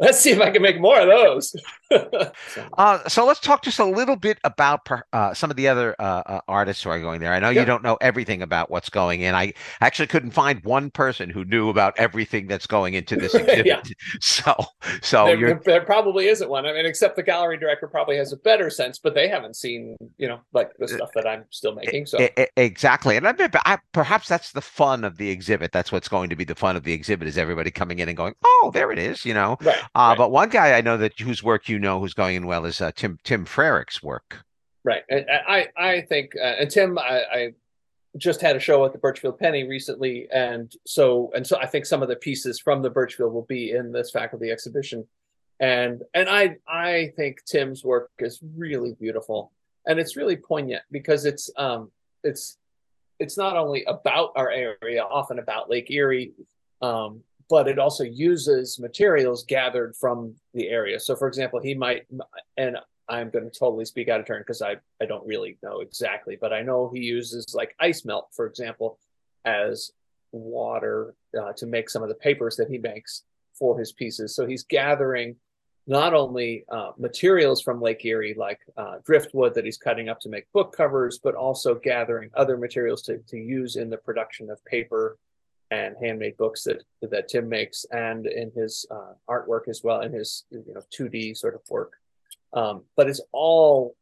let's 0.00 0.18
see 0.20 0.30
if 0.30 0.40
i 0.40 0.50
can 0.50 0.62
make 0.62 0.80
more 0.80 0.98
of 1.00 1.08
those 1.08 1.54
So, 1.90 2.32
Uh, 2.78 3.08
so 3.08 3.24
let's 3.24 3.40
talk 3.40 3.62
just 3.62 3.78
a 3.78 3.84
little 3.84 4.16
bit 4.16 4.38
about 4.44 4.84
per, 4.84 5.02
uh, 5.12 5.32
some 5.34 5.50
of 5.50 5.56
the 5.56 5.68
other 5.68 5.94
uh, 5.98 6.22
uh, 6.26 6.40
artists 6.48 6.82
who 6.82 6.90
are 6.90 7.00
going 7.00 7.20
there. 7.20 7.32
I 7.32 7.38
know 7.38 7.48
you 7.48 7.64
don't 7.64 7.82
know 7.82 7.96
everything 8.00 8.42
about 8.42 8.70
what's 8.70 8.90
going 8.90 9.22
in. 9.22 9.34
I 9.34 9.54
actually 9.80 10.08
couldn't 10.08 10.32
find 10.32 10.62
one 10.64 10.90
person 10.90 11.30
who 11.30 11.44
knew 11.44 11.70
about 11.70 11.94
everything 11.98 12.46
that's 12.48 12.66
going 12.66 12.94
into 12.94 13.16
this 13.16 13.34
exhibit. 13.34 13.66
Yeah. 13.66 13.82
So, 14.20 14.54
so 15.02 15.26
there, 15.26 15.60
there- 15.64 15.80
probably 15.84 16.26
isn't 16.26 16.48
one. 16.48 16.66
I 16.66 16.72
mean, 16.72 16.86
except 16.86 17.16
the 17.16 17.22
gallery 17.22 17.56
director 17.58 17.86
probably 17.86 18.16
has 18.16 18.32
a 18.32 18.36
better 18.36 18.70
sense, 18.70 18.98
but 18.98 19.14
they 19.14 19.28
haven't 19.28 19.56
seen, 19.56 19.96
you 20.18 20.28
know, 20.28 20.40
like 20.52 20.72
the 20.78 20.88
stuff 20.88 21.10
that 21.14 21.26
I'm 21.26 21.44
still 21.50 21.74
making. 21.74 22.06
So 22.06 22.18
exactly, 22.56 23.16
and 23.16 23.26
I, 23.26 23.34
I 23.64 23.78
perhaps 23.92 24.28
that's 24.28 24.52
the 24.52 24.60
fun 24.60 25.04
of 25.04 25.16
the 25.16 25.30
exhibit. 25.30 25.72
That's 25.72 25.92
what's 25.92 26.08
going 26.08 26.30
to 26.30 26.36
be 26.36 26.44
the 26.44 26.54
fun 26.54 26.76
of 26.76 26.82
the 26.82 26.92
exhibit 26.92 27.28
is 27.28 27.38
everybody 27.38 27.70
coming 27.70 27.98
in 28.00 28.08
and 28.08 28.16
going, 28.16 28.34
"Oh, 28.44 28.70
there 28.74 28.90
it 28.90 28.98
is," 28.98 29.24
you 29.24 29.34
know. 29.34 29.56
right, 29.62 29.82
Uh, 29.94 30.08
right, 30.10 30.18
But 30.18 30.30
one 30.30 30.48
guy 30.48 30.76
I 30.76 30.80
know 30.80 30.96
that 30.96 31.18
whose 31.18 31.42
work 31.42 31.68
you 31.68 31.78
know 31.78 32.00
who's 32.00 32.14
going 32.14 32.36
in 32.36 32.46
well 32.46 32.64
is 32.64 32.80
uh, 32.80 32.92
Tim 32.94 33.18
Tim 33.24 33.44
Frerich's 33.44 34.02
work. 34.02 34.44
right. 34.84 35.02
And 35.08 35.26
and 35.28 35.40
I 35.46 35.68
I 35.76 36.00
think 36.02 36.32
uh, 36.36 36.54
and 36.60 36.70
Tim, 36.70 36.98
I, 36.98 37.22
I 37.32 37.52
just 38.16 38.40
had 38.40 38.56
a 38.56 38.60
show 38.60 38.84
at 38.84 38.92
the 38.92 38.98
Burchfield 38.98 39.38
Penney 39.38 39.64
recently, 39.64 40.28
and 40.32 40.72
so 40.86 41.30
and 41.34 41.46
so 41.46 41.58
I 41.58 41.66
think 41.66 41.86
some 41.86 42.02
of 42.02 42.08
the 42.08 42.16
pieces 42.16 42.58
from 42.58 42.82
the 42.82 42.90
Burchfield 42.90 43.32
will 43.32 43.46
be 43.48 43.72
in 43.72 43.92
this 43.92 44.10
faculty 44.10 44.50
exhibition, 44.50 45.06
and 45.60 46.02
and 46.14 46.28
I 46.28 46.56
I 46.66 47.12
think 47.16 47.44
Tim's 47.44 47.84
work 47.84 48.10
is 48.18 48.40
really 48.56 48.94
beautiful, 48.94 49.52
and 49.86 49.98
it's 49.98 50.16
really 50.16 50.36
poignant 50.36 50.82
because 50.90 51.24
it's 51.24 51.50
um 51.56 51.90
it's 52.24 52.58
it's 53.18 53.36
not 53.36 53.56
only 53.56 53.84
about 53.84 54.32
our 54.36 54.50
area, 54.50 55.02
often 55.02 55.38
about 55.38 55.70
Lake 55.70 55.90
Erie, 55.90 56.32
um, 56.82 57.22
but 57.48 57.68
it 57.68 57.78
also 57.78 58.04
uses 58.04 58.78
materials 58.78 59.44
gathered 59.44 59.94
from 59.96 60.34
the 60.54 60.68
area. 60.68 60.98
So, 60.98 61.14
for 61.14 61.28
example, 61.28 61.60
he 61.60 61.74
might, 61.74 62.06
and 62.56 62.76
I'm 63.08 63.30
going 63.30 63.48
to 63.48 63.56
totally 63.56 63.84
speak 63.84 64.08
out 64.08 64.20
of 64.20 64.26
turn 64.26 64.40
because 64.40 64.62
I, 64.62 64.76
I 65.00 65.06
don't 65.06 65.26
really 65.26 65.58
know 65.62 65.80
exactly, 65.80 66.36
but 66.40 66.52
I 66.52 66.62
know 66.62 66.90
he 66.92 67.00
uses 67.00 67.54
like 67.54 67.76
ice 67.78 68.04
melt, 68.04 68.28
for 68.32 68.46
example, 68.46 68.98
as 69.44 69.92
water 70.32 71.14
uh, 71.40 71.52
to 71.52 71.66
make 71.66 71.88
some 71.88 72.02
of 72.02 72.08
the 72.08 72.14
papers 72.16 72.56
that 72.56 72.68
he 72.68 72.78
makes 72.78 73.22
for 73.54 73.78
his 73.78 73.92
pieces. 73.92 74.34
So 74.34 74.46
he's 74.46 74.64
gathering 74.64 75.36
not 75.86 76.14
only 76.14 76.64
uh, 76.68 76.90
materials 76.98 77.62
from 77.62 77.80
Lake 77.80 78.04
Erie, 78.04 78.34
like 78.36 78.58
uh, 78.76 78.96
driftwood 79.04 79.54
that 79.54 79.64
he's 79.64 79.78
cutting 79.78 80.08
up 80.08 80.18
to 80.20 80.28
make 80.28 80.50
book 80.52 80.76
covers, 80.76 81.20
but 81.22 81.36
also 81.36 81.76
gathering 81.76 82.28
other 82.34 82.56
materials 82.56 83.02
to, 83.02 83.18
to 83.18 83.36
use 83.36 83.76
in 83.76 83.88
the 83.88 83.96
production 83.96 84.50
of 84.50 84.64
paper 84.64 85.16
and 85.70 85.96
handmade 86.00 86.36
books 86.36 86.64
that 86.64 86.82
that 87.02 87.28
Tim 87.28 87.48
makes, 87.48 87.84
and 87.90 88.26
in 88.26 88.50
his 88.54 88.86
uh, 88.90 89.12
artwork 89.28 89.68
as 89.68 89.82
well, 89.82 90.00
in 90.00 90.12
his 90.12 90.44
you 90.50 90.64
know 90.74 90.82
2D 90.96 91.36
sort 91.36 91.54
of 91.54 91.62
work. 91.68 91.92
Um, 92.52 92.84
but 92.96 93.08
it's 93.08 93.20
all 93.32 93.96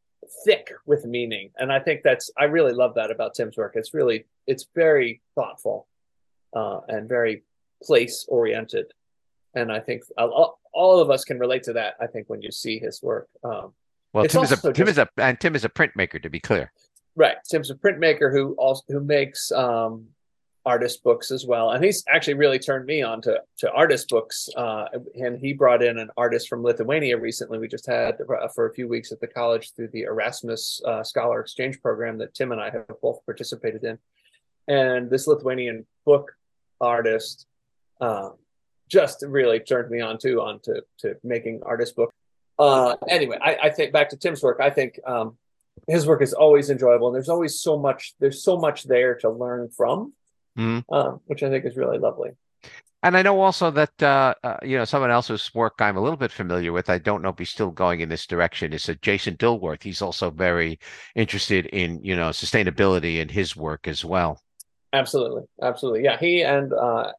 thick 0.44 0.70
with 0.86 1.04
meaning, 1.06 1.50
and 1.56 1.72
I 1.72 1.80
think 1.80 2.02
that's 2.02 2.30
I 2.38 2.44
really 2.44 2.72
love 2.72 2.94
that 2.94 3.10
about 3.10 3.34
Tim's 3.34 3.56
work. 3.56 3.72
It's 3.76 3.94
really 3.94 4.26
it's 4.46 4.66
very 4.74 5.22
thoughtful 5.34 5.86
uh, 6.54 6.80
and 6.88 7.08
very 7.08 7.44
place 7.82 8.26
oriented, 8.28 8.86
and 9.54 9.72
I 9.72 9.80
think 9.80 10.02
all, 10.18 10.58
all 10.72 11.00
of 11.00 11.10
us 11.10 11.24
can 11.24 11.38
relate 11.38 11.62
to 11.64 11.72
that. 11.74 11.94
I 12.00 12.06
think 12.06 12.28
when 12.28 12.42
you 12.42 12.50
see 12.50 12.78
his 12.78 13.02
work. 13.02 13.28
Um, 13.42 13.72
Well, 14.12 14.26
Tim 14.26 14.44
is 14.44 14.52
a 14.52 14.72
Tim 14.72 14.88
is 14.88 14.98
a 14.98 15.08
and 15.16 15.40
Tim 15.40 15.56
is 15.56 15.64
a 15.64 15.68
printmaker 15.68 16.22
to 16.22 16.30
be 16.30 16.40
clear. 16.40 16.70
Right. 17.16 17.36
Tim's 17.48 17.70
a 17.70 17.74
printmaker 17.74 18.32
who 18.32 18.54
also 18.54 18.82
who 18.88 19.00
makes 19.00 19.50
um, 19.52 20.08
artist 20.66 21.02
books 21.02 21.30
as 21.30 21.44
well, 21.44 21.70
and 21.70 21.84
he's 21.84 22.04
actually 22.08 22.34
really 22.34 22.58
turned 22.58 22.86
me 22.86 23.02
on 23.02 23.20
to 23.22 23.40
to 23.58 23.70
artist 23.72 24.08
books. 24.08 24.48
Uh, 24.56 24.86
and 25.20 25.38
he 25.38 25.52
brought 25.52 25.82
in 25.82 25.98
an 25.98 26.10
artist 26.16 26.48
from 26.48 26.62
Lithuania 26.62 27.18
recently. 27.18 27.58
We 27.58 27.68
just 27.68 27.86
had 27.86 28.18
uh, 28.20 28.48
for 28.48 28.66
a 28.66 28.74
few 28.74 28.88
weeks 28.88 29.12
at 29.12 29.20
the 29.20 29.26
college 29.26 29.72
through 29.74 29.88
the 29.88 30.02
Erasmus 30.02 30.80
uh, 30.86 31.02
Scholar 31.02 31.40
Exchange 31.40 31.80
Program 31.82 32.18
that 32.18 32.34
Tim 32.34 32.52
and 32.52 32.60
I 32.60 32.70
have 32.70 32.86
both 33.02 33.24
participated 33.26 33.84
in. 33.84 33.98
And 34.66 35.10
this 35.10 35.26
Lithuanian 35.26 35.86
book 36.06 36.32
artist 36.80 37.46
um, 38.00 38.34
just 38.88 39.22
really 39.26 39.60
turned 39.60 39.90
me 39.90 40.00
on 40.00 40.18
too 40.18 40.40
on 40.40 40.60
to 40.60 40.82
to 40.98 41.16
making 41.22 41.62
artist 41.64 41.96
books. 41.96 42.14
Uh, 42.58 42.96
anyway, 43.08 43.38
I, 43.42 43.56
I 43.64 43.70
think 43.70 43.92
back 43.92 44.10
to 44.10 44.16
Tim's 44.16 44.42
work. 44.42 44.60
I 44.60 44.70
think 44.70 44.98
um, 45.06 45.36
his 45.88 46.06
work 46.06 46.22
is 46.22 46.32
always 46.32 46.70
enjoyable 46.70 47.08
and 47.08 47.14
there's 47.14 47.28
always 47.28 47.60
so 47.60 47.76
much 47.78 48.14
there's 48.20 48.42
so 48.42 48.56
much 48.56 48.84
there 48.84 49.16
to 49.16 49.28
learn 49.28 49.68
from 49.68 50.12
Mhm. 50.58 50.84
um, 50.90 51.20
which 51.26 51.42
i 51.42 51.48
think 51.50 51.64
is 51.64 51.76
really 51.76 51.98
lovely 51.98 52.30
And 53.06 53.18
I 53.18 53.22
know 53.22 53.38
also 53.42 53.70
that 53.70 54.02
uh, 54.02 54.32
uh, 54.42 54.56
you 54.62 54.78
know 54.78 54.86
someone 54.86 55.10
else's 55.10 55.52
work 55.54 55.74
I'm 55.78 55.98
a 55.98 56.00
little 56.00 56.16
bit 56.16 56.32
familiar 56.32 56.72
with. 56.72 56.88
I 56.88 56.96
don't 56.98 57.20
know 57.22 57.28
if 57.28 57.38
he's 57.38 57.50
still 57.50 57.70
going 57.70 58.00
in 58.00 58.08
this 58.08 58.26
direction. 58.26 58.72
Is 58.72 58.88
uh, 58.88 58.94
Jason 59.02 59.36
Dilworth. 59.36 59.82
He's 59.82 60.00
also 60.00 60.30
very 60.30 60.78
interested 61.14 61.66
in 61.66 62.02
you 62.02 62.16
know 62.16 62.30
sustainability 62.30 63.20
in 63.20 63.28
his 63.28 63.54
work 63.56 63.86
as 63.88 64.04
well. 64.06 64.40
absolutely 64.92 65.42
absolutely 65.62 66.02
yeah 66.04 66.16
he 66.18 66.42
and 66.42 66.72
uh, 66.72 67.12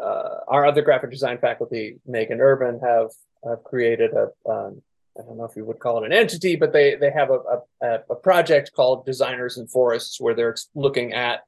uh, 0.00 0.34
our 0.48 0.66
other 0.66 0.82
graphic 0.82 1.10
design 1.10 1.38
faculty 1.38 1.98
megan 2.06 2.40
urban 2.40 2.80
have 2.80 3.10
have 3.44 3.62
created 3.64 4.10
a 4.14 4.24
um, 4.50 4.82
i 5.18 5.22
don't 5.22 5.36
know 5.36 5.44
if 5.44 5.54
you 5.56 5.64
would 5.64 5.78
call 5.78 6.02
it 6.02 6.06
an 6.06 6.12
entity 6.12 6.56
but 6.56 6.72
they 6.72 6.96
they 6.96 7.10
have 7.10 7.30
a, 7.30 7.40
a, 7.82 8.00
a 8.10 8.14
project 8.14 8.72
called 8.74 9.04
designers 9.04 9.58
in 9.58 9.66
forests 9.66 10.20
where 10.20 10.34
they're 10.34 10.56
looking 10.74 11.12
at 11.12 11.40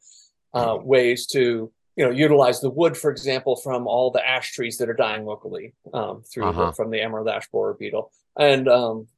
uh, 0.55 0.77
ways 0.83 1.27
to 1.29 1.71
you 1.97 2.05
know 2.05 2.11
utilize 2.11 2.61
the 2.61 2.71
wood 2.71 2.97
for 2.97 3.11
example 3.11 3.57
from 3.57 3.87
all 3.87 4.11
the 4.11 4.27
ash 4.27 4.53
trees 4.53 4.79
that 4.79 4.89
are 4.89 4.95
dying 4.95 5.25
locally 5.25 5.75
um, 5.93 6.23
through 6.31 6.45
Uh-huh. 6.47 6.67
the, 6.67 6.73
from 6.73 6.91
the 6.91 7.01
emerald 7.01 7.29
ash 7.29 7.49
borer 7.51 7.75
beetle. 7.75 8.11
And 8.39 8.69
um, 8.69 9.09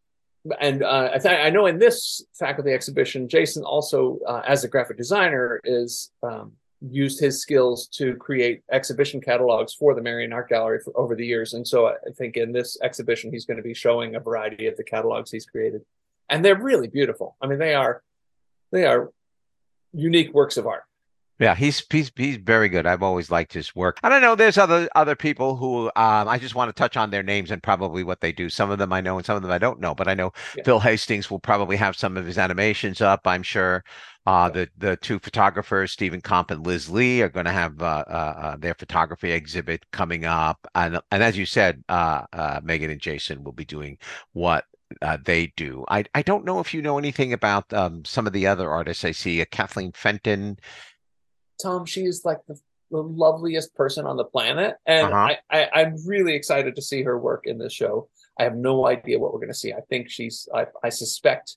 and 0.61 0.83
uh, 0.83 1.11
I, 1.15 1.19
th- 1.19 1.41
I 1.47 1.51
know 1.51 1.67
in 1.67 1.79
this 1.79 2.25
faculty 2.39 2.73
exhibition 2.73 3.29
jason 3.29 3.63
also 3.63 4.19
uh, 4.27 4.43
as 4.47 4.65
a 4.65 4.69
graphic 4.69 4.97
designer 4.97 5.61
is 5.63 6.11
um, 6.23 6.53
used 6.81 7.21
his 7.21 7.41
skills 7.41 7.87
to 7.99 8.17
create 8.17 8.63
exhibition 8.73 9.21
catalogs 9.21 9.73
for 9.73 9.95
the 9.95 10.03
marion 10.03 10.33
art 10.33 10.49
gallery 10.49 10.81
for, 10.85 10.93
over 10.99 11.15
the 11.15 11.25
years. 11.25 11.55
And 11.55 11.65
so 11.73 11.87
i 11.87 11.93
I 12.09 12.11
think 12.19 12.37
in 12.37 12.51
this 12.53 12.71
exhibition 12.83 13.31
he's 13.33 13.47
going 13.47 13.59
to 13.59 13.63
be 13.63 13.75
showing 13.75 14.17
a 14.17 14.21
variety 14.21 14.67
of 14.67 14.77
the 14.77 14.83
catalogs 14.85 15.31
he's 15.31 15.47
created. 15.47 15.83
And 16.29 16.45
they're 16.45 16.61
really 16.71 16.89
beautiful. 16.89 17.37
I 17.41 17.47
mean 17.47 17.61
they 17.61 17.75
are 17.75 18.03
they 18.73 18.85
are 18.87 19.13
unique 19.93 20.33
works 20.35 20.57
of 20.57 20.67
art 20.67 20.85
Yeah, 21.43 21.57
he's 21.57 21.85
he's 21.91 22.13
he's 22.15 22.37
very 22.37 22.69
good. 22.69 22.87
I've 22.87 23.03
always 23.03 23.29
liked 23.29 23.53
his 23.53 23.75
work. 23.75 23.99
I 24.05 24.09
don't 24.09 24.23
know 24.23 24.37
there's 24.37 24.59
other 24.59 24.89
other 24.95 25.17
people 25.17 25.57
who 25.57 25.87
um, 25.97 26.29
I 26.29 26.39
just 26.39 26.55
want 26.55 26.69
to 26.69 26.73
touch 26.73 26.97
on 26.97 27.11
their 27.11 27.25
names 27.25 27.51
and 27.51 27.61
probably 27.61 28.05
what 28.05 28.21
they 28.21 28.31
do. 28.31 28.49
Some 28.49 28.71
of 28.71 28.79
them 28.79 28.93
I 28.93 29.01
know 29.01 29.17
and 29.17 29.27
some 29.27 29.35
of 29.35 29.43
them 29.43 29.51
I 29.51 29.59
don't 29.59 29.81
know. 29.81 29.93
But 29.93 30.07
I 30.07 30.15
know 30.15 30.33
Yeah. 30.57 30.63
Phil 30.65 30.79
Hastings 30.79 31.33
will 31.33 31.41
probably 31.41 31.77
have 31.77 31.97
some 31.97 32.17
of 32.17 32.27
his 32.27 32.39
animations 32.39 33.01
up. 33.01 33.27
I'm 33.27 33.43
sure 33.43 33.83
uh, 34.25 34.51
the 34.51 34.69
the 34.79 34.97
two 34.99 35.19
photographers, 35.19 35.91
Stephen 35.91 36.21
Comp 36.21 36.53
and 36.53 36.65
Liz 36.65 36.89
Lee, 36.89 37.23
are 37.23 37.29
going 37.29 37.47
to 37.47 37.53
have 37.53 37.83
uh, 37.83 38.05
uh, 38.07 38.35
uh, 38.39 38.57
their 38.57 38.75
photography 38.75 39.33
exhibit 39.33 39.85
coming 39.91 40.25
up. 40.25 40.65
And 40.77 41.01
and 41.11 41.25
as 41.25 41.37
you 41.37 41.45
said, 41.47 41.83
uh, 41.89 42.23
uh, 42.33 42.61
Megan 42.63 42.91
and 42.91 43.01
Jason 43.01 43.43
will 43.43 43.53
be 43.53 43.65
doing 43.65 43.99
what 44.33 44.65
uh, 45.01 45.19
they 45.25 45.49
do. 45.57 45.85
I 45.89 46.05
I 46.15 46.23
don't 46.23 46.45
know 46.45 46.61
if 46.61 46.73
you 46.73 46.83
know 46.83 46.99
anything 46.99 47.33
about 47.33 47.73
um, 47.73 48.05
some 48.05 48.27
of 48.29 48.33
the 48.33 48.47
other 48.47 48.71
artists 48.71 49.05
I 49.05 49.13
see. 49.13 49.41
Uh, 49.43 49.47
Kathleen 49.51 49.93
Fenton. 49.93 50.59
Tom, 51.63 51.87
she 51.87 52.05
is 52.05 52.25
like 52.25 52.41
the, 52.49 52.59
the 52.91 53.03
loveliest 53.03 53.75
person 53.75 54.07
on 54.07 54.17
the 54.17 54.25
planet, 54.25 54.77
and 54.87 55.07
Uh-huh. 55.13 55.35
I, 55.51 55.59
I 55.59 55.71
I'm 55.81 55.97
really 56.07 56.35
excited 56.35 56.75
to 56.77 56.83
see 56.83 57.03
her 57.03 57.19
work 57.19 57.47
in 57.47 57.59
this 57.59 57.73
show. 57.73 58.09
I 58.39 58.45
have 58.45 58.57
no 58.57 58.87
idea 58.87 59.19
what 59.19 59.33
we're 59.33 59.41
going 59.41 59.49
to 59.57 59.63
see. 59.65 59.73
I 59.73 59.81
think 59.91 60.11
she's 60.11 60.49
I, 60.55 60.67
I 60.83 60.89
suspect 60.91 61.57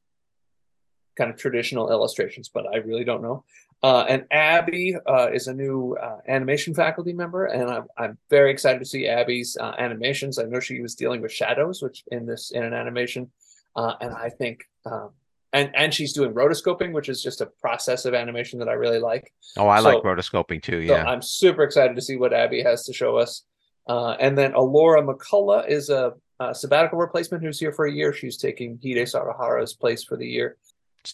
kind 1.18 1.30
of 1.32 1.38
traditional 1.38 1.90
illustrations, 1.92 2.50
but 2.50 2.66
I 2.74 2.78
really 2.78 3.06
don't 3.06 3.22
know. 3.22 3.44
Uh, 3.84 4.06
and 4.10 4.26
Abby 4.32 4.96
uh, 5.06 5.30
is 5.32 5.48
a 5.48 5.54
new 5.54 5.96
uh, 6.02 6.20
animation 6.28 6.74
faculty 6.74 7.14
member, 7.14 7.46
and 7.46 7.70
I'm 7.70 7.86
I'm 7.98 8.18
very 8.30 8.52
excited 8.52 8.80
to 8.80 8.86
see 8.86 9.08
Abby's 9.08 9.58
uh, 9.58 9.74
animations. 9.78 10.40
I 10.40 10.44
know 10.44 10.60
she 10.60 10.82
was 10.82 10.96
dealing 10.96 11.22
with 11.22 11.32
shadows, 11.32 11.82
which 11.82 12.04
in 12.12 12.26
this 12.26 12.52
in 12.52 12.64
an 12.64 12.74
animation, 12.74 13.32
uh, 13.76 13.94
and 14.02 14.12
I 14.14 14.30
think. 14.30 14.58
Um, 14.86 15.12
and, 15.56 15.72
and 15.74 15.94
she's 15.94 16.12
doing 16.12 16.34
rotoscoping, 16.34 16.92
which 16.92 17.08
is 17.08 17.24
just 17.24 17.40
a 17.40 17.46
process 17.46 18.04
of 18.04 18.14
animation 18.14 18.60
that 18.60 18.68
I 18.68 18.74
really 18.74 19.00
like. 19.00 19.32
Oh, 19.58 19.68
I 19.68 19.80
like 19.80 20.04
rotoscoping 20.04 20.62
too. 20.62 20.86
So 20.86 20.94
Yeah. 20.94 21.06
I'm 21.06 21.22
super 21.22 21.64
excited 21.64 21.96
to 21.96 22.02
see 22.02 22.18
what 22.18 22.34
Abby 22.34 22.62
has 22.62 22.84
to 22.86 22.94
show 22.94 23.16
us. 23.16 23.44
Uh, 23.88 24.18
and 24.20 24.38
then 24.38 24.54
Alora 24.54 25.02
McCullough 25.02 25.70
is 25.70 25.90
a, 25.90 26.14
a, 26.42 26.54
sabbatical 26.54 27.00
replacement 27.00 27.42
who's 27.42 27.58
here 27.58 27.72
for 27.72 27.86
a 27.86 27.92
year. 27.92 28.12
She's 28.12 28.36
taking 28.36 28.78
Hide 28.84 29.08
Saruhara's 29.08 29.74
place 29.74 30.04
for 30.04 30.18
the 30.18 30.28
year. 30.28 30.58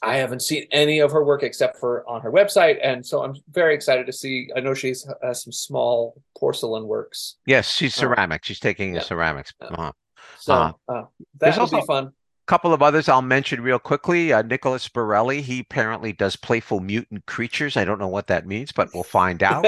I 0.01 0.17
haven't 0.17 0.41
seen 0.41 0.65
any 0.71 0.99
of 0.99 1.11
her 1.11 1.23
work 1.23 1.43
except 1.43 1.77
for 1.77 2.09
on 2.09 2.21
her 2.21 2.31
website, 2.31 2.79
and 2.81 3.05
so 3.05 3.23
I'm 3.23 3.35
very 3.51 3.75
excited 3.75 4.05
to 4.05 4.13
see. 4.13 4.49
I 4.55 4.61
know 4.61 4.73
she's 4.73 5.05
has 5.21 5.43
some 5.43 5.51
small 5.51 6.15
porcelain 6.39 6.87
works. 6.87 7.35
Yes, 7.45 7.69
she's 7.69 7.93
ceramic. 7.93 8.45
she's 8.45 8.61
taking 8.61 8.95
yeah. 8.95 9.01
ceramics. 9.01 9.53
Uh-huh. 9.59 9.91
So 10.39 10.53
uh, 10.53 10.73
uh, 10.87 11.03
that 11.41 11.57
will 11.57 11.67
be 11.67 11.85
fun 11.85 12.13
couple 12.51 12.73
of 12.73 12.81
others 12.81 13.07
I'll 13.07 13.21
mention 13.21 13.61
real 13.61 13.79
quickly. 13.79 14.33
Uh, 14.33 14.41
Nicholas 14.41 14.89
Borelli, 14.89 15.41
he 15.41 15.61
apparently 15.61 16.11
does 16.11 16.35
playful 16.35 16.81
mutant 16.81 17.25
creatures. 17.25 17.77
I 17.77 17.85
don't 17.85 17.97
know 17.97 18.09
what 18.09 18.27
that 18.27 18.45
means, 18.45 18.73
but 18.73 18.93
we'll 18.93 19.03
find 19.05 19.41
out. 19.51 19.65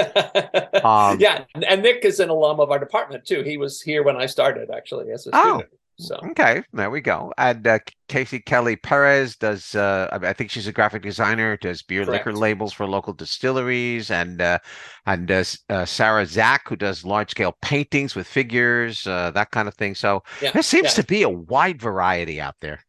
um, 0.84 1.18
yeah, 1.18 1.44
and 1.66 1.82
Nick 1.82 2.04
is 2.04 2.20
an 2.20 2.28
alum 2.28 2.60
of 2.60 2.70
our 2.70 2.78
department 2.78 3.24
too. 3.24 3.42
He 3.42 3.56
was 3.56 3.80
here 3.80 4.02
when 4.02 4.16
I 4.16 4.26
started, 4.26 4.70
actually, 4.70 5.12
as 5.12 5.26
a 5.26 5.30
oh, 5.32 5.40
student. 5.40 5.70
So 5.96 6.18
okay, 6.30 6.64
there 6.72 6.90
we 6.90 7.00
go. 7.00 7.32
And 7.38 7.64
uh, 7.66 7.78
Casey 8.08 8.40
Kelly 8.40 8.74
Perez 8.74 9.36
does. 9.36 9.76
Uh, 9.76 10.08
I 10.10 10.32
think 10.32 10.50
she's 10.50 10.66
a 10.66 10.72
graphic 10.72 11.02
designer. 11.02 11.56
Does 11.56 11.82
beer 11.82 12.04
Correct. 12.04 12.26
liquor 12.26 12.36
labels 12.36 12.72
for 12.72 12.86
local 12.86 13.12
distilleries, 13.12 14.10
and 14.10 14.40
uh, 14.40 14.58
and 15.06 15.28
does 15.28 15.60
uh, 15.70 15.84
Sarah 15.84 16.26
Zach, 16.26 16.68
who 16.68 16.74
does 16.74 17.04
large 17.04 17.30
scale 17.30 17.56
paintings 17.62 18.16
with 18.16 18.26
figures, 18.26 19.06
uh, 19.06 19.30
that 19.32 19.52
kind 19.52 19.68
of 19.68 19.74
thing. 19.74 19.94
So 19.94 20.24
yeah, 20.42 20.50
there 20.50 20.62
seems 20.62 20.96
yeah. 20.96 21.02
to 21.02 21.04
be 21.04 21.22
a 21.22 21.30
wide 21.30 21.80
variety 21.80 22.40
out 22.40 22.56
there. 22.60 22.80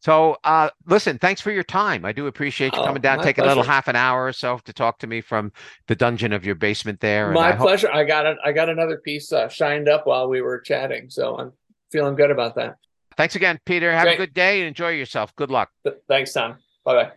So 0.00 0.36
uh, 0.44 0.70
listen, 0.86 1.18
thanks 1.18 1.40
for 1.40 1.50
your 1.50 1.62
time. 1.62 2.04
I 2.04 2.12
do 2.12 2.26
appreciate 2.26 2.74
you 2.74 2.80
oh, 2.80 2.84
coming 2.84 3.02
down, 3.02 3.18
taking 3.18 3.42
pleasure. 3.42 3.46
a 3.46 3.48
little 3.48 3.70
half 3.70 3.86
an 3.88 3.96
hour 3.96 4.26
or 4.26 4.32
so 4.32 4.58
to 4.58 4.72
talk 4.72 4.98
to 5.00 5.06
me 5.06 5.20
from 5.20 5.52
the 5.88 5.94
dungeon 5.94 6.32
of 6.32 6.44
your 6.44 6.54
basement 6.54 7.00
there. 7.00 7.32
My 7.32 7.52
I 7.52 7.56
pleasure. 7.56 7.88
Hope- 7.88 7.96
I 7.96 8.04
got 8.04 8.26
it. 8.26 8.38
I 8.44 8.52
got 8.52 8.68
another 8.68 8.98
piece 8.98 9.32
uh, 9.32 9.48
shined 9.48 9.88
up 9.88 10.06
while 10.06 10.28
we 10.28 10.40
were 10.40 10.58
chatting, 10.58 11.10
so 11.10 11.38
I'm 11.38 11.52
feeling 11.90 12.16
good 12.16 12.30
about 12.30 12.54
that. 12.56 12.76
Thanks 13.16 13.36
again, 13.36 13.60
Peter. 13.64 13.92
Have 13.92 14.04
Great. 14.04 14.14
a 14.14 14.18
good 14.18 14.34
day 14.34 14.60
and 14.60 14.68
enjoy 14.68 14.90
yourself. 14.90 15.34
Good 15.36 15.50
luck. 15.50 15.70
Thanks, 16.08 16.32
Tom. 16.32 16.56
Bye 16.84 16.94
bye. 16.94 17.12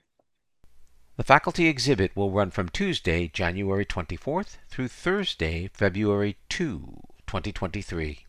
The 1.15 1.23
faculty 1.23 1.67
exhibit 1.67 2.15
will 2.15 2.31
run 2.31 2.49
from 2.49 2.69
Tuesday, 2.69 3.27
January 3.27 3.85
24th 3.85 4.57
through 4.67 4.87
Thursday, 4.87 5.69
February 5.71 6.37
2, 6.49 7.01
2023. 7.27 8.25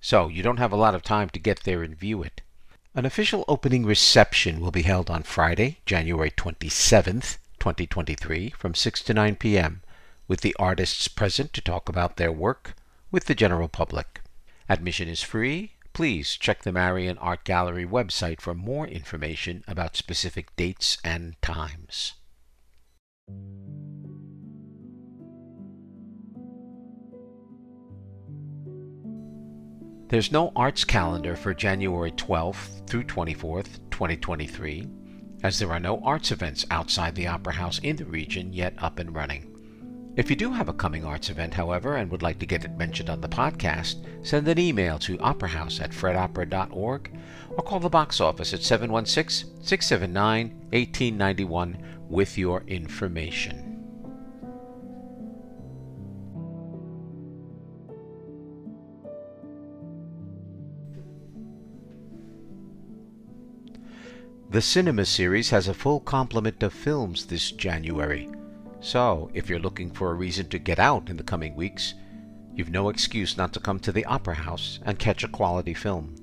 So 0.00 0.28
you 0.28 0.42
don't 0.42 0.56
have 0.56 0.72
a 0.72 0.76
lot 0.76 0.94
of 0.94 1.02
time 1.02 1.28
to 1.30 1.38
get 1.38 1.64
there 1.64 1.82
and 1.82 1.96
view 1.96 2.22
it. 2.22 2.40
An 2.94 3.06
official 3.06 3.44
opening 3.48 3.84
reception 3.84 4.60
will 4.60 4.70
be 4.70 4.82
held 4.82 5.10
on 5.10 5.22
Friday, 5.22 5.78
January 5.86 6.30
27th, 6.30 7.38
2023, 7.60 8.50
from 8.50 8.74
6 8.74 9.02
to 9.04 9.14
9 9.14 9.36
p.m., 9.36 9.82
with 10.26 10.40
the 10.40 10.56
artists 10.58 11.08
present 11.08 11.52
to 11.52 11.60
talk 11.60 11.88
about 11.88 12.16
their 12.16 12.32
work 12.32 12.74
with 13.10 13.26
the 13.26 13.34
general 13.34 13.68
public. 13.68 14.22
Admission 14.68 15.08
is 15.08 15.22
free. 15.22 15.72
Please 15.92 16.36
check 16.36 16.62
the 16.62 16.72
Marion 16.72 17.18
Art 17.18 17.44
Gallery 17.44 17.86
website 17.86 18.40
for 18.40 18.54
more 18.54 18.86
information 18.86 19.62
about 19.68 19.94
specific 19.94 20.56
dates 20.56 20.96
and 21.04 21.40
times. 21.42 22.14
There's 30.08 30.32
no 30.32 30.52
arts 30.56 30.84
calendar 30.84 31.36
for 31.36 31.52
January 31.52 32.12
12th 32.12 32.86
through 32.86 33.04
24th, 33.04 33.78
2023, 33.90 34.86
as 35.42 35.58
there 35.58 35.72
are 35.72 35.80
no 35.80 36.00
arts 36.02 36.30
events 36.32 36.64
outside 36.70 37.14
the 37.14 37.26
Opera 37.26 37.54
House 37.54 37.78
in 37.80 37.96
the 37.96 38.04
region 38.06 38.52
yet 38.52 38.74
up 38.78 38.98
and 38.98 39.14
running. 39.14 39.51
If 40.14 40.28
you 40.28 40.36
do 40.36 40.52
have 40.52 40.68
a 40.68 40.74
coming 40.74 41.06
arts 41.06 41.30
event, 41.30 41.54
however, 41.54 41.96
and 41.96 42.10
would 42.10 42.20
like 42.20 42.38
to 42.40 42.46
get 42.46 42.66
it 42.66 42.76
mentioned 42.76 43.08
on 43.08 43.22
the 43.22 43.30
podcast, 43.30 43.96
send 44.22 44.46
an 44.46 44.58
email 44.58 44.98
to 44.98 45.16
operahouse 45.16 45.80
at 45.80 45.92
fredopera.org 45.92 47.10
or 47.48 47.64
call 47.64 47.80
the 47.80 47.88
box 47.88 48.20
office 48.20 48.52
at 48.52 48.62
716 48.62 49.48
679 49.62 50.48
1891 50.70 51.78
with 52.10 52.36
your 52.36 52.62
information. 52.66 53.70
The 64.50 64.60
Cinema 64.60 65.06
Series 65.06 65.48
has 65.48 65.68
a 65.68 65.72
full 65.72 66.00
complement 66.00 66.62
of 66.62 66.74
films 66.74 67.24
this 67.24 67.50
January. 67.50 68.28
So, 68.84 69.30
if 69.32 69.48
you're 69.48 69.60
looking 69.60 69.90
for 69.92 70.10
a 70.10 70.14
reason 70.14 70.48
to 70.48 70.58
get 70.58 70.80
out 70.80 71.08
in 71.08 71.16
the 71.16 71.22
coming 71.22 71.54
weeks, 71.54 71.94
you've 72.52 72.72
no 72.72 72.88
excuse 72.88 73.36
not 73.36 73.52
to 73.52 73.60
come 73.60 73.78
to 73.78 73.92
the 73.92 74.04
Opera 74.06 74.34
House 74.34 74.80
and 74.84 74.98
catch 74.98 75.22
a 75.22 75.28
quality 75.28 75.72
film. 75.72 76.16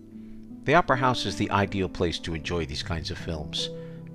The 0.66 0.76
Opera 0.76 0.98
House 0.98 1.26
is 1.26 1.38
the 1.38 1.50
ideal 1.52 1.88
place 1.88 2.20
to 2.20 2.36
enjoy 2.36 2.66
these 2.66 2.84
kinds 2.84 3.12
of 3.12 3.18
films. 3.18 3.70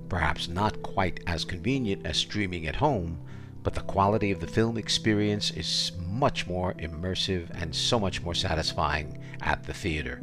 Perhaps 0.09 0.47
not 0.47 0.83
quite 0.83 1.21
as 1.25 1.43
convenient 1.43 2.05
as 2.05 2.17
streaming 2.17 2.67
at 2.67 2.75
home, 2.75 3.17
but 3.63 3.73
the 3.73 3.81
quality 3.81 4.29
of 4.31 4.39
the 4.39 4.47
film 4.47 4.77
experience 4.77 5.49
is 5.49 5.93
much 6.07 6.45
more 6.45 6.75
immersive 6.75 7.49
and 7.59 7.73
so 7.73 7.99
much 7.99 8.21
more 8.21 8.35
satisfying 8.35 9.17
at 9.41 9.63
the 9.63 9.73
theater. 9.73 10.21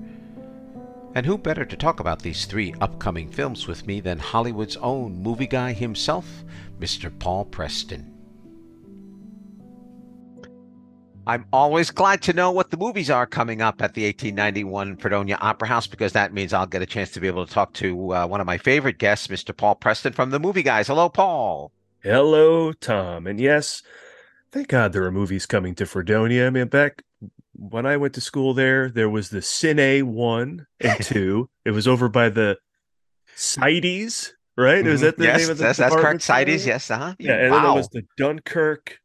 And 1.16 1.26
who 1.26 1.36
better 1.36 1.64
to 1.64 1.76
talk 1.76 1.98
about 1.98 2.22
these 2.22 2.46
three 2.46 2.72
upcoming 2.80 3.28
films 3.28 3.66
with 3.66 3.84
me 3.84 3.98
than 3.98 4.20
Hollywood's 4.20 4.76
own 4.76 5.20
movie 5.20 5.48
guy 5.48 5.72
himself, 5.72 6.44
Mr. 6.78 7.12
Paul 7.18 7.46
Preston? 7.46 8.11
I'm 11.24 11.46
always 11.52 11.92
glad 11.92 12.20
to 12.22 12.32
know 12.32 12.50
what 12.50 12.70
the 12.70 12.76
movies 12.76 13.08
are 13.08 13.26
coming 13.26 13.62
up 13.62 13.80
at 13.80 13.94
the 13.94 14.04
1891 14.06 14.96
Fredonia 14.96 15.38
Opera 15.40 15.68
House 15.68 15.86
because 15.86 16.12
that 16.14 16.32
means 16.32 16.52
I'll 16.52 16.66
get 16.66 16.82
a 16.82 16.86
chance 16.86 17.12
to 17.12 17.20
be 17.20 17.28
able 17.28 17.46
to 17.46 17.52
talk 17.52 17.72
to 17.74 18.12
uh, 18.12 18.26
one 18.26 18.40
of 18.40 18.46
my 18.46 18.58
favorite 18.58 18.98
guests, 18.98 19.28
Mr. 19.28 19.56
Paul 19.56 19.76
Preston 19.76 20.12
from 20.12 20.30
the 20.30 20.40
Movie 20.40 20.64
Guys. 20.64 20.88
Hello, 20.88 21.08
Paul. 21.08 21.70
Hello, 22.02 22.72
Tom. 22.72 23.28
And 23.28 23.38
yes, 23.38 23.82
thank 24.50 24.66
God 24.68 24.92
there 24.92 25.04
are 25.04 25.12
movies 25.12 25.46
coming 25.46 25.76
to 25.76 25.86
Fredonia. 25.86 26.48
I 26.48 26.50
mean, 26.50 26.66
back 26.66 27.04
when 27.54 27.86
I 27.86 27.96
went 27.96 28.14
to 28.14 28.20
school 28.20 28.52
there, 28.52 28.88
there 28.88 29.10
was 29.10 29.30
the 29.30 29.38
Cine 29.38 30.02
1 30.02 30.66
and 30.80 31.04
2. 31.04 31.48
it 31.64 31.70
was 31.70 31.86
over 31.86 32.08
by 32.08 32.30
the 32.30 32.58
CITES, 33.36 34.32
right? 34.56 34.78
Mm-hmm. 34.78 34.88
Was 34.90 35.02
that 35.02 35.18
the 35.18 35.24
yes, 35.24 35.42
name 35.42 35.50
of 35.50 35.58
the 35.58 35.64
that's, 35.64 35.78
that's 35.78 35.94
correct. 35.94 36.22
CITES, 36.22 36.66
yes. 36.66 36.90
Uh-huh. 36.90 37.14
Yeah, 37.20 37.34
and 37.34 37.52
wow. 37.52 37.58
then 37.58 37.62
there 37.64 37.74
was 37.74 37.88
the 37.90 38.02
Dunkirk 38.16 38.98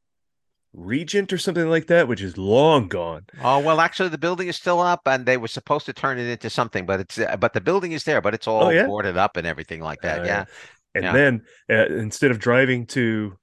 Regent 0.78 1.34
or 1.34 1.39
something 1.39 1.67
like 1.69 1.88
that, 1.88 2.07
which 2.07 2.21
is 2.21 2.38
long 2.38 2.88
gone. 2.88 3.25
Oh 3.43 3.59
well, 3.59 3.82
actually, 3.82 4.09
the 4.09 4.17
building 4.17 4.47
is 4.47 4.55
still 4.55 4.80
up, 4.80 5.01
and 5.07 5.25
they 5.25 5.36
were 5.36 5.47
supposed 5.47 5.88
to 5.88 5.93
turn 5.93 6.19
it 6.19 6.28
into 6.28 6.51
something, 6.51 6.86
but 6.86 6.99
it's 6.99 7.17
uh, 7.17 7.36
but 7.36 7.53
the 7.53 7.61
building 7.61 7.93
is 7.93 8.03
there, 8.03 8.21
but 8.21 8.36
it's 8.36 8.47
all 8.47 8.65
oh, 8.65 8.69
yeah? 8.69 8.86
boarded 8.86 9.17
up 9.17 9.38
and 9.38 9.47
everything 9.47 9.82
like 9.82 10.01
that. 10.01 10.21
Uh, 10.21 10.25
yeah, 10.25 10.45
and 10.93 11.03
yeah. 11.03 11.11
then 11.13 11.41
uh, 11.69 11.88
instead 11.88 12.30
of 12.30 12.38
driving 12.38 12.86
to 12.88 13.38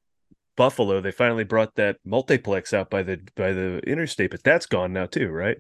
Buffalo, 0.57 1.01
they 1.01 1.11
finally 1.11 1.43
brought 1.43 1.75
that 1.75 1.97
multiplex 2.05 2.73
out 2.73 2.89
by 2.89 3.03
the 3.03 3.21
by 3.35 3.53
the 3.53 3.79
interstate, 3.81 4.31
but 4.31 4.45
that's 4.45 4.67
gone 4.67 4.93
now 4.93 5.07
too, 5.07 5.29
right? 5.29 5.57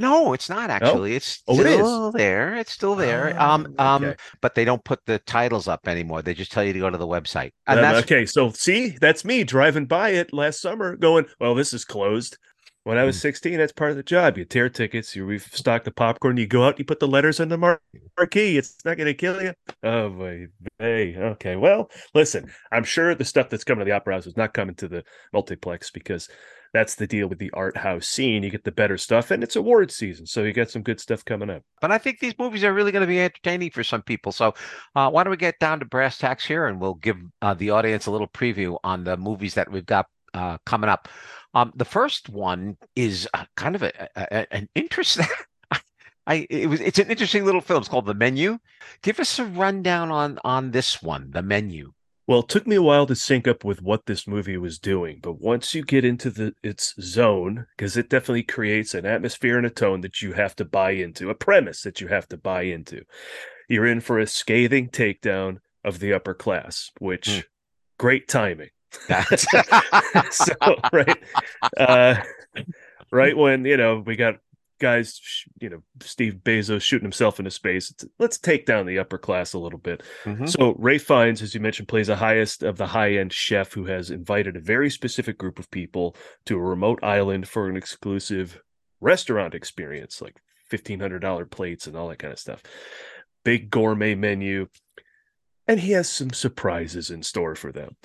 No, 0.00 0.32
it's 0.32 0.48
not 0.48 0.70
actually. 0.70 1.14
It's 1.14 1.42
oh, 1.46 1.54
still 1.54 2.10
there. 2.10 2.56
It's 2.56 2.72
still 2.72 2.94
there. 2.94 3.38
Um, 3.40 3.74
um, 3.78 4.04
okay. 4.04 4.16
but 4.40 4.54
they 4.54 4.64
don't 4.64 4.82
put 4.82 5.04
the 5.04 5.18
titles 5.20 5.68
up 5.68 5.86
anymore. 5.86 6.22
They 6.22 6.32
just 6.32 6.50
tell 6.50 6.64
you 6.64 6.72
to 6.72 6.78
go 6.78 6.88
to 6.88 6.96
the 6.96 7.06
website. 7.06 7.50
And 7.66 7.80
um, 7.80 7.96
okay, 7.96 8.24
so 8.24 8.50
see, 8.50 8.96
that's 8.98 9.26
me 9.26 9.44
driving 9.44 9.84
by 9.84 10.10
it 10.10 10.32
last 10.32 10.62
summer, 10.62 10.96
going, 10.96 11.26
"Well, 11.38 11.54
this 11.54 11.74
is 11.74 11.84
closed." 11.84 12.38
When 12.84 12.96
I 12.96 13.04
was 13.04 13.18
mm. 13.18 13.20
16, 13.20 13.58
that's 13.58 13.72
part 13.72 13.90
of 13.90 13.98
the 13.98 14.02
job. 14.02 14.38
You 14.38 14.46
tear 14.46 14.70
tickets, 14.70 15.14
you 15.14 15.26
restock 15.26 15.84
the 15.84 15.90
popcorn, 15.90 16.38
you 16.38 16.46
go 16.46 16.64
out, 16.64 16.78
you 16.78 16.84
put 16.86 16.98
the 16.98 17.06
letters 17.06 17.38
on 17.38 17.50
the 17.50 17.58
mar- 17.58 17.82
marquee. 18.16 18.56
It's 18.56 18.82
not 18.86 18.96
going 18.96 19.06
to 19.06 19.12
kill 19.12 19.42
you. 19.42 19.52
Oh, 19.82 20.08
boy. 20.08 20.46
Hey, 20.78 21.14
okay. 21.14 21.56
Well, 21.56 21.90
listen, 22.14 22.50
I'm 22.72 22.84
sure 22.84 23.14
the 23.14 23.26
stuff 23.26 23.50
that's 23.50 23.64
coming 23.64 23.80
to 23.80 23.84
the 23.84 23.94
Opera 23.94 24.14
House 24.14 24.26
is 24.26 24.36
not 24.38 24.54
coming 24.54 24.76
to 24.76 24.88
the 24.88 25.04
multiplex 25.30 25.90
because 25.90 26.30
that's 26.72 26.94
the 26.94 27.06
deal 27.06 27.26
with 27.26 27.38
the 27.38 27.50
art 27.52 27.76
house 27.76 28.06
scene. 28.06 28.42
You 28.42 28.50
get 28.50 28.64
the 28.64 28.72
better 28.72 28.96
stuff, 28.96 29.30
and 29.30 29.42
it's 29.42 29.56
award 29.56 29.90
season, 29.90 30.26
so 30.26 30.42
you 30.42 30.52
got 30.52 30.70
some 30.70 30.82
good 30.82 31.00
stuff 31.00 31.24
coming 31.24 31.50
up. 31.50 31.62
But 31.80 31.90
I 31.90 31.98
think 31.98 32.20
these 32.20 32.38
movies 32.38 32.64
are 32.64 32.72
really 32.72 32.92
going 32.92 33.02
to 33.02 33.06
be 33.06 33.20
entertaining 33.20 33.70
for 33.70 33.82
some 33.82 34.02
people. 34.02 34.32
So 34.32 34.54
uh, 34.94 35.10
why 35.10 35.24
don't 35.24 35.32
we 35.32 35.36
get 35.36 35.58
down 35.58 35.80
to 35.80 35.84
brass 35.84 36.18
tacks 36.18 36.44
here, 36.44 36.66
and 36.66 36.80
we'll 36.80 36.94
give 36.94 37.16
uh, 37.42 37.54
the 37.54 37.70
audience 37.70 38.06
a 38.06 38.10
little 38.10 38.28
preview 38.28 38.78
on 38.84 39.04
the 39.04 39.16
movies 39.16 39.54
that 39.54 39.70
we've 39.70 39.86
got 39.86 40.06
uh, 40.34 40.58
coming 40.64 40.90
up. 40.90 41.08
Um, 41.54 41.72
the 41.74 41.84
first 41.84 42.28
one 42.28 42.76
is 42.94 43.28
uh, 43.34 43.44
kind 43.56 43.74
of 43.74 43.82
a, 43.82 44.08
a, 44.16 44.54
an 44.54 44.68
interesting. 44.74 45.26
I 46.26 46.46
it 46.50 46.68
was 46.68 46.80
it's 46.80 46.98
an 46.98 47.10
interesting 47.10 47.44
little 47.44 47.60
film. 47.60 47.80
It's 47.80 47.88
called 47.88 48.06
The 48.06 48.14
Menu. 48.14 48.58
Give 49.02 49.18
us 49.18 49.38
a 49.38 49.44
rundown 49.44 50.10
on 50.10 50.38
on 50.44 50.70
this 50.70 51.02
one, 51.02 51.30
The 51.30 51.42
Menu. 51.42 51.92
Well, 52.30 52.42
it 52.42 52.48
took 52.48 52.64
me 52.64 52.76
a 52.76 52.82
while 52.82 53.06
to 53.06 53.16
sync 53.16 53.48
up 53.48 53.64
with 53.64 53.82
what 53.82 54.06
this 54.06 54.28
movie 54.28 54.56
was 54.56 54.78
doing, 54.78 55.18
but 55.20 55.40
once 55.40 55.74
you 55.74 55.82
get 55.82 56.04
into 56.04 56.30
the 56.30 56.54
its 56.62 56.94
zone, 57.00 57.66
because 57.76 57.96
it 57.96 58.08
definitely 58.08 58.44
creates 58.44 58.94
an 58.94 59.04
atmosphere 59.04 59.58
and 59.58 59.66
a 59.66 59.70
tone 59.70 60.00
that 60.02 60.22
you 60.22 60.34
have 60.34 60.54
to 60.54 60.64
buy 60.64 60.92
into, 60.92 61.28
a 61.28 61.34
premise 61.34 61.82
that 61.82 62.00
you 62.00 62.06
have 62.06 62.28
to 62.28 62.36
buy 62.36 62.62
into. 62.62 63.02
You're 63.68 63.88
in 63.88 64.00
for 64.00 64.20
a 64.20 64.28
scathing 64.28 64.90
takedown 64.90 65.56
of 65.84 65.98
the 65.98 66.12
upper 66.12 66.32
class, 66.32 66.92
which 67.00 67.26
mm. 67.26 67.44
great 67.98 68.28
timing. 68.28 68.70
so 70.30 70.54
right. 70.92 71.18
Uh, 71.76 72.14
right 73.10 73.36
when 73.36 73.64
you 73.64 73.76
know 73.76 74.04
we 74.06 74.14
got 74.14 74.36
guys, 74.80 75.20
you 75.60 75.68
know, 75.68 75.82
Steve 76.00 76.40
Bezos 76.42 76.82
shooting 76.82 77.04
himself 77.04 77.38
into 77.38 77.50
space. 77.50 77.94
Let's 78.18 78.38
take 78.38 78.66
down 78.66 78.86
the 78.86 78.98
upper 78.98 79.18
class 79.18 79.52
a 79.52 79.58
little 79.58 79.78
bit. 79.78 80.02
Mhm. 80.24 80.48
So 80.48 80.74
Ralph 80.78 81.02
Fiennes, 81.02 81.42
as 81.42 81.54
you 81.54 81.60
mentioned, 81.60 81.88
plays 81.88 82.08
the 82.08 82.16
highest 82.16 82.62
of 82.62 82.76
the 82.76 82.88
high 82.88 83.12
end 83.12 83.32
chef 83.32 83.72
who 83.72 83.84
has 83.84 84.10
invited 84.10 84.56
a 84.56 84.60
very 84.60 84.90
specific 84.90 85.38
group 85.38 85.58
of 85.58 85.70
people 85.70 86.16
to 86.46 86.56
a 86.56 86.60
remote 86.60 86.98
island 87.02 87.46
for 87.46 87.68
an 87.68 87.76
exclusive 87.76 88.60
restaurant 89.00 89.54
experience, 89.54 90.20
like 90.20 90.36
fifteen 90.68 91.00
hundred 91.00 91.20
dollar 91.20 91.46
plates 91.46 91.86
and 91.86 91.96
all 91.96 92.08
that 92.08 92.18
kind 92.18 92.32
of 92.32 92.38
stuff. 92.38 92.62
Big 93.44 93.70
gourmet 93.70 94.14
menu, 94.14 94.66
and 95.66 95.80
he 95.80 95.92
has 95.92 96.08
some 96.08 96.30
surprises 96.30 97.10
in 97.10 97.22
store 97.22 97.54
for 97.54 97.72
them. 97.72 97.96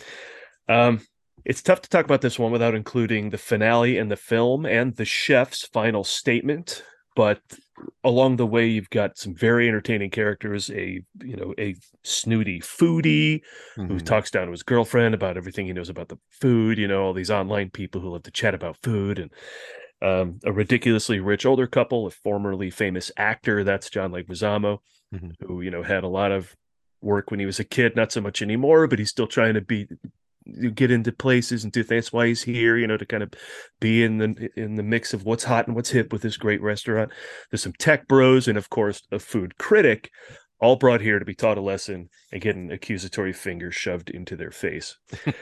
Um, 0.67 1.01
it's 1.45 1.61
tough 1.61 1.81
to 1.81 1.89
talk 1.89 2.05
about 2.05 2.21
this 2.21 2.39
one 2.39 2.51
without 2.51 2.75
including 2.75 3.29
the 3.29 3.37
finale 3.37 3.97
and 3.97 4.09
the 4.11 4.15
film 4.17 4.65
and 4.65 4.95
the 4.95 5.05
chef's 5.05 5.65
final 5.67 6.03
statement. 6.03 6.83
But 7.15 7.39
along 8.03 8.35
the 8.37 8.45
way, 8.45 8.67
you've 8.67 8.89
got 8.89 9.17
some 9.17 9.33
very 9.33 9.67
entertaining 9.69 10.09
characters. 10.09 10.69
A 10.71 11.01
you 11.23 11.35
know 11.37 11.53
a 11.57 11.75
snooty 12.03 12.59
foodie 12.59 13.41
who 13.75 13.87
Mhm. 13.87 14.05
talks 14.05 14.31
down 14.31 14.45
to 14.47 14.51
his 14.51 14.63
girlfriend 14.63 15.15
about 15.15 15.37
everything 15.37 15.65
he 15.65 15.73
knows 15.73 15.87
about 15.89 16.09
the 16.09 16.17
food. 16.29 16.77
You 16.77 16.87
know 16.89 17.03
all 17.03 17.13
these 17.13 17.31
online 17.31 17.69
people 17.69 18.01
who 18.01 18.09
love 18.09 18.23
to 18.23 18.31
chat 18.31 18.53
about 18.55 18.77
food 18.83 19.19
and. 19.19 19.31
Um, 20.01 20.39
a 20.43 20.51
ridiculously 20.51 21.19
rich 21.21 21.45
older 21.45 21.67
couple, 21.67 22.05
a 22.05 22.11
formerly 22.11 22.69
famous 22.69 23.13
actor, 23.15 23.63
that's 23.63 23.89
John 23.89 24.11
Leguizamo, 24.11 24.79
Mhm. 25.13 25.31
who 25.39 25.61
you 25.61 25.71
know 25.71 25.83
had 25.83 26.03
a 26.03 26.09
lot 26.09 26.33
of 26.33 26.53
work 27.01 27.31
when 27.31 27.39
he 27.39 27.45
was 27.45 27.61
a 27.61 27.63
kid, 27.63 27.95
not 27.95 28.11
so 28.11 28.19
much 28.19 28.41
anymore, 28.41 28.87
but 28.87 28.99
he's 28.99 29.09
still 29.09 29.25
trying 29.25 29.53
to 29.53 29.61
be 29.61 29.87
get 30.73 30.91
into 30.91 31.11
places 31.11 31.63
and 31.63 31.73
do 31.73 31.83
things. 31.83 32.05
That's 32.05 32.13
why 32.13 32.27
he's 32.27 32.43
here, 32.43 32.77
you 32.77 32.87
know, 32.87 32.97
to 32.97 33.05
kind 33.05 33.23
of 33.23 33.33
be 33.79 34.03
in 34.03 34.17
the 34.17 34.49
in 34.55 34.75
the 34.75 34.83
mix 34.83 35.13
of 35.13 35.23
what's 35.23 35.43
hot 35.43 35.67
and 35.67 35.75
what's 35.75 35.89
hip 35.89 36.11
with 36.11 36.21
this 36.21 36.37
great 36.37 36.61
restaurant. 36.61 37.11
There's 37.49 37.63
some 37.63 37.73
tech 37.73 38.07
bros 38.07 38.47
and 38.47 38.57
of 38.57 38.69
course 38.69 39.01
a 39.11 39.19
food 39.19 39.57
critic, 39.57 40.11
all 40.59 40.75
brought 40.75 41.01
here 41.01 41.19
to 41.19 41.25
be 41.25 41.35
taught 41.35 41.57
a 41.57 41.61
lesson 41.61 42.09
and 42.31 42.41
get 42.41 42.55
an 42.55 42.71
accusatory 42.71 43.33
finger 43.33 43.71
shoved 43.71 44.09
into 44.09 44.35
their 44.35 44.51
face. 44.51 44.97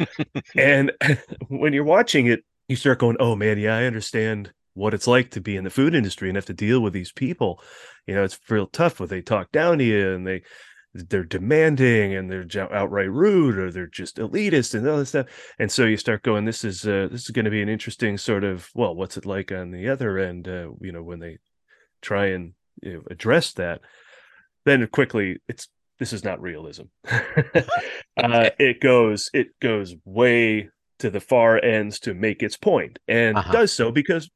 and 0.56 0.92
when 1.50 1.74
you're 1.74 1.84
watching 1.84 2.28
it, 2.28 2.44
you 2.68 2.76
start 2.76 3.00
going, 3.00 3.18
"Oh 3.20 3.36
man, 3.36 3.58
yeah, 3.58 3.76
I 3.76 3.86
understand 3.86 4.54
what 4.74 4.94
it's 4.94 5.08
like 5.08 5.30
to 5.32 5.42
be 5.42 5.56
in 5.56 5.64
the 5.64 5.70
food 5.70 5.94
industry 5.94 6.30
and 6.30 6.36
have 6.36 6.46
to 6.46 6.54
deal 6.54 6.80
with 6.80 6.94
these 6.94 7.12
people. 7.12 7.62
You 8.08 8.16
know, 8.16 8.24
it's 8.24 8.40
real 8.50 8.68
tough 8.68 9.00
when 9.00 9.10
they 9.10 9.22
talk 9.22 9.52
down 9.52 9.78
to 9.78 9.84
you 9.84 10.14
and 10.14 10.26
they 10.26 10.44
they're 10.94 11.24
demanding 11.24 12.16
and 12.16 12.30
they're 12.30 12.46
outright 12.72 13.12
rude 13.12 13.58
or 13.58 13.72
they're 13.72 13.88
just 13.88 14.18
elitist 14.18 14.76
and 14.76 14.88
all 14.88 14.98
this 14.98 15.10
stuff. 15.10 15.26
And 15.58 15.72
so 15.72 15.86
you 15.86 15.98
start 15.98 16.22
going, 16.24 16.46
this 16.46 16.64
is 16.64 16.86
uh, 16.88 17.08
this 17.12 17.24
is 17.24 17.30
going 17.32 17.46
to 17.46 17.52
be 17.52 17.62
an 17.62 17.70
interesting 17.70 18.18
sort 18.18 18.44
of 18.44 18.70
well, 18.76 18.94
what's 18.96 19.18
it 19.18 19.26
like 19.26 19.52
on 19.52 19.72
the 19.72 19.90
other 19.90 20.20
end? 20.20 20.48
Uh, 20.48 20.70
you 20.82 20.92
know, 20.92 21.02
when 21.04 21.20
they 21.20 21.40
try 22.02 22.28
and 22.28 22.54
you 22.82 22.94
know, 22.94 23.02
address 23.10 23.54
that, 23.54 23.82
then 24.66 24.88
quickly 24.88 25.40
it's 25.48 25.68
this 26.00 26.14
is 26.14 26.24
not 26.24 26.42
realism. 26.42 26.84
uh, 28.18 28.50
it 28.60 28.80
goes 28.80 29.30
it 29.34 29.48
goes 29.60 29.96
way 30.06 30.70
to 31.00 31.10
the 31.10 31.20
far 31.20 31.64
ends 31.64 32.00
to 32.02 32.14
make 32.14 32.44
its 32.44 32.56
point 32.56 33.00
and 33.08 33.38
Uh-huh. 33.38 33.52
does 33.52 33.74
so 33.74 33.92
because 33.92 34.30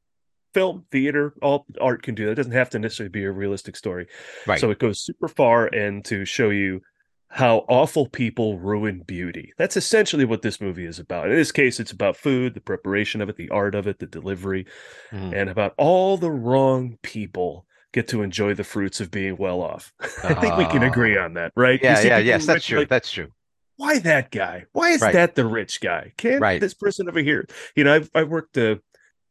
film, 0.58 0.86
theater, 0.92 1.34
all 1.42 1.66
art 1.80 2.02
can 2.04 2.16
do 2.16 2.26
that. 2.26 2.32
It 2.32 2.36
doesn't 2.36 2.52
have 2.54 2.70
to 2.72 2.80
necessarily 2.80 3.10
be 3.10 3.24
a 3.26 3.32
realistic 3.32 3.76
story. 3.76 4.08
Right. 4.48 4.60
So 4.60 4.72
it 4.72 4.80
goes 4.80 5.00
super 5.00 5.28
far 5.28 5.68
and 5.68 6.04
to 6.06 6.26
show 6.26 6.50
you 6.50 6.82
how 7.30 7.66
awful 7.68 8.08
people 8.08 8.58
ruin 8.58 9.04
beauty. 9.06 9.54
That's 9.58 9.78
essentially 9.78 10.26
what 10.26 10.42
this 10.42 10.60
movie 10.62 10.86
is 10.86 10.98
about. 10.98 11.30
In 11.30 11.36
this 11.36 11.52
case, 11.52 11.80
it's 11.80 11.92
about 11.92 12.16
food, 12.18 12.54
the 12.54 12.62
preparation 12.62 13.22
of 13.22 13.30
it, 13.30 13.36
the 13.36 13.50
art 13.50 13.76
of 13.76 13.86
it, 13.86 14.00
the 14.00 14.08
delivery, 14.08 14.66
Mhm. 15.12 15.34
and 15.36 15.50
about 15.50 15.74
all 15.78 16.18
the 16.18 16.32
wrong 16.32 16.98
people 17.04 17.66
get 17.94 18.08
to 18.08 18.22
enjoy 18.22 18.54
the 18.54 18.64
fruits 18.64 19.00
of 19.02 19.12
being 19.12 19.36
well 19.38 19.62
off. 19.62 19.92
I 20.24 20.34
think 20.36 20.58
we 20.58 20.66
can 20.66 20.84
Ah. 20.84 20.88
agree 20.88 21.18
on 21.18 21.34
that, 21.34 21.52
right? 21.56 21.80
Yeah, 21.84 22.00
yeah, 22.02 22.18
yes, 22.18 22.46
that's 22.46 22.66
true. 22.66 22.80
like, 22.80 22.90
That's 22.90 23.12
true. 23.12 23.28
why 23.76 24.00
that 24.00 24.32
guy? 24.32 24.66
Why 24.72 24.90
is 24.92 25.02
Right. 25.02 25.14
that 25.14 25.36
the 25.36 25.46
rich 25.46 25.82
guy? 25.82 26.14
Can't 26.18 26.42
Right. 26.42 26.60
this 26.62 26.74
person 26.74 27.08
over 27.10 27.20
here? 27.20 27.46
You 27.76 27.84
know, 27.84 27.94
I've 27.94 28.10
I 28.16 28.24
worked 28.24 28.58
uh, 28.58 28.76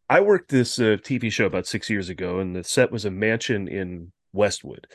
I 0.08 0.20
worked 0.20 0.50
this 0.50 0.78
uh, 0.78 0.96
TV 1.02 1.30
show 1.32 1.46
about 1.46 1.66
six 1.66 1.90
years 1.90 2.08
ago, 2.08 2.38
and 2.38 2.54
the 2.54 2.62
set 2.64 2.92
was 2.92 3.04
a 3.04 3.10
mansion 3.10 3.66
in 3.68 4.12
Westwood, 4.32 4.86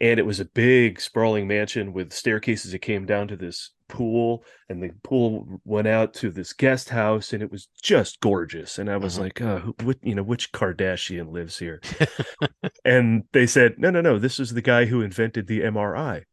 and 0.00 0.18
it 0.20 0.26
was 0.26 0.40
a 0.40 0.44
big 0.44 1.00
sprawling 1.00 1.48
mansion 1.48 1.92
with 1.92 2.12
staircases 2.12 2.72
that 2.72 2.78
came 2.80 3.04
down 3.06 3.28
to 3.28 3.36
this 3.36 3.72
pool, 3.88 4.44
and 4.68 4.82
the 4.82 4.90
pool 5.02 5.60
went 5.64 5.88
out 5.88 6.14
to 6.14 6.30
this 6.30 6.52
guest 6.52 6.88
house, 6.90 7.32
and 7.32 7.42
it 7.42 7.50
was 7.50 7.68
just 7.82 8.20
gorgeous. 8.20 8.78
And 8.78 8.88
I 8.90 8.96
was 8.96 9.16
Mhm. 9.16 9.20
like, 9.20 9.40
uh, 9.40 9.58
who, 9.58 9.74
what, 9.82 9.98
you 10.02 10.14
know, 10.14 10.22
which 10.22 10.52
Kardashian 10.52 11.32
lives 11.32 11.58
here? 11.58 11.80
and 12.84 13.24
they 13.32 13.46
said, 13.46 13.74
no, 13.78 13.90
no, 13.90 14.00
no, 14.00 14.18
this 14.18 14.38
is 14.40 14.54
the 14.54 14.62
guy 14.62 14.86
who 14.86 15.00
invented 15.02 15.46
the 15.46 15.60
MRI. 15.62 16.24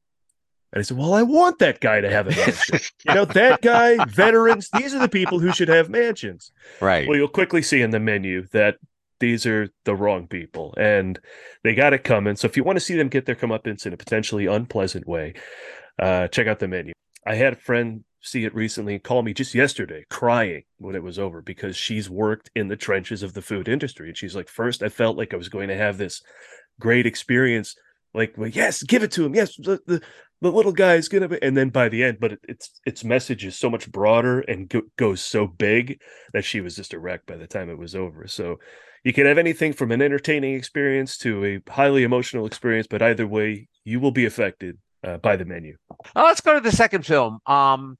And 0.73 0.79
I 0.79 0.83
said, 0.83 0.97
Well, 0.97 1.13
I 1.13 1.23
want 1.23 1.59
that 1.59 1.79
guy 1.79 2.01
to 2.01 2.09
have 2.09 2.27
a 2.27 2.35
mansion. 2.35 2.79
you 3.07 3.13
know, 3.13 3.25
that 3.25 3.61
guy, 3.61 4.03
veterans, 4.09 4.69
these 4.77 4.93
are 4.93 4.99
the 4.99 5.09
people 5.09 5.39
who 5.39 5.51
should 5.51 5.67
have 5.67 5.89
mansions. 5.89 6.51
Right. 6.79 7.07
Well, 7.07 7.17
you'll 7.17 7.27
quickly 7.27 7.61
see 7.61 7.81
in 7.81 7.91
the 7.91 7.99
menu 7.99 8.47
that 8.47 8.77
these 9.19 9.45
are 9.45 9.69
the 9.85 9.95
wrong 9.95 10.27
people 10.27 10.73
and 10.77 11.19
they 11.63 11.75
got 11.75 11.93
it 11.93 12.03
coming. 12.03 12.35
So 12.35 12.47
if 12.47 12.57
you 12.57 12.63
want 12.63 12.77
to 12.77 12.83
see 12.83 12.95
them 12.95 13.09
get 13.09 13.25
their 13.25 13.35
comeuppance 13.35 13.85
in 13.85 13.93
a 13.93 13.97
potentially 13.97 14.47
unpleasant 14.47 15.07
way, 15.07 15.35
uh, 15.99 16.27
check 16.29 16.47
out 16.47 16.59
the 16.59 16.67
menu. 16.67 16.93
I 17.25 17.35
had 17.35 17.53
a 17.53 17.57
friend 17.57 18.03
see 18.21 18.45
it 18.45 18.53
recently 18.53 18.99
call 18.99 19.23
me 19.23 19.33
just 19.33 19.55
yesterday 19.55 20.05
crying 20.09 20.63
when 20.77 20.95
it 20.95 21.03
was 21.03 21.17
over 21.17 21.41
because 21.41 21.75
she's 21.75 22.09
worked 22.09 22.51
in 22.55 22.67
the 22.67 22.75
trenches 22.75 23.23
of 23.23 23.33
the 23.33 23.41
food 23.41 23.67
industry. 23.67 24.07
And 24.07 24.17
she's 24.17 24.35
like, 24.35 24.47
First, 24.47 24.83
I 24.83 24.89
felt 24.89 25.17
like 25.17 25.33
I 25.33 25.37
was 25.37 25.49
going 25.49 25.69
to 25.69 25.77
have 25.77 25.97
this 25.97 26.21
great 26.79 27.05
experience. 27.05 27.75
Like, 28.13 28.33
well, 28.37 28.49
yes, 28.49 28.83
give 28.83 29.03
it 29.03 29.11
to 29.13 29.25
him. 29.25 29.33
Yes, 29.33 29.55
the, 29.55 29.79
the 29.87 30.01
the 30.41 30.51
little 30.51 30.71
guy 30.71 30.95
is 30.95 31.07
gonna 31.07 31.27
be, 31.27 31.41
and 31.41 31.55
then 31.55 31.69
by 31.69 31.87
the 31.87 32.03
end, 32.03 32.17
but 32.19 32.33
it, 32.33 32.39
its 32.47 32.81
its 32.85 33.03
message 33.03 33.45
is 33.45 33.57
so 33.57 33.69
much 33.69 33.91
broader 33.91 34.39
and 34.41 34.67
go, 34.69 34.81
goes 34.97 35.21
so 35.21 35.47
big 35.47 36.01
that 36.33 36.43
she 36.43 36.61
was 36.61 36.75
just 36.75 36.93
a 36.93 36.99
wreck 36.99 37.25
by 37.25 37.37
the 37.37 37.47
time 37.47 37.69
it 37.69 37.77
was 37.77 37.95
over. 37.95 38.27
So 38.27 38.59
you 39.03 39.13
can 39.13 39.25
have 39.25 39.37
anything 39.37 39.73
from 39.73 39.91
an 39.91 40.01
entertaining 40.01 40.55
experience 40.55 41.17
to 41.19 41.45
a 41.45 41.71
highly 41.71 42.03
emotional 42.03 42.45
experience, 42.45 42.87
but 42.87 43.01
either 43.01 43.27
way, 43.27 43.67
you 43.83 43.99
will 43.99 44.11
be 44.11 44.25
affected 44.25 44.77
uh, 45.03 45.17
by 45.17 45.35
the 45.35 45.45
menu. 45.45 45.77
Oh, 46.15 46.23
let's 46.23 46.41
go 46.41 46.53
to 46.53 46.59
the 46.59 46.71
second 46.71 47.05
film. 47.05 47.39
Um, 47.45 47.97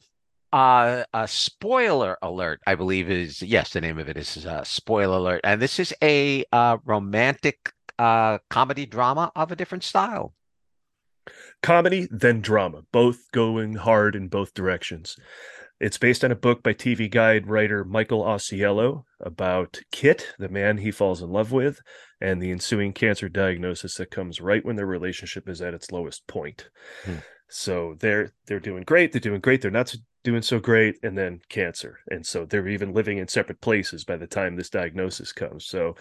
uh, 0.54 1.04
a 1.14 1.28
spoiler 1.28 2.18
alert, 2.22 2.60
I 2.68 2.76
believe 2.76 3.10
is 3.10 3.42
yes, 3.42 3.72
the 3.72 3.82
name 3.82 4.00
of 4.00 4.10
it 4.10 4.18
is 4.18 4.46
uh, 4.46 4.64
spoiler 4.64 5.18
alert, 5.18 5.42
and 5.44 5.62
this 5.62 5.80
is 5.80 5.94
a 6.02 6.44
uh, 6.52 6.78
romantic 6.86 7.72
uh 8.00 8.38
comedy 8.50 8.86
drama 8.86 9.32
of 9.36 9.52
a 9.52 9.56
different 9.56 9.84
style. 9.84 10.34
Comedy 11.62 12.08
then 12.10 12.42
drama, 12.42 12.82
both 12.92 13.32
going 13.32 13.76
hard 13.76 14.16
in 14.16 14.28
both 14.28 14.54
directions. 14.54 15.16
It's 15.80 15.98
based 15.98 16.24
on 16.24 16.32
a 16.32 16.36
book 16.36 16.62
by 16.62 16.74
TV 16.74 17.10
guide 17.10 17.48
writer 17.48 17.84
Michael 17.84 18.24
Ausiello 18.24 19.04
about 19.20 19.82
Kit, 19.92 20.34
the 20.38 20.50
man 20.50 20.78
he 20.78 20.92
falls 20.92 21.22
in 21.22 21.32
love 21.32 21.52
with, 21.52 21.80
and 22.20 22.42
the 22.42 22.52
ensuing 22.52 22.94
cancer 22.94 23.30
diagnosis 23.30 23.96
that 23.96 24.12
comes 24.12 24.40
right 24.40 24.64
when 24.64 24.76
their 24.76 24.86
relationship 24.86 25.50
is 25.50 25.62
at 25.62 25.74
its 25.74 25.92
lowest 25.92 26.28
point. 26.28 26.70
Hmm. 27.04 27.16
So 27.50 27.96
they're 28.00 28.32
they're 28.46 28.60
doing 28.60 28.84
great, 28.84 29.12
they're 29.12 29.20
doing 29.20 29.42
great, 29.42 29.62
they're 29.62 29.72
not 29.72 29.90
so- 29.90 30.00
doing 30.24 30.44
so 30.44 30.60
great, 30.60 30.98
and 31.02 31.18
then 31.18 31.42
cancer. 31.50 32.00
And 32.10 32.26
so 32.26 32.46
they're 32.46 32.68
even 32.68 32.94
living 32.94 33.18
in 33.18 33.28
separate 33.28 33.60
places 33.60 34.04
by 34.04 34.18
the 34.18 34.28
time 34.28 34.56
this 34.56 34.70
diagnosis 34.70 35.34
comes. 35.34 35.66
So 35.66 35.96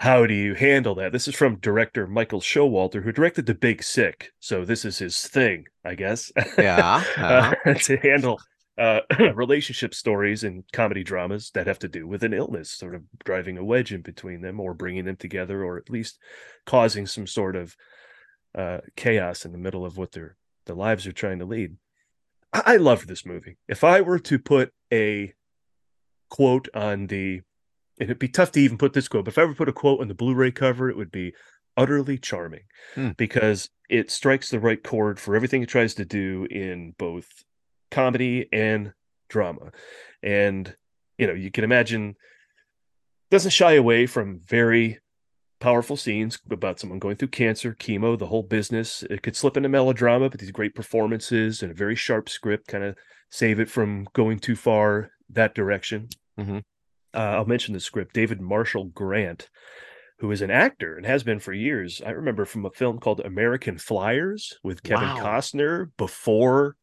how 0.00 0.24
do 0.24 0.32
you 0.32 0.54
handle 0.54 0.94
that? 0.94 1.12
This 1.12 1.28
is 1.28 1.34
from 1.34 1.56
director 1.56 2.06
Michael 2.06 2.40
Showalter, 2.40 3.02
who 3.02 3.12
directed 3.12 3.44
The 3.44 3.54
Big 3.54 3.82
Sick. 3.82 4.32
So 4.40 4.64
this 4.64 4.86
is 4.86 4.96
his 4.96 5.28
thing, 5.28 5.66
I 5.84 5.94
guess. 5.94 6.32
Yeah, 6.56 7.04
uh-huh. 7.18 7.54
uh, 7.66 7.74
to 7.80 7.98
handle 7.98 8.40
uh, 8.78 9.00
relationship 9.34 9.92
stories 9.92 10.42
and 10.42 10.64
comedy 10.72 11.04
dramas 11.04 11.50
that 11.50 11.66
have 11.66 11.78
to 11.80 11.88
do 11.88 12.06
with 12.06 12.24
an 12.24 12.32
illness, 12.32 12.70
sort 12.70 12.94
of 12.94 13.02
driving 13.26 13.58
a 13.58 13.64
wedge 13.64 13.92
in 13.92 14.00
between 14.00 14.40
them, 14.40 14.58
or 14.58 14.72
bringing 14.72 15.04
them 15.04 15.16
together, 15.16 15.62
or 15.62 15.76
at 15.76 15.90
least 15.90 16.18
causing 16.64 17.06
some 17.06 17.26
sort 17.26 17.54
of 17.54 17.76
uh, 18.54 18.78
chaos 18.96 19.44
in 19.44 19.52
the 19.52 19.58
middle 19.58 19.84
of 19.84 19.98
what 19.98 20.12
their 20.12 20.38
their 20.64 20.76
lives 20.76 21.06
are 21.06 21.12
trying 21.12 21.40
to 21.40 21.44
lead. 21.44 21.76
I, 22.54 22.62
I 22.64 22.76
loved 22.76 23.06
this 23.06 23.26
movie. 23.26 23.58
If 23.68 23.84
I 23.84 24.00
were 24.00 24.18
to 24.20 24.38
put 24.38 24.72
a 24.90 25.34
quote 26.30 26.68
on 26.74 27.08
the 27.08 27.42
it'd 28.08 28.18
be 28.18 28.28
tough 28.28 28.52
to 28.52 28.60
even 28.60 28.78
put 28.78 28.92
this 28.92 29.08
quote, 29.08 29.24
but 29.26 29.32
if 29.32 29.38
I 29.38 29.42
ever 29.42 29.54
put 29.54 29.68
a 29.68 29.72
quote 29.72 30.00
on 30.00 30.08
the 30.08 30.14
Blu-ray 30.14 30.52
cover, 30.52 30.88
it 30.88 30.96
would 30.96 31.10
be 31.12 31.34
utterly 31.76 32.18
charming 32.18 32.62
Hmm. 32.94 33.10
because 33.16 33.70
it 33.88 34.10
strikes 34.10 34.50
the 34.50 34.58
right 34.60 34.82
chord 34.82 35.20
for 35.20 35.36
everything 35.36 35.62
it 35.62 35.68
tries 35.68 35.94
to 35.94 36.04
do 36.04 36.46
in 36.50 36.94
both 36.98 37.28
comedy 37.90 38.48
and 38.52 38.92
drama. 39.28 39.70
And 40.22 40.74
you 41.18 41.26
know, 41.26 41.34
you 41.34 41.50
can 41.50 41.64
imagine 41.64 42.16
doesn't 43.30 43.50
shy 43.52 43.74
away 43.74 44.06
from 44.06 44.40
very 44.40 44.98
powerful 45.60 45.96
scenes 45.96 46.38
about 46.50 46.80
someone 46.80 46.98
going 46.98 47.16
through 47.16 47.28
cancer, 47.28 47.74
chemo, 47.78 48.18
the 48.18 48.26
whole 48.26 48.42
business. 48.42 49.02
It 49.04 49.22
could 49.22 49.36
slip 49.36 49.56
into 49.56 49.68
melodrama, 49.68 50.30
but 50.30 50.40
these 50.40 50.50
great 50.50 50.74
performances 50.74 51.62
and 51.62 51.70
a 51.70 51.74
very 51.74 51.94
sharp 51.94 52.28
script 52.28 52.66
kind 52.66 52.82
of 52.82 52.96
save 53.30 53.60
it 53.60 53.70
from 53.70 54.08
going 54.14 54.38
too 54.38 54.56
far 54.56 55.10
that 55.28 55.54
direction. 55.54 56.08
Mhm. 56.38 56.62
Uh, 57.14 57.18
I'll 57.18 57.44
mention 57.46 57.74
the 57.74 57.80
script. 57.80 58.14
David 58.14 58.40
Marshall 58.40 58.84
Grant, 58.86 59.48
who 60.18 60.30
is 60.30 60.42
an 60.42 60.50
actor 60.50 60.96
and 60.96 61.06
has 61.06 61.22
been 61.22 61.40
for 61.40 61.52
years. 61.52 62.02
I 62.04 62.10
remember 62.10 62.44
from 62.44 62.66
a 62.66 62.70
film 62.70 62.98
called 62.98 63.20
American 63.20 63.78
Flyers 63.78 64.58
with 64.62 64.82
Kevin 64.82 65.08
Wow. 65.08 65.14
Costner 65.14 65.90
before 65.96 66.76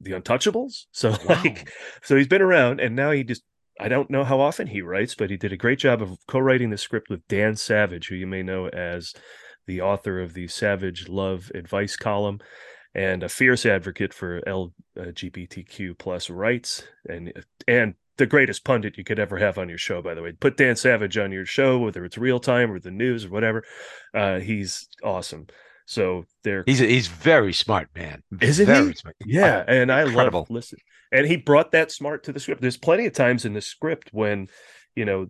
The 0.00 0.12
Untouchables. 0.12 0.86
So 0.92 1.10
Wow. 1.10 1.18
like, 1.28 1.70
so 2.02 2.16
he's 2.16 2.28
been 2.28 2.42
around, 2.42 2.80
and 2.80 2.94
now 2.96 3.10
he 3.10 3.24
just. 3.24 3.42
I 3.82 3.88
don't 3.88 4.10
know 4.10 4.24
how 4.24 4.40
often 4.40 4.66
he 4.66 4.82
writes, 4.82 5.14
but 5.14 5.30
he 5.30 5.38
did 5.38 5.54
a 5.54 5.56
great 5.56 5.78
job 5.78 6.02
of 6.02 6.18
co-writing 6.28 6.68
the 6.68 6.76
script 6.76 7.08
with 7.08 7.26
Dan 7.28 7.56
Savage, 7.56 8.08
who 8.08 8.14
you 8.14 8.26
may 8.26 8.42
know 8.42 8.68
as 8.68 9.14
the 9.66 9.80
author 9.80 10.20
of 10.20 10.34
the 10.34 10.48
Savage 10.48 11.08
Love 11.08 11.50
Advice 11.54 11.96
column 11.96 12.40
and 12.94 13.22
a 13.22 13.28
fierce 13.28 13.64
advocate 13.64 14.12
for 14.12 14.42
LGBTQ 14.46 15.96
plus 15.98 16.28
rights 16.28 16.82
and 17.08 17.32
and 17.68 17.94
the 18.20 18.26
greatest 18.26 18.64
pundit 18.64 18.96
you 18.96 19.02
could 19.02 19.18
ever 19.18 19.38
have 19.38 19.58
on 19.58 19.68
your 19.68 19.78
show, 19.78 20.00
by 20.00 20.14
the 20.14 20.22
way. 20.22 20.30
Put 20.32 20.56
Dan 20.56 20.76
Savage 20.76 21.18
on 21.18 21.32
your 21.32 21.44
show, 21.46 21.78
whether 21.78 22.04
it's 22.04 22.16
real 22.16 22.38
time 22.38 22.70
or 22.70 22.78
the 22.78 22.90
news 22.92 23.24
or 23.24 23.30
whatever. 23.30 23.64
Uh, 24.14 24.38
he's 24.38 24.88
awesome. 25.02 25.46
So 25.86 26.24
they're 26.44 26.62
He's 26.66 26.80
a, 26.80 26.86
he's 26.86 27.08
very 27.08 27.52
smart, 27.52 27.88
man. 27.96 28.22
Isn't 28.40 28.68
he? 28.88 28.94
Smart. 28.94 29.16
yeah, 29.26 29.64
and 29.66 29.90
I 29.90 30.02
incredible. 30.04 30.40
love 30.40 30.50
listen. 30.50 30.78
And 31.10 31.26
he 31.26 31.36
brought 31.36 31.72
that 31.72 31.90
smart 31.90 32.22
to 32.24 32.32
the 32.32 32.38
script. 32.38 32.60
There's 32.60 32.76
plenty 32.76 33.06
of 33.06 33.12
times 33.14 33.44
in 33.44 33.54
the 33.54 33.60
script 33.60 34.10
when, 34.12 34.46
you 34.94 35.04
know, 35.04 35.26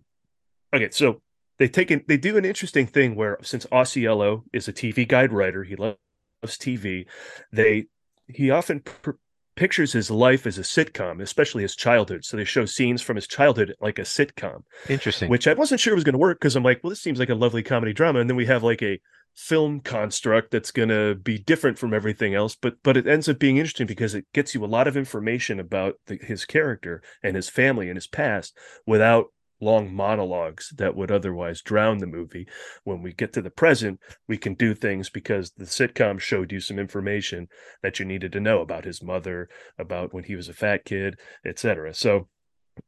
okay, 0.75 0.91
so 0.91 1.23
they 1.59 1.69
take 1.69 1.91
an, 1.91 2.05
they 2.09 2.19
do 2.19 2.37
an 2.37 2.45
interesting 2.45 2.87
thing 2.87 3.15
where 3.15 3.39
since 3.43 3.65
Ausiello 3.67 4.43
is 4.53 4.69
a 4.69 4.73
TV 4.73 5.09
guide 5.09 5.33
writer, 5.33 5.65
he 5.65 5.77
loves 5.77 5.97
TV. 6.45 7.07
They 7.53 7.87
he 8.29 8.51
often 8.51 8.81
pr- 8.81 9.13
pictures 9.61 9.93
his 9.93 10.11
life 10.11 10.47
as 10.47 10.57
a 10.57 10.63
sitcom, 10.63 11.21
especially 11.21 11.61
his 11.61 11.77
childhood. 11.77 12.25
So 12.25 12.39
they 12.39 12.45
show 12.45 12.65
scenes 12.65 13.03
from 13.03 13.17
his 13.17 13.27
childhood 13.27 13.75
like 13.79 13.99
a 13.99 14.03
sitcom 14.03 14.63
Interesting. 14.89 15.29
which 15.29 15.47
I 15.47 15.53
wasn't 15.53 15.83
sure 15.83 15.95
was 15.95 16.03
going 16.03 16.15
to 16.15 16.19
work 16.19 16.39
because 16.41 16.57
I'm 16.57 16.63
like, 16.63 16.81
well, 16.83 16.89
this 16.89 17.03
seems 17.03 17.19
like 17.19 17.29
a 17.29 17.35
lovely 17.35 17.63
comedy 17.63 17.93
drama, 17.93 18.21
and 18.21 18.31
then 18.31 18.39
we 18.39 18.47
have 18.47 18.63
like 18.63 18.83
a 18.83 18.99
film 19.37 19.81
construct 19.81 20.51
that's 20.51 20.71
going 20.71 20.89
to 20.89 21.15
be 21.15 21.37
different 21.37 21.79
from 21.79 21.93
everything 21.93 22.35
else, 22.35 22.57
but 22.57 22.77
but 22.83 22.97
it 22.97 23.07
ends 23.07 23.29
up 23.29 23.39
being 23.39 23.59
interesting 23.59 23.87
because 23.87 24.15
it 24.15 24.25
gets 24.33 24.55
you 24.55 24.65
a 24.65 24.67
lot 24.67 24.89
of 24.89 24.97
information 24.97 25.61
about 25.61 25.97
the, 26.07 26.19
his 26.23 26.47
character 26.47 27.03
and 27.23 27.37
his 27.37 27.51
family 27.51 27.89
and 27.89 27.99
his 27.99 28.07
past 28.07 28.57
without 28.87 29.27
long 29.61 29.95
monologues 29.95 30.73
that 30.77 30.97
would 30.97 31.11
otherwise 31.11 31.61
drown 31.63 31.99
the 31.99 32.07
movie. 32.07 32.47
When 32.85 33.03
we 33.03 33.13
get 33.13 33.33
to 33.35 33.43
the 33.43 33.51
present, 33.51 34.01
we 34.27 34.39
can 34.39 34.55
do 34.55 34.75
things 34.75 35.11
because 35.11 35.53
the 35.57 35.65
sitcom 35.67 36.19
showed 36.19 36.51
you 36.53 36.61
some 36.61 36.79
information 36.79 37.49
that 37.83 37.99
you 37.99 38.05
needed 38.05 38.33
to 38.33 38.41
know 38.41 38.61
about 38.61 38.85
his 38.85 39.03
mother, 39.03 39.49
about 39.79 40.15
when 40.15 40.25
he 40.25 40.35
was 40.37 40.49
a 40.49 40.55
fat 40.55 40.85
kid, 40.85 41.19
etc. 41.45 41.95
So 41.95 42.29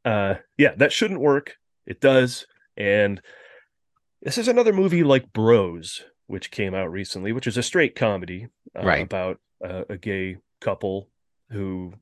uh 0.05 0.35
yeah, 0.57 0.73
that 0.77 0.91
shouldn't 0.91 1.19
work. 1.21 1.55
It 1.85 2.01
does. 2.01 2.45
And 2.75 3.21
this 4.21 4.37
is 4.37 4.47
another 4.47 4.73
movie 4.73 5.03
like 5.03 5.33
Bros, 5.33 6.03
which 6.27 6.49
came 6.51 6.73
out 6.73 6.89
recently, 6.91 7.31
which 7.33 7.47
is 7.47 7.57
a 7.57 7.63
straight 7.63 7.95
comedy 7.95 8.47
uh, 8.77 8.85
Right. 8.85 9.03
about 9.03 9.39
uh, 9.63 9.83
a 9.89 9.97
gay 9.97 10.37
couple 10.61 11.09
who, 11.51 11.93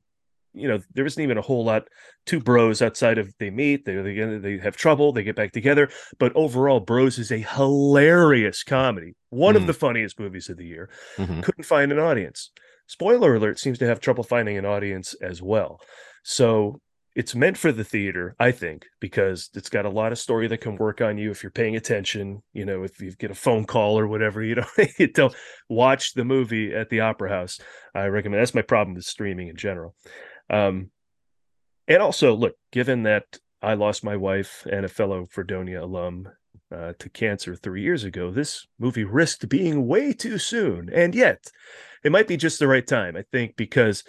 you 0.54 0.68
know, 0.68 0.80
there 0.94 1.06
isn't 1.06 1.22
even 1.22 1.38
a 1.38 1.42
whole 1.42 1.64
lot. 1.64 1.84
Two 2.26 2.40
bros 2.40 2.82
outside 2.82 3.18
of 3.18 3.32
they 3.38 3.50
meet, 3.50 3.84
they 3.84 3.96
they, 3.96 4.38
they 4.38 4.58
have 4.58 4.76
trouble, 4.76 5.12
they 5.12 5.22
get 5.24 5.36
back 5.36 5.52
together. 5.52 5.88
But 6.18 6.32
overall, 6.36 6.80
Bros 6.80 7.18
is 7.18 7.32
a 7.32 7.38
hilarious 7.38 8.62
comedy, 8.62 9.14
one 9.30 9.56
of 9.56 9.62
Mm. 9.62 9.66
the 9.66 9.74
funniest 9.74 10.18
movies 10.20 10.48
of 10.48 10.56
the 10.56 10.66
year. 10.66 10.90
Mhm. 11.16 11.42
Couldn't 11.42 11.64
find 11.64 11.90
an 11.92 11.98
audience. 11.98 12.50
Spoiler 12.86 13.34
alert 13.36 13.58
seems 13.58 13.78
to 13.78 13.86
have 13.86 14.00
trouble 14.00 14.24
finding 14.24 14.58
an 14.58 14.66
audience 14.66 15.14
as 15.22 15.40
well. 15.42 15.80
So 16.22 16.80
it's 17.14 17.34
meant 17.34 17.58
for 17.58 17.72
the 17.72 17.84
theater, 17.84 18.34
I 18.38 18.52
think, 18.52 18.86
because 19.00 19.50
it's 19.54 19.68
got 19.68 19.84
a 19.84 19.90
lot 19.90 20.12
of 20.12 20.18
story 20.18 20.46
that 20.48 20.62
can 20.62 20.76
work 20.76 21.00
on 21.02 21.18
you 21.18 21.30
if 21.30 21.42
you're 21.42 21.50
paying 21.52 21.76
attention. 21.76 22.42
You 22.54 22.64
know, 22.64 22.84
if 22.84 23.00
you 23.00 23.12
get 23.12 23.30
a 23.30 23.34
phone 23.34 23.64
call 23.66 23.98
or 23.98 24.06
whatever, 24.06 24.42
you 24.42 24.54
know, 24.54 24.66
you 24.98 25.08
don't 25.08 25.34
watch 25.68 26.14
the 26.14 26.24
movie 26.24 26.74
at 26.74 26.88
the 26.88 27.00
opera 27.00 27.28
house. 27.30 27.58
I 27.94 28.06
recommend 28.06 28.40
that's 28.40 28.54
my 28.54 28.62
problem 28.62 28.94
with 28.94 29.04
streaming 29.04 29.48
in 29.48 29.56
general. 29.56 29.94
Um, 30.50 30.90
and 31.88 32.02
also, 32.02 32.34
look, 32.34 32.56
given 32.70 33.02
that 33.04 33.38
I 33.60 33.74
lost 33.74 34.04
my 34.04 34.16
wife 34.16 34.66
and 34.70 34.84
a 34.84 34.88
fellow 34.88 35.26
Fredonia 35.30 35.84
alum 35.84 36.28
uh, 36.74 36.92
to 36.98 37.08
cancer 37.08 37.54
three 37.54 37.82
years 37.82 38.04
ago, 38.04 38.30
this 38.30 38.66
movie 38.78 39.04
risked 39.04 39.48
being 39.48 39.86
way 39.86 40.12
too 40.12 40.38
soon. 40.38 40.90
And 40.92 41.14
yet, 41.14 41.50
it 42.02 42.12
might 42.12 42.28
be 42.28 42.36
just 42.36 42.58
the 42.58 42.68
right 42.68 42.86
time, 42.86 43.16
I 43.16 43.22
think, 43.30 43.56
because 43.56 44.04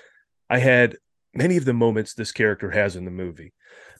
I 0.50 0.60
had 0.60 0.98
many 1.34 1.58
of 1.58 1.66
the 1.66 1.74
moments 1.74 2.14
this 2.14 2.32
character 2.32 2.72
has 2.72 2.96
in 2.96 3.06
the 3.06 3.12
movie 3.12 3.54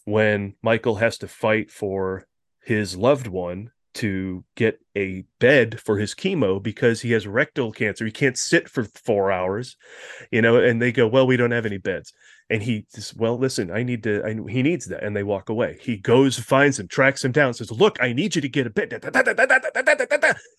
when 0.06 0.56
Michael 0.62 0.96
has 0.96 1.18
to 1.20 1.28
fight 1.28 1.72
for 1.72 2.28
his 2.64 2.96
loved 2.96 3.28
one 3.28 3.72
to 3.96 4.44
get 4.56 4.80
a 4.96 5.24
bed 5.40 5.80
for 5.80 5.98
his 5.98 6.14
chemo 6.14 6.62
because 6.62 7.02
he 7.02 7.12
has 7.12 7.28
rectal 7.28 7.72
cancer. 7.72 8.06
He 8.06 8.12
can't 8.12 8.38
sit 8.38 8.70
for 8.70 8.84
four 8.84 9.32
hours, 9.32 9.76
you 10.32 10.42
know, 10.42 10.58
and 10.58 10.82
they 10.82 10.92
go, 10.92 11.08
Well, 11.08 11.28
we 11.28 11.38
don't 11.38 11.52
have 11.52 11.66
any 11.66 11.78
beds. 11.78 12.14
And 12.50 12.64
he 12.64 12.86
just, 12.94 13.16
Well, 13.16 13.38
listen, 13.38 13.72
I 13.72 13.84
need 13.84 14.04
to, 14.04 14.24
I, 14.24 14.52
he 14.52 14.64
needs 14.64 14.86
that. 14.88 15.04
And 15.04 15.16
they 15.16 15.24
walk 15.24 15.50
away. 15.50 15.78
He 15.82 15.98
goes, 15.98 16.38
finds 16.38 16.80
him, 16.80 16.88
tracks 16.88 17.24
him 17.24 17.32
down, 17.32 17.54
says, 17.54 17.72
Look, 17.72 17.98
I 18.02 18.14
need 18.14 18.36
you 18.36 18.42
to 18.42 18.50
get 18.50 18.68
a 18.68 18.70
bed. 18.70 18.94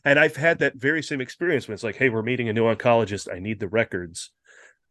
And 0.05 0.18
I've 0.18 0.37
had 0.37 0.59
that 0.59 0.76
very 0.76 1.03
same 1.03 1.20
experience 1.20 1.66
when 1.66 1.74
it's 1.74 1.85
like, 1.85 1.97
Hey, 1.97 2.09
we're 2.09 2.22
meeting 2.22 2.49
a 2.49 2.53
new 2.53 2.64
oncologist. 2.64 3.32
I 3.32 3.39
need 3.39 3.61
the 3.61 3.68
records 3.68 4.30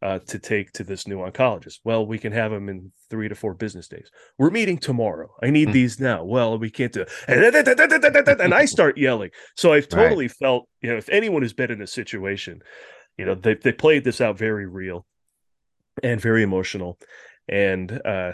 uh, 0.04 0.18
to 0.26 0.38
take 0.38 0.70
to 0.72 0.84
this 0.84 1.08
new 1.08 1.16
oncologist. 1.18 1.78
Well, 1.82 2.06
we 2.06 2.18
can 2.18 2.30
have 2.32 2.50
them 2.52 2.68
in 2.68 2.92
three 3.08 3.28
to 3.28 3.34
four 3.34 3.54
business 3.54 3.88
days. 3.88 4.10
We're 4.38 4.50
meeting 4.50 4.76
tomorrow. 4.76 5.30
I 5.42 5.48
need 5.48 5.68
Hmm. 5.68 5.72
these 5.72 5.98
now. 5.98 6.24
Well, 6.24 6.58
we 6.58 6.70
can't 6.70 6.92
do 6.92 7.02
it. 7.02 7.10
And 7.26 8.54
I 8.54 8.64
start 8.66 8.98
yelling. 8.98 9.30
So 9.56 9.72
I've 9.72 9.84
Right. 9.92 10.08
totally 10.08 10.28
felt, 10.28 10.68
you 10.82 10.90
know, 10.90 10.96
if 10.98 11.08
anyone 11.08 11.40
has 11.42 11.54
been 11.54 11.70
in 11.70 11.80
a 11.80 11.86
situation, 11.86 12.60
you 13.16 13.24
know, 13.24 13.34
they, 13.34 13.54
they 13.54 13.72
played 13.72 14.04
this 14.04 14.20
out 14.20 14.36
very 14.36 14.66
real 14.66 15.06
and 16.02 16.20
very 16.20 16.42
emotional. 16.42 16.98
And 17.48 17.90
uh, 18.04 18.32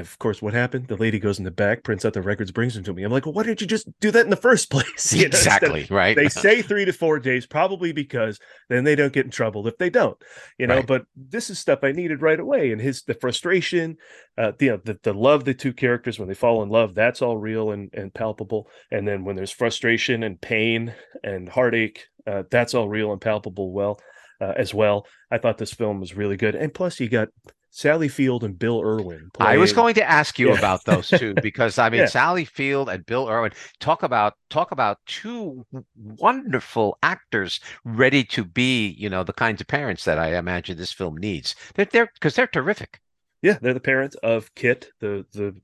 of 0.00 0.18
course, 0.18 0.42
what 0.42 0.54
happened? 0.54 0.88
The 0.88 0.96
lady 0.96 1.18
goes 1.18 1.38
in 1.38 1.44
the 1.44 1.50
back, 1.50 1.82
prints 1.82 2.04
out 2.04 2.12
the 2.12 2.22
records, 2.22 2.50
brings 2.50 2.74
them 2.74 2.84
to 2.84 2.92
me. 2.92 3.02
I'm 3.02 3.12
like, 3.12 3.26
well, 3.26 3.32
why 3.32 3.42
didn't 3.44 3.60
you 3.60 3.66
just 3.66 3.88
do 4.00 4.10
that 4.10 4.24
in 4.24 4.30
the 4.30 4.36
first 4.36 4.70
place? 4.70 5.12
You 5.12 5.22
know, 5.22 5.24
instead 5.26 5.62
exactly 5.62 5.86
right. 5.90 6.16
they 6.16 6.28
say 6.28 6.62
three 6.62 6.84
to 6.84 6.92
four 6.92 7.18
days, 7.18 7.46
probably 7.46 7.92
because 7.92 8.38
then 8.68 8.84
they 8.84 8.94
don't 8.94 9.12
get 9.12 9.24
in 9.24 9.30
trouble 9.30 9.66
if 9.66 9.78
they 9.78 9.90
don't, 9.90 10.16
you 10.58 10.66
know. 10.66 10.76
Right. 10.76 10.86
But 10.86 11.06
this 11.16 11.50
is 11.50 11.58
stuff 11.58 11.80
I 11.82 11.92
needed 11.92 12.22
right 12.22 12.40
away, 12.40 12.72
and 12.72 12.80
his 12.80 13.02
the 13.02 13.14
frustration, 13.14 13.96
uh, 14.36 14.52
the, 14.58 14.64
you 14.64 14.70
know, 14.72 14.80
the 14.84 14.98
the 15.02 15.14
love 15.14 15.44
the 15.44 15.54
two 15.54 15.72
characters 15.72 16.18
when 16.18 16.28
they 16.28 16.34
fall 16.34 16.62
in 16.62 16.68
love, 16.68 16.94
that's 16.94 17.22
all 17.22 17.36
real 17.36 17.70
and 17.70 17.90
and 17.94 18.12
palpable. 18.12 18.68
And 18.90 19.06
then 19.06 19.24
when 19.24 19.36
there's 19.36 19.50
frustration 19.50 20.22
and 20.22 20.40
pain 20.40 20.94
and 21.22 21.48
heartache, 21.48 22.06
uh, 22.26 22.44
that's 22.50 22.74
all 22.74 22.88
real 22.88 23.12
and 23.12 23.20
palpable. 23.20 23.72
Well, 23.72 24.00
uh, 24.40 24.52
as 24.56 24.74
well, 24.74 25.06
I 25.30 25.38
thought 25.38 25.58
this 25.58 25.72
film 25.72 26.00
was 26.00 26.14
really 26.14 26.36
good, 26.36 26.54
and 26.54 26.74
plus 26.74 27.00
you 27.00 27.08
got 27.08 27.28
Sally 27.76 28.06
Field 28.06 28.44
and 28.44 28.56
Bill 28.56 28.80
Irwin. 28.80 29.32
I 29.40 29.56
was 29.56 29.72
going 29.72 29.96
to 29.96 30.08
ask 30.08 30.38
you 30.38 30.50
Yeah. 30.50 30.58
about 30.58 30.84
those 30.84 31.08
two 31.08 31.34
because 31.42 31.76
I 31.76 31.90
mean 31.90 32.02
Yeah. 32.02 32.06
Sally 32.06 32.44
Field 32.44 32.88
and 32.88 33.04
Bill 33.04 33.28
Irwin 33.28 33.50
talk 33.80 34.04
about 34.04 34.34
talk 34.48 34.70
about 34.70 34.98
two 35.06 35.66
wonderful 35.96 36.96
actors 37.02 37.58
ready 37.84 38.22
to 38.26 38.44
be 38.44 38.90
you 38.90 39.10
know 39.10 39.24
the 39.24 39.32
kinds 39.32 39.60
of 39.60 39.66
parents 39.66 40.04
that 40.04 40.20
I 40.20 40.36
imagine 40.38 40.76
this 40.78 40.92
film 40.92 41.16
needs. 41.16 41.56
They're 41.74 41.86
they're 41.86 42.10
because 42.14 42.36
they're 42.36 42.46
terrific. 42.46 43.00
Yeah, 43.42 43.58
they're 43.60 43.74
the 43.74 43.80
parents 43.80 44.14
of 44.22 44.54
Kit, 44.54 44.92
the 45.00 45.26
the 45.32 45.56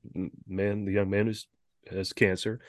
man, 0.45 0.83
the 0.83 0.91
young 0.91 1.09
man 1.09 1.27
who 1.27 1.95
has 1.95 2.11
cancer. 2.11 2.59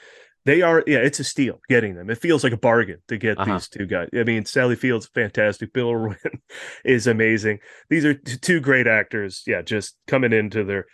They 0.45 0.61
are, 0.63 0.83
yeah, 0.89 0.99
it's 0.99 1.21
a 1.21 1.25
steal 1.25 1.61
getting 1.69 1.95
them. 1.95 2.11
It 2.11 2.19
feels 2.19 2.43
like 2.43 2.53
a 2.53 2.57
bargain 2.57 2.99
to 3.09 3.17
get 3.17 3.39
Uh-huh. 3.39 3.53
these 3.55 3.69
two 3.69 3.87
guys. 3.87 4.09
I 4.15 4.25
mean, 4.25 4.45
Sally 4.45 4.75
Field's 4.75 5.07
fantastic. 5.07 5.73
Bill 5.73 5.93
Irwin 5.93 6.17
is 6.85 7.07
amazing. 7.07 7.61
These 7.89 8.05
are 8.05 8.15
t- 8.15 8.37
two 8.39 8.59
great 8.61 8.87
actors. 8.89 9.43
Yeah, 9.47 9.63
just 9.63 9.97
coming 10.09 10.33
into 10.33 10.65
their 10.65 10.87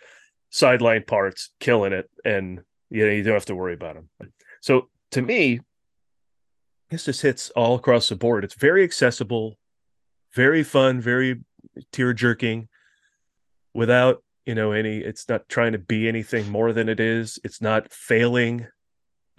sideline 0.51 1.03
parts, 1.03 1.51
killing 1.59 1.93
it, 1.93 2.09
and 2.23 2.61
you 2.91 3.05
know 3.05 3.11
you 3.11 3.23
don't 3.23 3.33
have 3.33 3.45
to 3.45 3.55
worry 3.55 3.73
about 3.73 3.95
them. 3.95 4.09
So 4.61 4.89
to 5.11 5.21
me, 5.23 5.61
this 6.91 7.05
just 7.05 7.21
hits 7.23 7.49
all 7.51 7.75
across 7.75 8.09
the 8.09 8.15
board. 8.15 8.43
It's 8.43 8.55
very 8.55 8.83
accessible, 8.83 9.57
very 10.35 10.61
fun, 10.63 11.01
very 11.01 11.41
tear 11.91 12.13
jerking 12.13 12.67
without 13.73 14.23
you 14.45 14.53
know 14.55 14.71
any 14.73 14.97
it's 14.97 15.27
not 15.29 15.47
trying 15.49 15.71
to 15.73 15.77
be 15.79 16.07
anything 16.07 16.49
more 16.49 16.73
than 16.73 16.89
it 16.89 16.99
is 16.99 17.37
it's 17.43 17.61
not 17.61 17.91
failing 17.93 18.65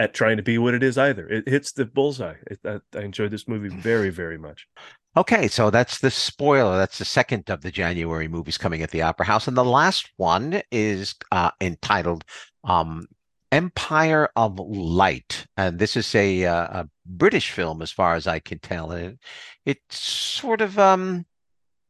at 0.00 0.14
trying 0.14 0.36
to 0.36 0.42
be 0.42 0.58
what 0.58 0.74
it 0.74 0.82
is 0.82 0.98
either 0.98 1.28
it 1.28 1.48
hits 1.48 1.72
the 1.72 1.84
bullseye 1.84 2.34
it, 2.46 2.58
I, 2.64 2.80
I 2.96 3.02
enjoyed 3.02 3.30
this 3.30 3.46
movie 3.46 3.68
very 3.68 4.10
very 4.10 4.38
much 4.38 4.66
Okay, 5.16 5.48
so 5.48 5.70
that's 5.70 5.98
the 5.98 6.10
spoiler. 6.10 6.76
That's 6.76 6.98
the 6.98 7.04
second 7.04 7.50
of 7.50 7.62
the 7.62 7.72
January 7.72 8.28
movies 8.28 8.56
coming 8.56 8.80
at 8.80 8.92
the 8.92 9.02
Opera 9.02 9.26
House, 9.26 9.48
and 9.48 9.56
the 9.56 9.64
last 9.64 10.08
one 10.18 10.62
is 10.70 11.16
uh, 11.32 11.50
entitled 11.60 12.24
um, 12.62 13.08
Empire 13.50 14.28
of 14.36 14.60
Light, 14.60 15.46
and 15.56 15.80
this 15.80 15.96
is 15.96 16.14
a, 16.14 16.44
uh, 16.44 16.82
a 16.82 16.88
British 17.04 17.50
film, 17.50 17.82
as 17.82 17.90
far 17.90 18.14
as 18.14 18.28
I 18.28 18.38
can 18.38 18.60
tell. 18.60 18.92
And 18.92 19.04
it, 19.04 19.18
it's 19.66 19.98
sort 19.98 20.60
of 20.60 20.78
um, 20.78 21.26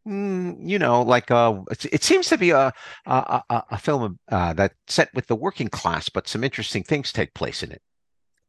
mm, 0.08 0.56
you 0.58 0.78
know, 0.78 1.02
like 1.02 1.30
uh, 1.30 1.60
it, 1.70 2.02
seems 2.02 2.28
to 2.28 2.38
be 2.38 2.50
a 2.50 2.72
a, 3.04 3.42
a, 3.50 3.64
a 3.72 3.78
film 3.78 4.18
uh, 4.30 4.54
that's 4.54 4.74
set 4.86 5.12
with 5.12 5.26
the 5.26 5.36
working 5.36 5.68
class, 5.68 6.08
but 6.08 6.26
some 6.26 6.42
interesting 6.42 6.82
things 6.82 7.12
take 7.12 7.34
place 7.34 7.62
in 7.62 7.70
it. 7.70 7.82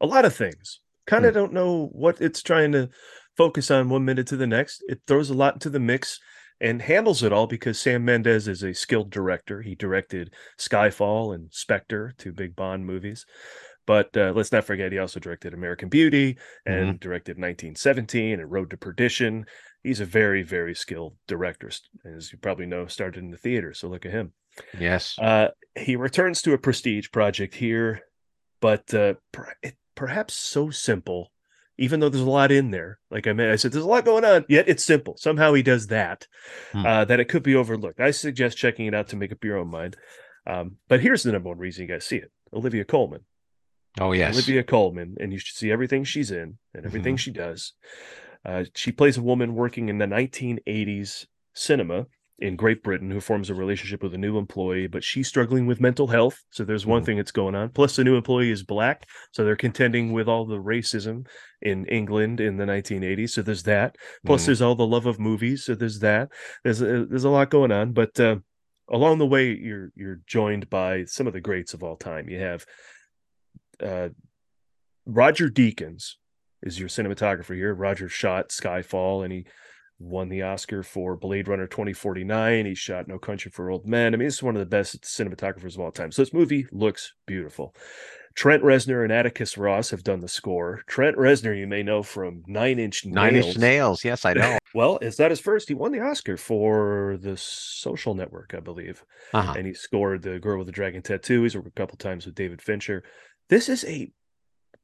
A 0.02 0.06
lot 0.06 0.26
of 0.26 0.36
things. 0.36 0.80
Kind 1.08 1.26
of 1.26 1.34
Hmm. 1.34 1.40
don't 1.40 1.54
know 1.54 1.88
what 1.94 2.20
it's 2.22 2.42
trying 2.42 2.72
to 2.74 2.90
focus 3.38 3.72
on 3.72 3.90
one 3.90 4.04
minute 4.06 4.28
to 4.28 4.38
the 4.38 4.48
next. 4.48 4.84
It 4.88 5.02
throws 5.08 5.30
a 5.30 5.34
lot 5.34 5.54
into 5.56 5.70
the 5.70 5.80
mix 5.80 6.20
and 6.60 6.82
handles 6.82 7.24
it 7.24 7.32
all 7.34 7.48
because 7.48 7.80
Sam 7.80 8.06
Mendes 8.06 8.48
is 8.48 8.62
a 8.64 8.74
skilled 8.74 9.10
director. 9.10 9.62
He 9.62 9.74
directed 9.76 10.34
Skyfall 10.60 11.34
and 11.34 11.52
Spectre, 11.52 12.14
two 12.18 12.34
big 12.34 12.56
Bond 12.56 12.86
movies. 12.86 13.26
But 13.88 14.16
uh, 14.16 14.32
let's 14.36 14.52
not 14.52 14.66
forget, 14.66 14.92
he 14.92 15.00
also 15.00 15.20
directed 15.20 15.54
American 15.56 15.90
Beauty 15.90 16.38
and 16.68 17.00
directed 17.00 17.38
1917 17.38 18.40
and 18.40 18.52
Road 18.52 18.70
to 18.70 18.78
Perdition. 18.78 19.46
He's 19.84 20.00
a 20.00 20.06
very, 20.06 20.44
very 20.44 20.76
skilled 20.76 21.16
director, 21.28 21.72
as 22.06 22.32
you 22.32 22.38
probably 22.38 22.68
know, 22.68 22.86
started 22.86 23.24
in 23.24 23.32
the 23.32 23.38
theater. 23.38 23.74
So 23.74 23.88
look 23.88 24.06
at 24.06 24.12
him. 24.12 24.34
Yes. 24.80 25.18
Uh, 25.20 25.48
he 25.76 25.96
returns 25.96 26.44
to 26.44 26.54
a 26.54 26.60
prestige 26.60 27.10
project 27.12 27.56
here, 27.56 28.02
but 28.60 28.94
uh, 28.94 29.16
it, 29.64 29.76
perhaps 30.02 30.34
so 30.34 30.72
simple, 30.72 31.32
even 31.78 32.00
though 32.00 32.10
there's 32.10 32.24
a 32.24 32.30
lot 32.30 32.52
in 32.52 32.72
there. 32.72 32.98
Like 33.12 33.28
I 33.28 33.34
mean, 33.34 33.50
I 33.52 33.56
said, 33.56 33.72
there's 33.72 33.86
a 33.86 33.88
lot 33.88 34.04
going 34.04 34.26
on, 34.26 34.46
yet 34.50 34.68
it's 34.68 34.84
simple. 34.84 35.16
Somehow 35.18 35.54
he 35.54 35.62
does 35.62 35.86
that, 35.88 36.26
Hmm. 36.72 36.86
uh, 36.88 37.06
that 37.06 37.20
it 37.20 37.26
could 37.30 37.44
be 37.44 37.54
overlooked. 37.56 38.00
I 38.00 38.10
suggest 38.10 38.58
checking 38.58 38.88
it 38.88 38.96
out 38.96 39.10
to 39.10 39.16
make 39.16 39.32
up 39.32 39.44
your 39.44 39.58
own 39.60 39.68
mind. 39.70 39.96
Um, 40.48 40.78
but 40.88 41.02
here's 41.02 41.22
the 41.22 41.32
number 41.32 41.50
one 41.50 41.60
reason 41.60 41.84
you 41.84 41.88
guys 41.94 42.04
see 42.04 42.18
it: 42.18 42.32
Olivia 42.52 42.84
Colman. 42.84 43.22
Oh 44.00 44.12
yes. 44.12 44.34
Olivia 44.34 44.64
Colman, 44.64 45.18
and 45.20 45.32
you 45.32 45.38
should 45.38 45.56
see 45.56 45.72
everything 45.72 46.04
she's 46.04 46.32
in 46.32 46.58
and 46.74 46.84
everything 46.84 47.16
she 47.18 47.30
does. 47.30 47.74
Uh, 48.44 48.64
she 48.74 48.92
plays 48.92 49.18
a 49.18 49.22
woman 49.22 49.54
working 49.54 49.88
in 49.88 50.00
the 50.00 50.08
1980s 50.08 51.28
cinema 51.54 52.08
in 52.42 52.56
Great 52.56 52.82
Britain 52.84 53.12
who 53.12 53.22
forms 53.22 53.50
a 53.50 53.56
relationship 53.56 54.02
with 54.02 54.14
a 54.14 54.18
new 54.18 54.38
employee, 54.38 54.88
but 54.88 55.04
she's 55.04 55.28
struggling 55.28 55.68
with 55.68 55.80
mental 55.80 56.08
health. 56.08 56.44
So 56.50 56.64
there's 56.66 56.86
one 56.86 57.02
Mhm. 57.04 57.06
thing 57.06 57.18
that's 57.18 57.32
going 57.32 57.54
on. 57.56 57.70
Plus, 57.70 57.96
the 57.96 58.04
new 58.04 58.16
employee 58.16 58.50
is 58.52 58.64
black, 58.64 59.08
so 59.32 59.46
they're 59.46 59.56
contending 59.56 60.12
with 60.12 60.28
all 60.28 60.46
the 60.46 60.58
racism 60.58 61.28
in 61.62 61.86
England 61.86 62.40
in 62.40 62.58
the 62.58 62.66
1980s. 62.66 63.34
So 63.34 63.42
there's 63.42 63.64
that. 63.64 63.96
Plus, 64.26 64.44
Mhm. 64.44 64.46
there's 64.48 64.62
all 64.62 64.76
the 64.76 64.88
love 64.88 65.06
of 65.06 65.20
movies. 65.20 65.64
So 65.66 65.76
there's 65.76 66.00
that. 66.00 66.30
There's 66.64 66.82
a, 66.82 67.06
there's 67.06 67.24
a 67.24 67.30
lot 67.30 67.50
going 67.50 67.72
on, 67.72 67.94
but. 67.94 68.20
Uh, 68.20 68.38
Along 68.94 69.20
the 69.20 69.26
way, 69.26 69.56
you're 69.56 69.94
you're 69.96 70.20
joined 70.28 70.70
by 70.70 71.06
some 71.06 71.26
of 71.26 71.32
the 71.32 71.40
greats 71.40 71.74
of 71.74 71.82
all 71.82 71.96
time. 71.96 72.28
You 72.28 72.40
have 72.40 72.66
uh, 73.80 74.10
Roger 75.06 75.50
Deakins 75.50 76.16
is 76.62 76.78
your 76.78 76.90
cinematographer 76.90 77.56
here. 77.56 77.74
Roger 77.74 78.10
shot 78.10 78.50
Skyfall 78.50 79.24
and 79.24 79.32
he 79.32 79.46
won 80.02 80.30
the 80.30 80.42
Oscar 80.42 80.84
for 80.84 81.16
Blade 81.16 81.48
Runner 81.48 81.68
2049. 81.68 82.66
He 82.66 82.76
shot 82.76 83.08
No 83.08 83.18
Country 83.20 83.52
for 83.52 83.70
Old 83.70 83.88
Men. 83.88 84.14
I 84.14 84.18
mean, 84.18 84.28
it's 84.28 84.44
one 84.44 84.56
of 84.56 84.60
the 84.60 84.66
best 84.66 85.02
cinematographers 85.04 85.76
of 85.76 85.80
all 85.82 85.92
time. 85.92 86.12
So 86.12 86.22
this 86.22 86.34
movie 86.34 86.66
looks 86.72 87.14
beautiful. 87.26 87.76
Trent 88.34 88.64
Reznor 88.64 89.04
and 89.04 89.12
Atticus 89.12 89.58
Ross 89.58 89.90
have 89.90 90.04
done 90.06 90.22
the 90.22 90.28
score. 90.30 90.84
Trent 90.88 91.18
Reznor, 91.18 91.58
you 91.58 91.68
may 91.68 91.84
know 91.84 92.02
from 92.02 92.44
Nine 92.48 92.80
Inch 92.80 93.06
Nails. 93.06 93.16
Nine 93.16 93.36
Inch 93.36 93.58
Nails. 93.58 94.04
Yes, 94.06 94.26
I 94.26 94.34
know. 94.34 94.58
Well, 94.74 95.00
is 95.02 95.18
that 95.18 95.32
his 95.32 95.42
first? 95.42 95.68
He 95.68 95.74
won 95.74 95.92
the 95.92 96.00
Oscar 96.00 96.38
for 96.38 97.18
the 97.22 97.36
Social 97.36 98.14
Network, 98.16 98.54
I 98.56 98.62
believe 98.62 99.04
Uh-huh. 99.34 99.54
and 99.58 99.68
he 99.68 99.74
scored 99.74 100.22
the 100.22 100.40
girl 100.40 100.60
with 100.60 100.68
the 100.68 100.72
dragon 100.72 101.02
tattoo. 101.02 101.44
He's 101.44 101.56
worked 101.56 101.68
a 101.68 101.72
couple 101.72 101.98
times 101.98 102.26
with 102.26 102.36
David 102.36 102.62
Fincher. 102.62 103.04
This 103.50 103.68
is 103.68 103.84
a 103.84 104.14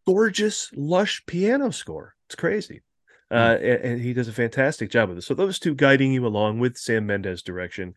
gorgeous, 0.05 0.69
lush 0.75 1.23
piano 1.25 1.71
score. 1.71 2.15
It's 2.27 2.35
crazy. 2.35 2.81
Uh, 3.29 3.57
and, 3.61 3.81
and 3.83 4.01
he 4.01 4.13
does 4.13 4.27
a 4.27 4.33
fantastic 4.33 4.89
job 4.89 5.09
with 5.09 5.17
it. 5.17 5.23
So 5.23 5.33
those 5.33 5.59
two 5.59 5.75
guiding 5.75 6.13
you 6.13 6.25
along 6.25 6.59
with 6.59 6.77
Sam 6.77 7.05
Mendes 7.05 7.41
direction. 7.41 7.93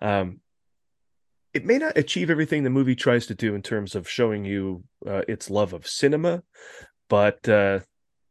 Um, 0.00 0.40
it 1.52 1.64
may 1.64 1.78
not 1.78 1.98
achieve 1.98 2.30
everything 2.30 2.62
the 2.62 2.70
movie 2.70 2.94
tries 2.94 3.26
to 3.26 3.34
do 3.34 3.54
in 3.54 3.62
terms 3.62 3.94
of 3.94 4.08
showing 4.08 4.44
you 4.44 4.84
uh, 5.06 5.22
its 5.26 5.50
love 5.50 5.72
of 5.72 5.86
cinema, 5.86 6.42
but 7.08 7.48
uh, 7.48 7.80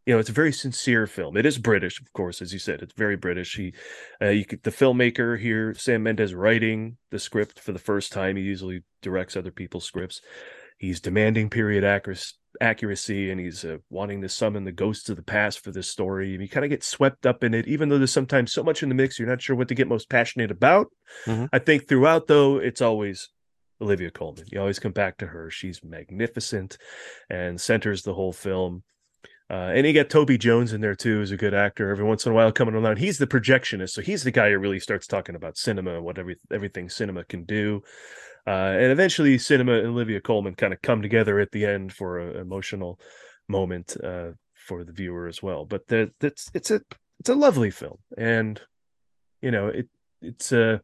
you 0.05 0.13
know 0.13 0.19
it's 0.19 0.29
a 0.29 0.33
very 0.33 0.53
sincere 0.53 1.05
film. 1.05 1.35
It 1.35 1.45
is 1.45 1.57
British, 1.57 1.99
of 1.99 2.11
course, 2.13 2.41
as 2.41 2.53
you 2.53 2.59
said. 2.59 2.81
It's 2.81 2.93
very 2.93 3.17
British. 3.17 3.55
He, 3.55 3.73
uh, 4.21 4.29
you 4.29 4.45
could, 4.45 4.63
the 4.63 4.71
filmmaker 4.71 5.37
here, 5.37 5.73
Sam 5.73 6.03
Mendes, 6.03 6.33
writing 6.33 6.97
the 7.11 7.19
script 7.19 7.59
for 7.59 7.73
the 7.73 7.79
first 7.79 8.13
time. 8.13 8.37
He 8.37 8.43
usually 8.43 8.83
directs 9.01 9.35
other 9.35 9.51
people's 9.51 9.85
scripts. 9.85 10.21
He's 10.77 11.01
demanding 11.01 11.49
period 11.49 11.83
accuracy, 11.83 12.35
accuracy 12.61 13.31
and 13.31 13.39
he's 13.39 13.63
uh, 13.63 13.77
wanting 13.89 14.21
to 14.21 14.29
summon 14.29 14.63
the 14.63 14.71
ghosts 14.71 15.09
of 15.09 15.15
the 15.15 15.23
past 15.23 15.63
for 15.63 15.71
this 15.71 15.89
story. 15.89 16.33
And 16.33 16.41
you 16.41 16.49
kind 16.49 16.65
of 16.65 16.69
get 16.69 16.83
swept 16.83 17.25
up 17.25 17.43
in 17.43 17.53
it, 17.53 17.67
even 17.67 17.89
though 17.89 17.97
there's 17.97 18.11
sometimes 18.11 18.51
so 18.51 18.63
much 18.63 18.83
in 18.83 18.89
the 18.89 18.95
mix, 18.95 19.17
you're 19.17 19.27
not 19.27 19.41
sure 19.41 19.55
what 19.55 19.67
to 19.69 19.75
get 19.75 19.87
most 19.87 20.09
passionate 20.09 20.51
about. 20.51 20.87
Mhm. 21.25 21.49
I 21.53 21.59
think 21.59 21.87
throughout, 21.87 22.27
though, 22.27 22.57
it's 22.57 22.81
always 22.81 23.29
Olivia 23.81 24.11
Colman. 24.11 24.45
You 24.51 24.59
always 24.59 24.79
come 24.79 24.91
back 24.91 25.17
to 25.17 25.27
her. 25.27 25.49
She's 25.49 25.83
magnificent 25.83 26.77
and 27.29 27.59
centers 27.59 28.03
the 28.03 28.13
whole 28.13 28.33
film. 28.33 28.83
Uh, 29.51 29.71
and 29.73 29.87
you 29.87 29.93
got 29.93 30.09
Toby 30.09 30.37
Jones 30.37 30.73
in 30.73 30.81
there 30.81 30.93
too, 30.93 31.17
who's 31.17 31.31
a 31.31 31.37
good 31.37 31.55
actor. 31.55 31.89
Every 31.89 32.05
once 32.05 32.23
in 32.23 32.31
a 32.31 32.35
while, 32.35 32.51
coming 32.51 32.75
along, 32.75 32.97
he's 32.97 33.17
the 33.17 33.25
projectionist, 33.25 33.89
so 33.91 34.01
he's 34.01 34.23
the 34.23 34.29
guy 34.29 34.51
who 34.51 34.59
really 34.59 34.79
starts 34.79 35.07
talking 35.07 35.33
about 35.33 35.57
cinema 35.57 35.95
and 35.95 36.03
what 36.03 36.19
every 36.19 36.35
everything 36.53 36.87
cinema 36.87 37.23
can 37.23 37.45
do. 37.45 37.81
Uh, 38.47 38.75
and 38.79 38.91
eventually, 38.91 39.37
cinema 39.37 39.73
and 39.73 39.87
Olivia 39.87 40.21
Colman 40.21 40.55
kind 40.55 40.73
of 40.73 40.81
come 40.81 41.01
together 41.01 41.39
at 41.39 41.51
the 41.51 41.65
end 41.65 41.93
for 41.93 42.19
an 42.19 42.37
emotional 42.37 42.99
moment 43.47 43.95
uh, 44.03 44.31
for 44.55 44.83
the 44.83 44.91
viewer 44.91 45.27
as 45.27 45.41
well. 45.43 45.65
But 45.65 45.87
the, 45.87 46.11
that's 46.19 46.49
it's 46.53 46.71
a 46.71 46.81
it's 47.19 47.29
a 47.29 47.35
lovely 47.35 47.71
film, 47.71 47.97
and 48.17 48.59
you 49.41 49.51
know 49.51 49.67
it 49.67 49.87
it's 50.21 50.51
a 50.51 50.81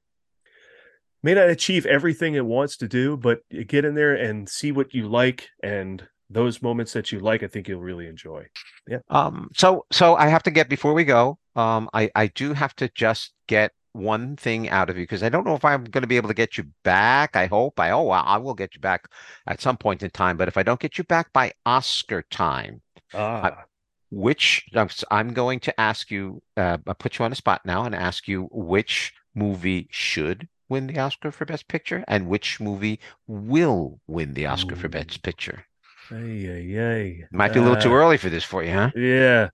may 1.23 1.33
not 1.33 1.49
achieve 1.49 1.85
everything 1.87 2.35
it 2.35 2.45
wants 2.45 2.77
to 2.77 2.87
do, 2.87 3.17
but 3.17 3.39
get 3.67 3.83
in 3.83 3.95
there 3.95 4.13
and 4.13 4.47
see 4.47 4.71
what 4.71 4.93
you 4.93 5.09
like 5.09 5.47
and 5.63 6.07
those 6.29 6.61
moments 6.61 6.93
that 6.93 7.11
you 7.11 7.19
like, 7.19 7.43
I 7.43 7.47
think 7.47 7.67
you'll 7.67 7.81
really 7.81 8.07
enjoy. 8.07 8.45
Yeah. 8.87 8.99
Um, 9.09 9.49
so 9.55 9.85
so 9.91 10.15
I 10.15 10.27
have 10.27 10.43
to 10.43 10.51
get 10.51 10.69
before 10.69 10.93
we 10.93 11.03
go. 11.03 11.39
Um, 11.55 11.89
I 11.93 12.11
I 12.15 12.27
do 12.27 12.53
have 12.53 12.75
to 12.75 12.89
just 12.93 13.33
get 13.47 13.71
one 13.95 14.35
thing 14.35 14.69
out 14.69 14.89
of 14.89 14.97
you 14.97 15.03
because 15.03 15.23
I 15.23 15.29
don't 15.29 15.45
know 15.45 15.55
if 15.55 15.65
I'm 15.65 15.83
going 15.85 16.03
to 16.03 16.07
be 16.07 16.17
able 16.17 16.29
to 16.29 16.33
get 16.35 16.57
you 16.57 16.65
back. 16.83 17.35
I 17.35 17.47
hope. 17.47 17.79
I 17.79 17.91
oh 17.91 18.09
I 18.09 18.37
will 18.37 18.53
get 18.55 18.75
you 18.75 18.81
back 18.81 19.07
at 19.47 19.61
some 19.61 19.77
point 19.77 20.03
in 20.03 20.09
time. 20.11 20.37
But 20.37 20.47
if 20.49 20.57
I 20.57 20.63
don't 20.63 20.79
get 20.79 20.97
you 20.97 21.03
back 21.05 21.33
by 21.33 21.53
Oscar 21.65 22.21
time, 22.23 22.81
Ah, 23.13 23.67
which 24.11 24.65
I'm, 25.11 25.33
going 25.33 25.59
to 25.61 25.79
ask 25.79 26.09
you, 26.11 26.41
uh, 26.57 26.77
I'll 26.87 26.93
put 26.95 27.19
you 27.19 27.25
on 27.25 27.31
the 27.31 27.35
spot 27.35 27.65
now 27.65 27.83
and 27.85 27.93
ask 27.95 28.27
you 28.27 28.47
which 28.51 29.13
movie 29.35 29.87
should 29.91 30.47
win 30.69 30.87
the 30.87 30.99
Oscar 30.99 31.31
for 31.31 31.45
Best 31.45 31.67
Picture 31.67 32.03
and 32.07 32.27
which 32.27 32.59
movie 32.59 32.99
will 33.27 33.99
win 34.07 34.33
the 34.33 34.45
Oscar 34.47 34.75
for 34.75 34.89
Best 34.89 35.21
Picture. 35.23 35.65
ay, 36.11 36.47
ay, 36.55 36.75
ay. 36.79 37.27
Might 37.29 37.53
be 37.53 37.59
a 37.59 37.61
little 37.61 37.77
too 37.77 37.93
Uh, 37.93 37.93
early 37.93 38.17
for 38.17 38.29
this 38.31 38.43
for 38.43 38.63
you, 38.63 38.73
huh? 38.73 38.91
Yeah. 38.93 39.49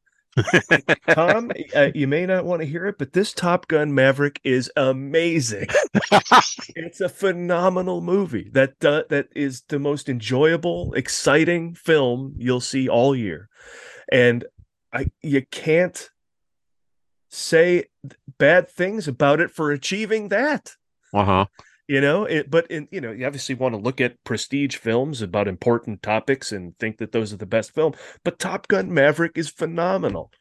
Tom, 1.10 1.52
uh, 1.76 1.90
you 1.94 2.08
may 2.08 2.26
not 2.26 2.46
want 2.46 2.62
to 2.62 2.68
hear 2.68 2.86
it, 2.88 2.98
but 2.98 3.14
this 3.14 3.34
Top 3.34 3.68
Gun 3.68 3.94
Maverick 3.94 4.40
is 4.44 4.72
amazing. 4.76 5.68
it's 6.76 7.02
a 7.02 7.10
phenomenal 7.10 8.02
movie 8.02 8.50
that 8.54 8.84
uh, 8.84 9.04
that 9.10 9.28
is 9.36 9.64
the 9.68 9.80
most 9.80 10.10
enjoyable, 10.10 10.94
exciting 10.94 11.74
film 11.74 12.36
you'll 12.38 12.62
see 12.62 12.88
all 12.88 13.16
year, 13.16 13.50
and 14.12 14.46
I 14.94 15.08
you 15.22 15.46
can't 15.52 16.10
say 17.30 17.86
bad 18.38 18.70
things 18.70 19.08
about 19.08 19.40
it 19.40 19.52
for 19.52 19.72
achieving 19.72 20.30
that. 20.30 20.76
Uh-huh. 21.14 21.46
You 21.92 22.00
know, 22.00 22.24
it, 22.24 22.50
but 22.50 22.72
in 22.72 22.88
you 22.89 23.02
know, 23.02 23.12
you 23.12 23.26
obviously 23.26 23.54
want 23.54 23.76
to 23.76 23.82
look 23.82 24.00
at 24.00 24.24
prestige 24.24 24.78
films 24.78 25.22
about 25.22 25.50
important 25.50 26.02
topics 26.02 26.54
and 26.54 26.74
think 26.80 27.00
that 27.00 27.12
those 27.12 27.34
are 27.34 27.38
the 27.38 27.46
best 27.46 27.76
film. 27.76 27.96
But 28.24 28.39
Top 28.39 28.70
Gun 28.70 28.94
Maverick 28.94 29.34
is 29.36 29.50
phenomenal. 29.50 30.32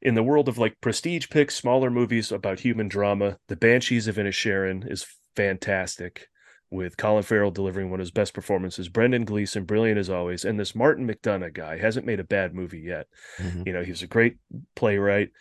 In 0.00 0.14
the 0.14 0.22
world 0.22 0.48
of 0.48 0.56
like 0.56 0.80
prestige 0.80 1.28
picks, 1.28 1.56
smaller 1.56 1.90
movies 1.90 2.32
about 2.32 2.60
human 2.60 2.88
drama, 2.88 3.36
The 3.48 3.56
Banshees 3.56 4.08
of 4.08 4.16
Inisherin 4.16 4.90
is 4.90 5.04
fantastic, 5.36 6.28
with 6.70 6.96
Colin 6.96 7.22
Farrell 7.22 7.50
delivering 7.50 7.90
one 7.90 8.00
of 8.00 8.04
his 8.04 8.10
best 8.10 8.32
performances. 8.32 8.88
Brendan 8.88 9.26
Gleeson, 9.26 9.64
brilliant 9.64 9.98
as 9.98 10.08
always, 10.08 10.42
and 10.42 10.58
this 10.58 10.74
Martin 10.74 11.06
McDonagh 11.06 11.52
guy 11.52 11.76
hasn't 11.76 12.06
made 12.06 12.18
a 12.18 12.24
bad 12.24 12.54
movie 12.54 12.80
yet. 12.80 13.08
Mhm. 13.36 13.66
You 13.66 13.74
know, 13.74 13.84
he's 13.84 14.02
a 14.02 14.06
great 14.06 14.38
playwright. 14.74 15.32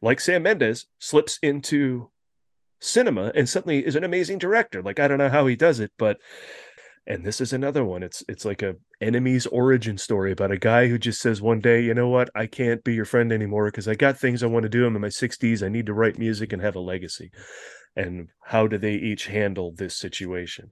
Like 0.00 0.18
Sam 0.18 0.44
Mendes, 0.44 0.86
slips 0.98 1.38
into 1.42 2.08
cinema 2.84 3.32
and 3.34 3.48
suddenly 3.48 3.84
is 3.84 3.96
an 3.96 4.04
amazing 4.04 4.38
director. 4.38 4.82
Like 4.82 5.00
I 5.00 5.08
don't 5.08 5.18
know 5.18 5.28
how 5.28 5.46
he 5.46 5.56
does 5.56 5.80
it, 5.80 5.92
but 5.98 6.18
and 7.06 7.24
this 7.24 7.40
is 7.40 7.52
another 7.52 7.84
one. 7.84 8.02
It's 8.02 8.22
it's 8.28 8.44
like 8.44 8.62
a 8.62 8.76
enemy's 9.00 9.46
origin 9.46 9.98
story 9.98 10.32
about 10.32 10.50
a 10.50 10.58
guy 10.58 10.88
who 10.88 10.98
just 10.98 11.20
says 11.20 11.42
one 11.42 11.60
day, 11.60 11.82
you 11.82 11.94
know 11.94 12.08
what, 12.08 12.30
I 12.34 12.46
can't 12.46 12.84
be 12.84 12.94
your 12.94 13.04
friend 13.04 13.32
anymore 13.32 13.66
because 13.66 13.88
I 13.88 13.94
got 13.94 14.18
things 14.18 14.42
I 14.42 14.46
want 14.46 14.62
to 14.64 14.68
do. 14.68 14.86
I'm 14.86 14.96
in 14.96 15.02
my 15.02 15.08
60s. 15.08 15.62
I 15.62 15.68
need 15.68 15.86
to 15.86 15.94
write 15.94 16.18
music 16.18 16.52
and 16.52 16.62
have 16.62 16.76
a 16.76 16.80
legacy. 16.80 17.30
And 17.96 18.28
how 18.44 18.66
do 18.66 18.78
they 18.78 18.94
each 18.94 19.26
handle 19.26 19.72
this 19.72 19.96
situation? 19.96 20.70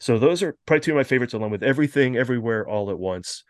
So 0.00 0.18
those 0.18 0.42
are 0.42 0.56
probably 0.66 0.80
two 0.80 0.92
of 0.92 0.96
my 0.96 1.04
favorites, 1.04 1.34
along 1.34 1.50
with 1.50 1.62
everything, 1.62 2.16
everywhere, 2.16 2.66
all 2.66 2.90
at 2.90 2.98
once. 2.98 3.44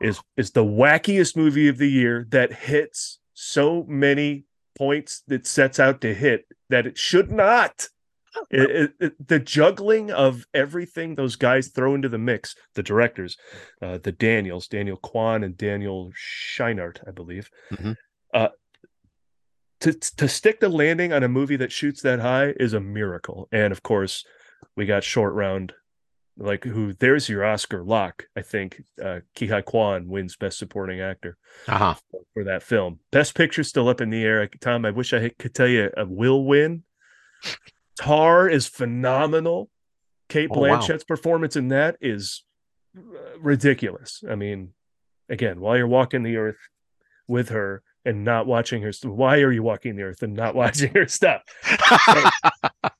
Is 0.00 0.20
is 0.36 0.50
the 0.50 0.64
wackiest 0.64 1.36
movie 1.36 1.68
of 1.68 1.78
the 1.78 1.90
year 1.90 2.26
that 2.30 2.52
hits 2.52 3.20
so 3.34 3.84
many 3.88 4.46
points 4.74 5.22
it 5.28 5.46
sets 5.46 5.78
out 5.80 6.00
to 6.00 6.14
hit 6.14 6.46
that 6.70 6.86
it 6.86 6.98
should 6.98 7.30
not. 7.30 7.88
It, 8.50 8.70
it, 8.70 8.92
it, 8.98 9.28
the 9.28 9.38
juggling 9.38 10.10
of 10.10 10.46
everything 10.54 11.16
those 11.16 11.36
guys 11.36 11.68
throw 11.68 11.94
into 11.94 12.08
the 12.08 12.16
mix, 12.16 12.54
the 12.74 12.82
directors, 12.82 13.36
uh, 13.82 13.98
the 14.02 14.10
Daniels, 14.10 14.68
Daniel 14.68 14.96
Kwan 14.96 15.44
and 15.44 15.54
Daniel 15.54 16.10
Scheinert, 16.16 17.06
I 17.06 17.10
believe, 17.10 17.50
Mhm. 17.70 17.94
uh, 18.32 18.48
to 19.80 19.92
to 19.92 20.28
stick 20.28 20.60
the 20.60 20.70
landing 20.70 21.12
on 21.12 21.22
a 21.22 21.28
movie 21.28 21.56
that 21.56 21.72
shoots 21.72 22.00
that 22.02 22.20
high 22.20 22.54
is 22.58 22.72
a 22.72 22.80
miracle. 22.80 23.48
And 23.52 23.70
of 23.70 23.82
course, 23.82 24.24
we 24.76 24.86
got 24.86 25.04
short 25.04 25.34
round, 25.34 25.74
like 26.38 26.64
who? 26.64 26.92
There's 26.94 27.28
your 27.28 27.44
Oscar 27.44 27.82
lock. 27.84 28.24
I 28.36 28.42
think 28.42 28.82
uh, 29.02 29.20
Ke 29.36 29.42
Huy 29.48 29.62
Quan 29.62 30.08
wins 30.08 30.36
Best 30.36 30.58
Supporting 30.58 31.00
Actor 31.00 31.36
Uh-huh. 31.68 31.94
for 32.34 32.44
that 32.44 32.62
film. 32.62 33.00
Best 33.10 33.34
Picture 33.34 33.62
still 33.64 33.88
up 33.88 34.00
in 34.00 34.10
the 34.10 34.22
air. 34.24 34.46
Tom, 34.60 34.84
I 34.84 34.90
wish 34.90 35.12
I 35.12 35.28
could 35.38 35.54
tell 35.54 35.68
you 35.68 35.90
a 35.96 36.06
will 36.06 36.44
win. 36.44 36.84
Tar 37.98 38.48
is 38.48 38.66
phenomenal. 38.66 39.68
Kate 40.28 40.48
Oh, 40.50 40.60
wow. 40.60 40.68
Blanchett's 40.68 41.04
performance 41.04 41.56
in 41.56 41.68
that 41.68 41.96
is 42.00 42.44
uh, 42.96 43.00
ridiculous. 43.38 44.24
I 44.28 44.34
mean, 44.34 44.70
again, 45.28 45.60
while 45.60 45.76
you're 45.76 45.86
walking 45.86 46.22
the 46.22 46.36
earth 46.36 46.56
with 47.28 47.50
her 47.50 47.82
and 48.04 48.24
not 48.24 48.46
watching 48.46 48.82
her, 48.82 48.92
why 49.04 49.40
are 49.40 49.52
you 49.52 49.62
walking 49.62 49.96
the 49.96 50.02
earth 50.04 50.22
and 50.22 50.34
not 50.34 50.54
watching 50.62 50.92
her 50.94 51.06
stuff? 51.06 51.42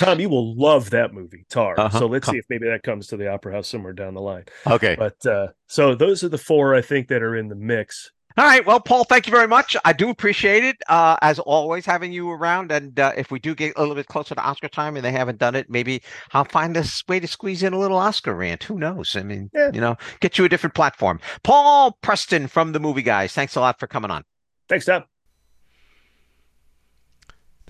Tom, 0.00 0.18
you 0.20 0.28
will 0.28 0.54
love 0.56 0.90
that 0.90 1.12
movie, 1.14 1.44
Tar. 1.48 1.78
Uh-huh. 1.78 1.98
So 1.98 2.06
let's 2.06 2.26
see 2.28 2.38
if 2.38 2.46
maybe 2.50 2.66
that 2.68 2.82
comes 2.82 3.06
to 3.08 3.16
the 3.16 3.28
Opera 3.28 3.52
House 3.54 3.68
somewhere 3.68 3.92
down 3.92 4.14
the 4.14 4.20
line. 4.20 4.44
okay. 4.66 4.96
But 4.98 5.24
uh, 5.26 5.48
so 5.68 5.94
those 5.94 6.24
are 6.24 6.28
the 6.28 6.38
four 6.38 6.74
I 6.74 6.80
think 6.82 7.08
that 7.08 7.22
are 7.22 7.36
in 7.36 7.48
the 7.48 7.54
mix. 7.54 8.10
All 8.38 8.44
right. 8.44 8.64
Well, 8.64 8.78
Paul, 8.78 9.02
thank 9.04 9.26
you 9.26 9.32
very 9.32 9.48
much. 9.48 9.76
I 9.84 9.92
do 9.92 10.08
appreciate 10.08 10.62
it, 10.62 10.76
uh, 10.88 11.16
as 11.20 11.40
always, 11.40 11.84
having 11.84 12.12
you 12.12 12.30
around. 12.30 12.70
And 12.70 12.98
uh, 12.98 13.12
if 13.16 13.30
we 13.32 13.40
do 13.40 13.56
get 13.56 13.72
a 13.76 13.80
little 13.80 13.96
bit 13.96 14.06
closer 14.06 14.36
to 14.36 14.40
Oscar 14.40 14.68
time 14.68 14.94
and 14.96 15.04
they 15.04 15.10
haven't 15.10 15.38
done 15.38 15.56
it, 15.56 15.68
maybe 15.68 16.00
I'll 16.32 16.44
find 16.44 16.76
a 16.76 16.84
way 17.08 17.18
to 17.18 17.26
squeeze 17.26 17.62
in 17.64 17.72
a 17.72 17.78
little 17.78 17.98
Oscar 17.98 18.32
rant. 18.34 18.62
Who 18.62 18.78
knows? 18.78 19.16
I 19.16 19.24
mean, 19.24 19.50
Yeah. 19.52 19.70
you 19.74 19.80
know, 19.80 19.96
get 20.20 20.38
you 20.38 20.44
a 20.44 20.48
different 20.48 20.74
platform. 20.74 21.18
Paul 21.42 21.98
Preston 22.02 22.46
from 22.46 22.70
the 22.72 22.78
Movie 22.80 23.02
Guys. 23.02 23.32
Thanks 23.32 23.56
a 23.56 23.60
lot 23.60 23.80
for 23.80 23.88
coming 23.88 24.12
on. 24.12 24.22
Thanks, 24.68 24.86
Tom. 24.86 25.04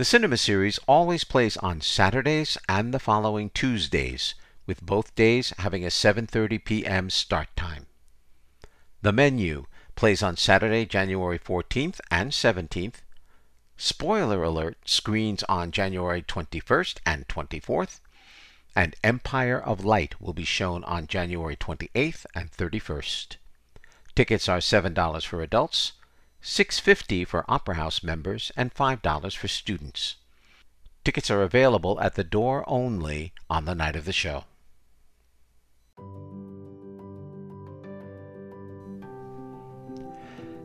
The 0.00 0.06
cinema 0.06 0.38
series 0.38 0.78
always 0.88 1.24
plays 1.24 1.58
on 1.58 1.82
Saturdays 1.82 2.56
and 2.66 2.94
the 2.94 2.98
following 2.98 3.50
Tuesdays, 3.50 4.34
with 4.64 4.80
both 4.80 5.14
days 5.14 5.52
having 5.58 5.84
a 5.84 5.88
7:30 5.88 6.64
p.m. 6.64 7.10
start 7.10 7.54
time. 7.54 7.84
The 9.02 9.12
menu 9.12 9.66
plays 9.96 10.22
on 10.22 10.38
Saturday, 10.38 10.86
January 10.86 11.38
14th 11.38 12.00
and 12.10 12.32
17th. 12.32 13.02
Spoiler 13.76 14.42
alert 14.42 14.78
screens 14.86 15.42
on 15.50 15.70
January 15.70 16.22
21st 16.22 16.96
and 17.04 17.28
24th. 17.28 18.00
And 18.74 18.96
Empire 19.04 19.60
of 19.60 19.84
Light 19.84 20.18
will 20.18 20.32
be 20.32 20.44
shown 20.46 20.82
on 20.84 21.08
January 21.08 21.56
28th 21.56 22.24
and 22.34 22.50
31st. 22.50 23.36
Tickets 24.14 24.48
are 24.48 24.60
$7 24.60 25.26
for 25.26 25.42
adults, 25.42 25.92
$6.50 26.42 27.26
for 27.26 27.44
Opera 27.48 27.74
House 27.74 28.02
members, 28.02 28.50
and 28.56 28.74
$5 28.74 29.36
for 29.36 29.48
students. 29.48 30.16
Tickets 31.04 31.30
are 31.30 31.42
available 31.42 32.00
at 32.00 32.14
the 32.14 32.24
door 32.24 32.64
only 32.66 33.32
on 33.48 33.64
the 33.64 33.74
night 33.74 33.96
of 33.96 34.04
the 34.04 34.12
show. 34.12 34.44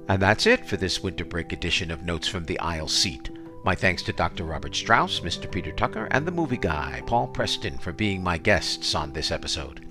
And 0.07 0.21
that's 0.21 0.45
it 0.45 0.67
for 0.67 0.77
this 0.77 1.01
winter 1.01 1.25
break 1.25 1.51
edition 1.51 1.89
of 1.89 2.03
Notes 2.03 2.27
from 2.27 2.45
the 2.45 2.59
Aisle 2.59 2.87
Seat. 2.87 3.31
My 3.63 3.73
thanks 3.73 4.03
to 4.03 4.13
Dr. 4.13 4.43
Robert 4.43 4.75
Strauss, 4.75 5.21
Mr. 5.21 5.51
Peter 5.51 5.71
Tucker, 5.71 6.07
and 6.11 6.27
the 6.27 6.31
movie 6.31 6.57
guy, 6.57 7.01
Paul 7.07 7.27
Preston, 7.27 7.79
for 7.79 7.91
being 7.91 8.23
my 8.23 8.37
guests 8.37 8.93
on 8.93 9.13
this 9.13 9.31
episode. 9.31 9.84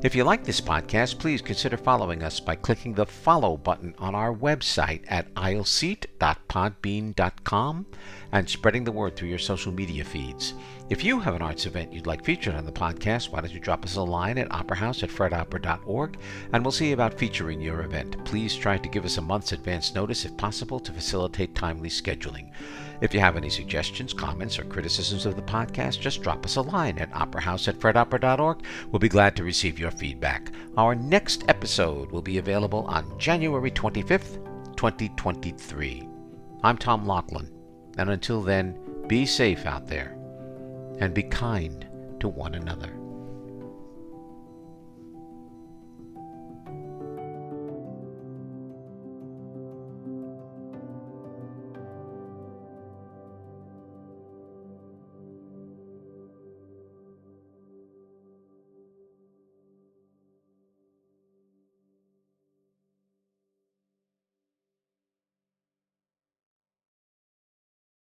If 0.02 0.14
you 0.16 0.24
like 0.24 0.42
this 0.42 0.60
podcast, 0.60 1.20
please 1.20 1.40
consider 1.40 1.76
following 1.76 2.24
us 2.24 2.40
by 2.40 2.56
clicking 2.56 2.92
the 2.92 3.06
follow 3.06 3.56
button 3.56 3.94
on 3.98 4.16
our 4.16 4.34
website 4.34 5.04
at 5.06 5.32
aisleseat.podbean.com 5.34 7.86
and 8.32 8.48
spreading 8.48 8.82
the 8.82 8.90
word 8.90 9.14
through 9.14 9.28
your 9.28 9.38
social 9.38 9.72
media 9.72 10.02
feeds. 10.02 10.54
If 10.88 11.04
you 11.04 11.20
have 11.20 11.34
an 11.34 11.42
arts 11.42 11.66
event 11.66 11.92
you'd 11.92 12.06
like 12.06 12.24
featured 12.24 12.54
on 12.54 12.64
the 12.64 12.72
podcast, 12.72 13.30
why 13.30 13.40
don't 13.40 13.52
you 13.52 13.60
drop 13.60 13.84
us 13.84 13.96
a 13.96 14.02
line 14.02 14.38
at 14.38 14.48
operahouse 14.48 15.02
at 15.02 15.10
fredopera.org 15.10 16.18
and 16.52 16.64
we'll 16.64 16.72
see 16.72 16.92
about 16.92 17.18
featuring 17.18 17.60
your 17.60 17.82
event. 17.82 18.22
Please 18.24 18.56
try 18.56 18.78
to 18.78 18.88
give 18.88 19.04
us 19.04 19.18
a 19.18 19.22
month's 19.22 19.52
advance 19.52 19.94
notice 19.94 20.24
if 20.24 20.36
possible 20.36 20.80
to 20.80 20.92
facilitate 20.92 21.54
timely 21.54 21.88
scheduling. 21.88 22.50
If 23.02 23.12
you 23.12 23.20
have 23.20 23.36
any 23.36 23.50
suggestions, 23.50 24.12
comments, 24.12 24.60
or 24.60 24.64
criticisms 24.64 25.26
of 25.26 25.34
the 25.34 25.42
podcast, 25.42 25.98
just 25.98 26.22
drop 26.22 26.46
us 26.46 26.54
a 26.54 26.62
line 26.62 26.98
at 26.98 27.10
operahouse 27.10 27.66
at 27.66 27.78
fredopera.org. 27.78 28.64
We'll 28.90 29.00
be 29.00 29.08
glad 29.08 29.34
to 29.36 29.44
receive 29.44 29.78
your 29.78 29.90
feedback. 29.90 30.52
Our 30.76 30.94
next 30.94 31.44
episode 31.48 32.12
will 32.12 32.22
be 32.22 32.38
available 32.38 32.84
on 32.86 33.18
January 33.18 33.72
25th, 33.72 34.36
2023. 34.76 36.08
I'm 36.62 36.78
Tom 36.78 37.04
Loughlin, 37.04 37.50
and 37.98 38.10
until 38.10 38.42
then, 38.42 38.78
be 39.06 39.26
safe 39.26 39.66
out 39.66 39.86
there 39.86 40.16
and 40.98 41.14
be 41.14 41.22
kind 41.22 41.86
to 42.20 42.28
one 42.28 42.54
another. 42.54 42.90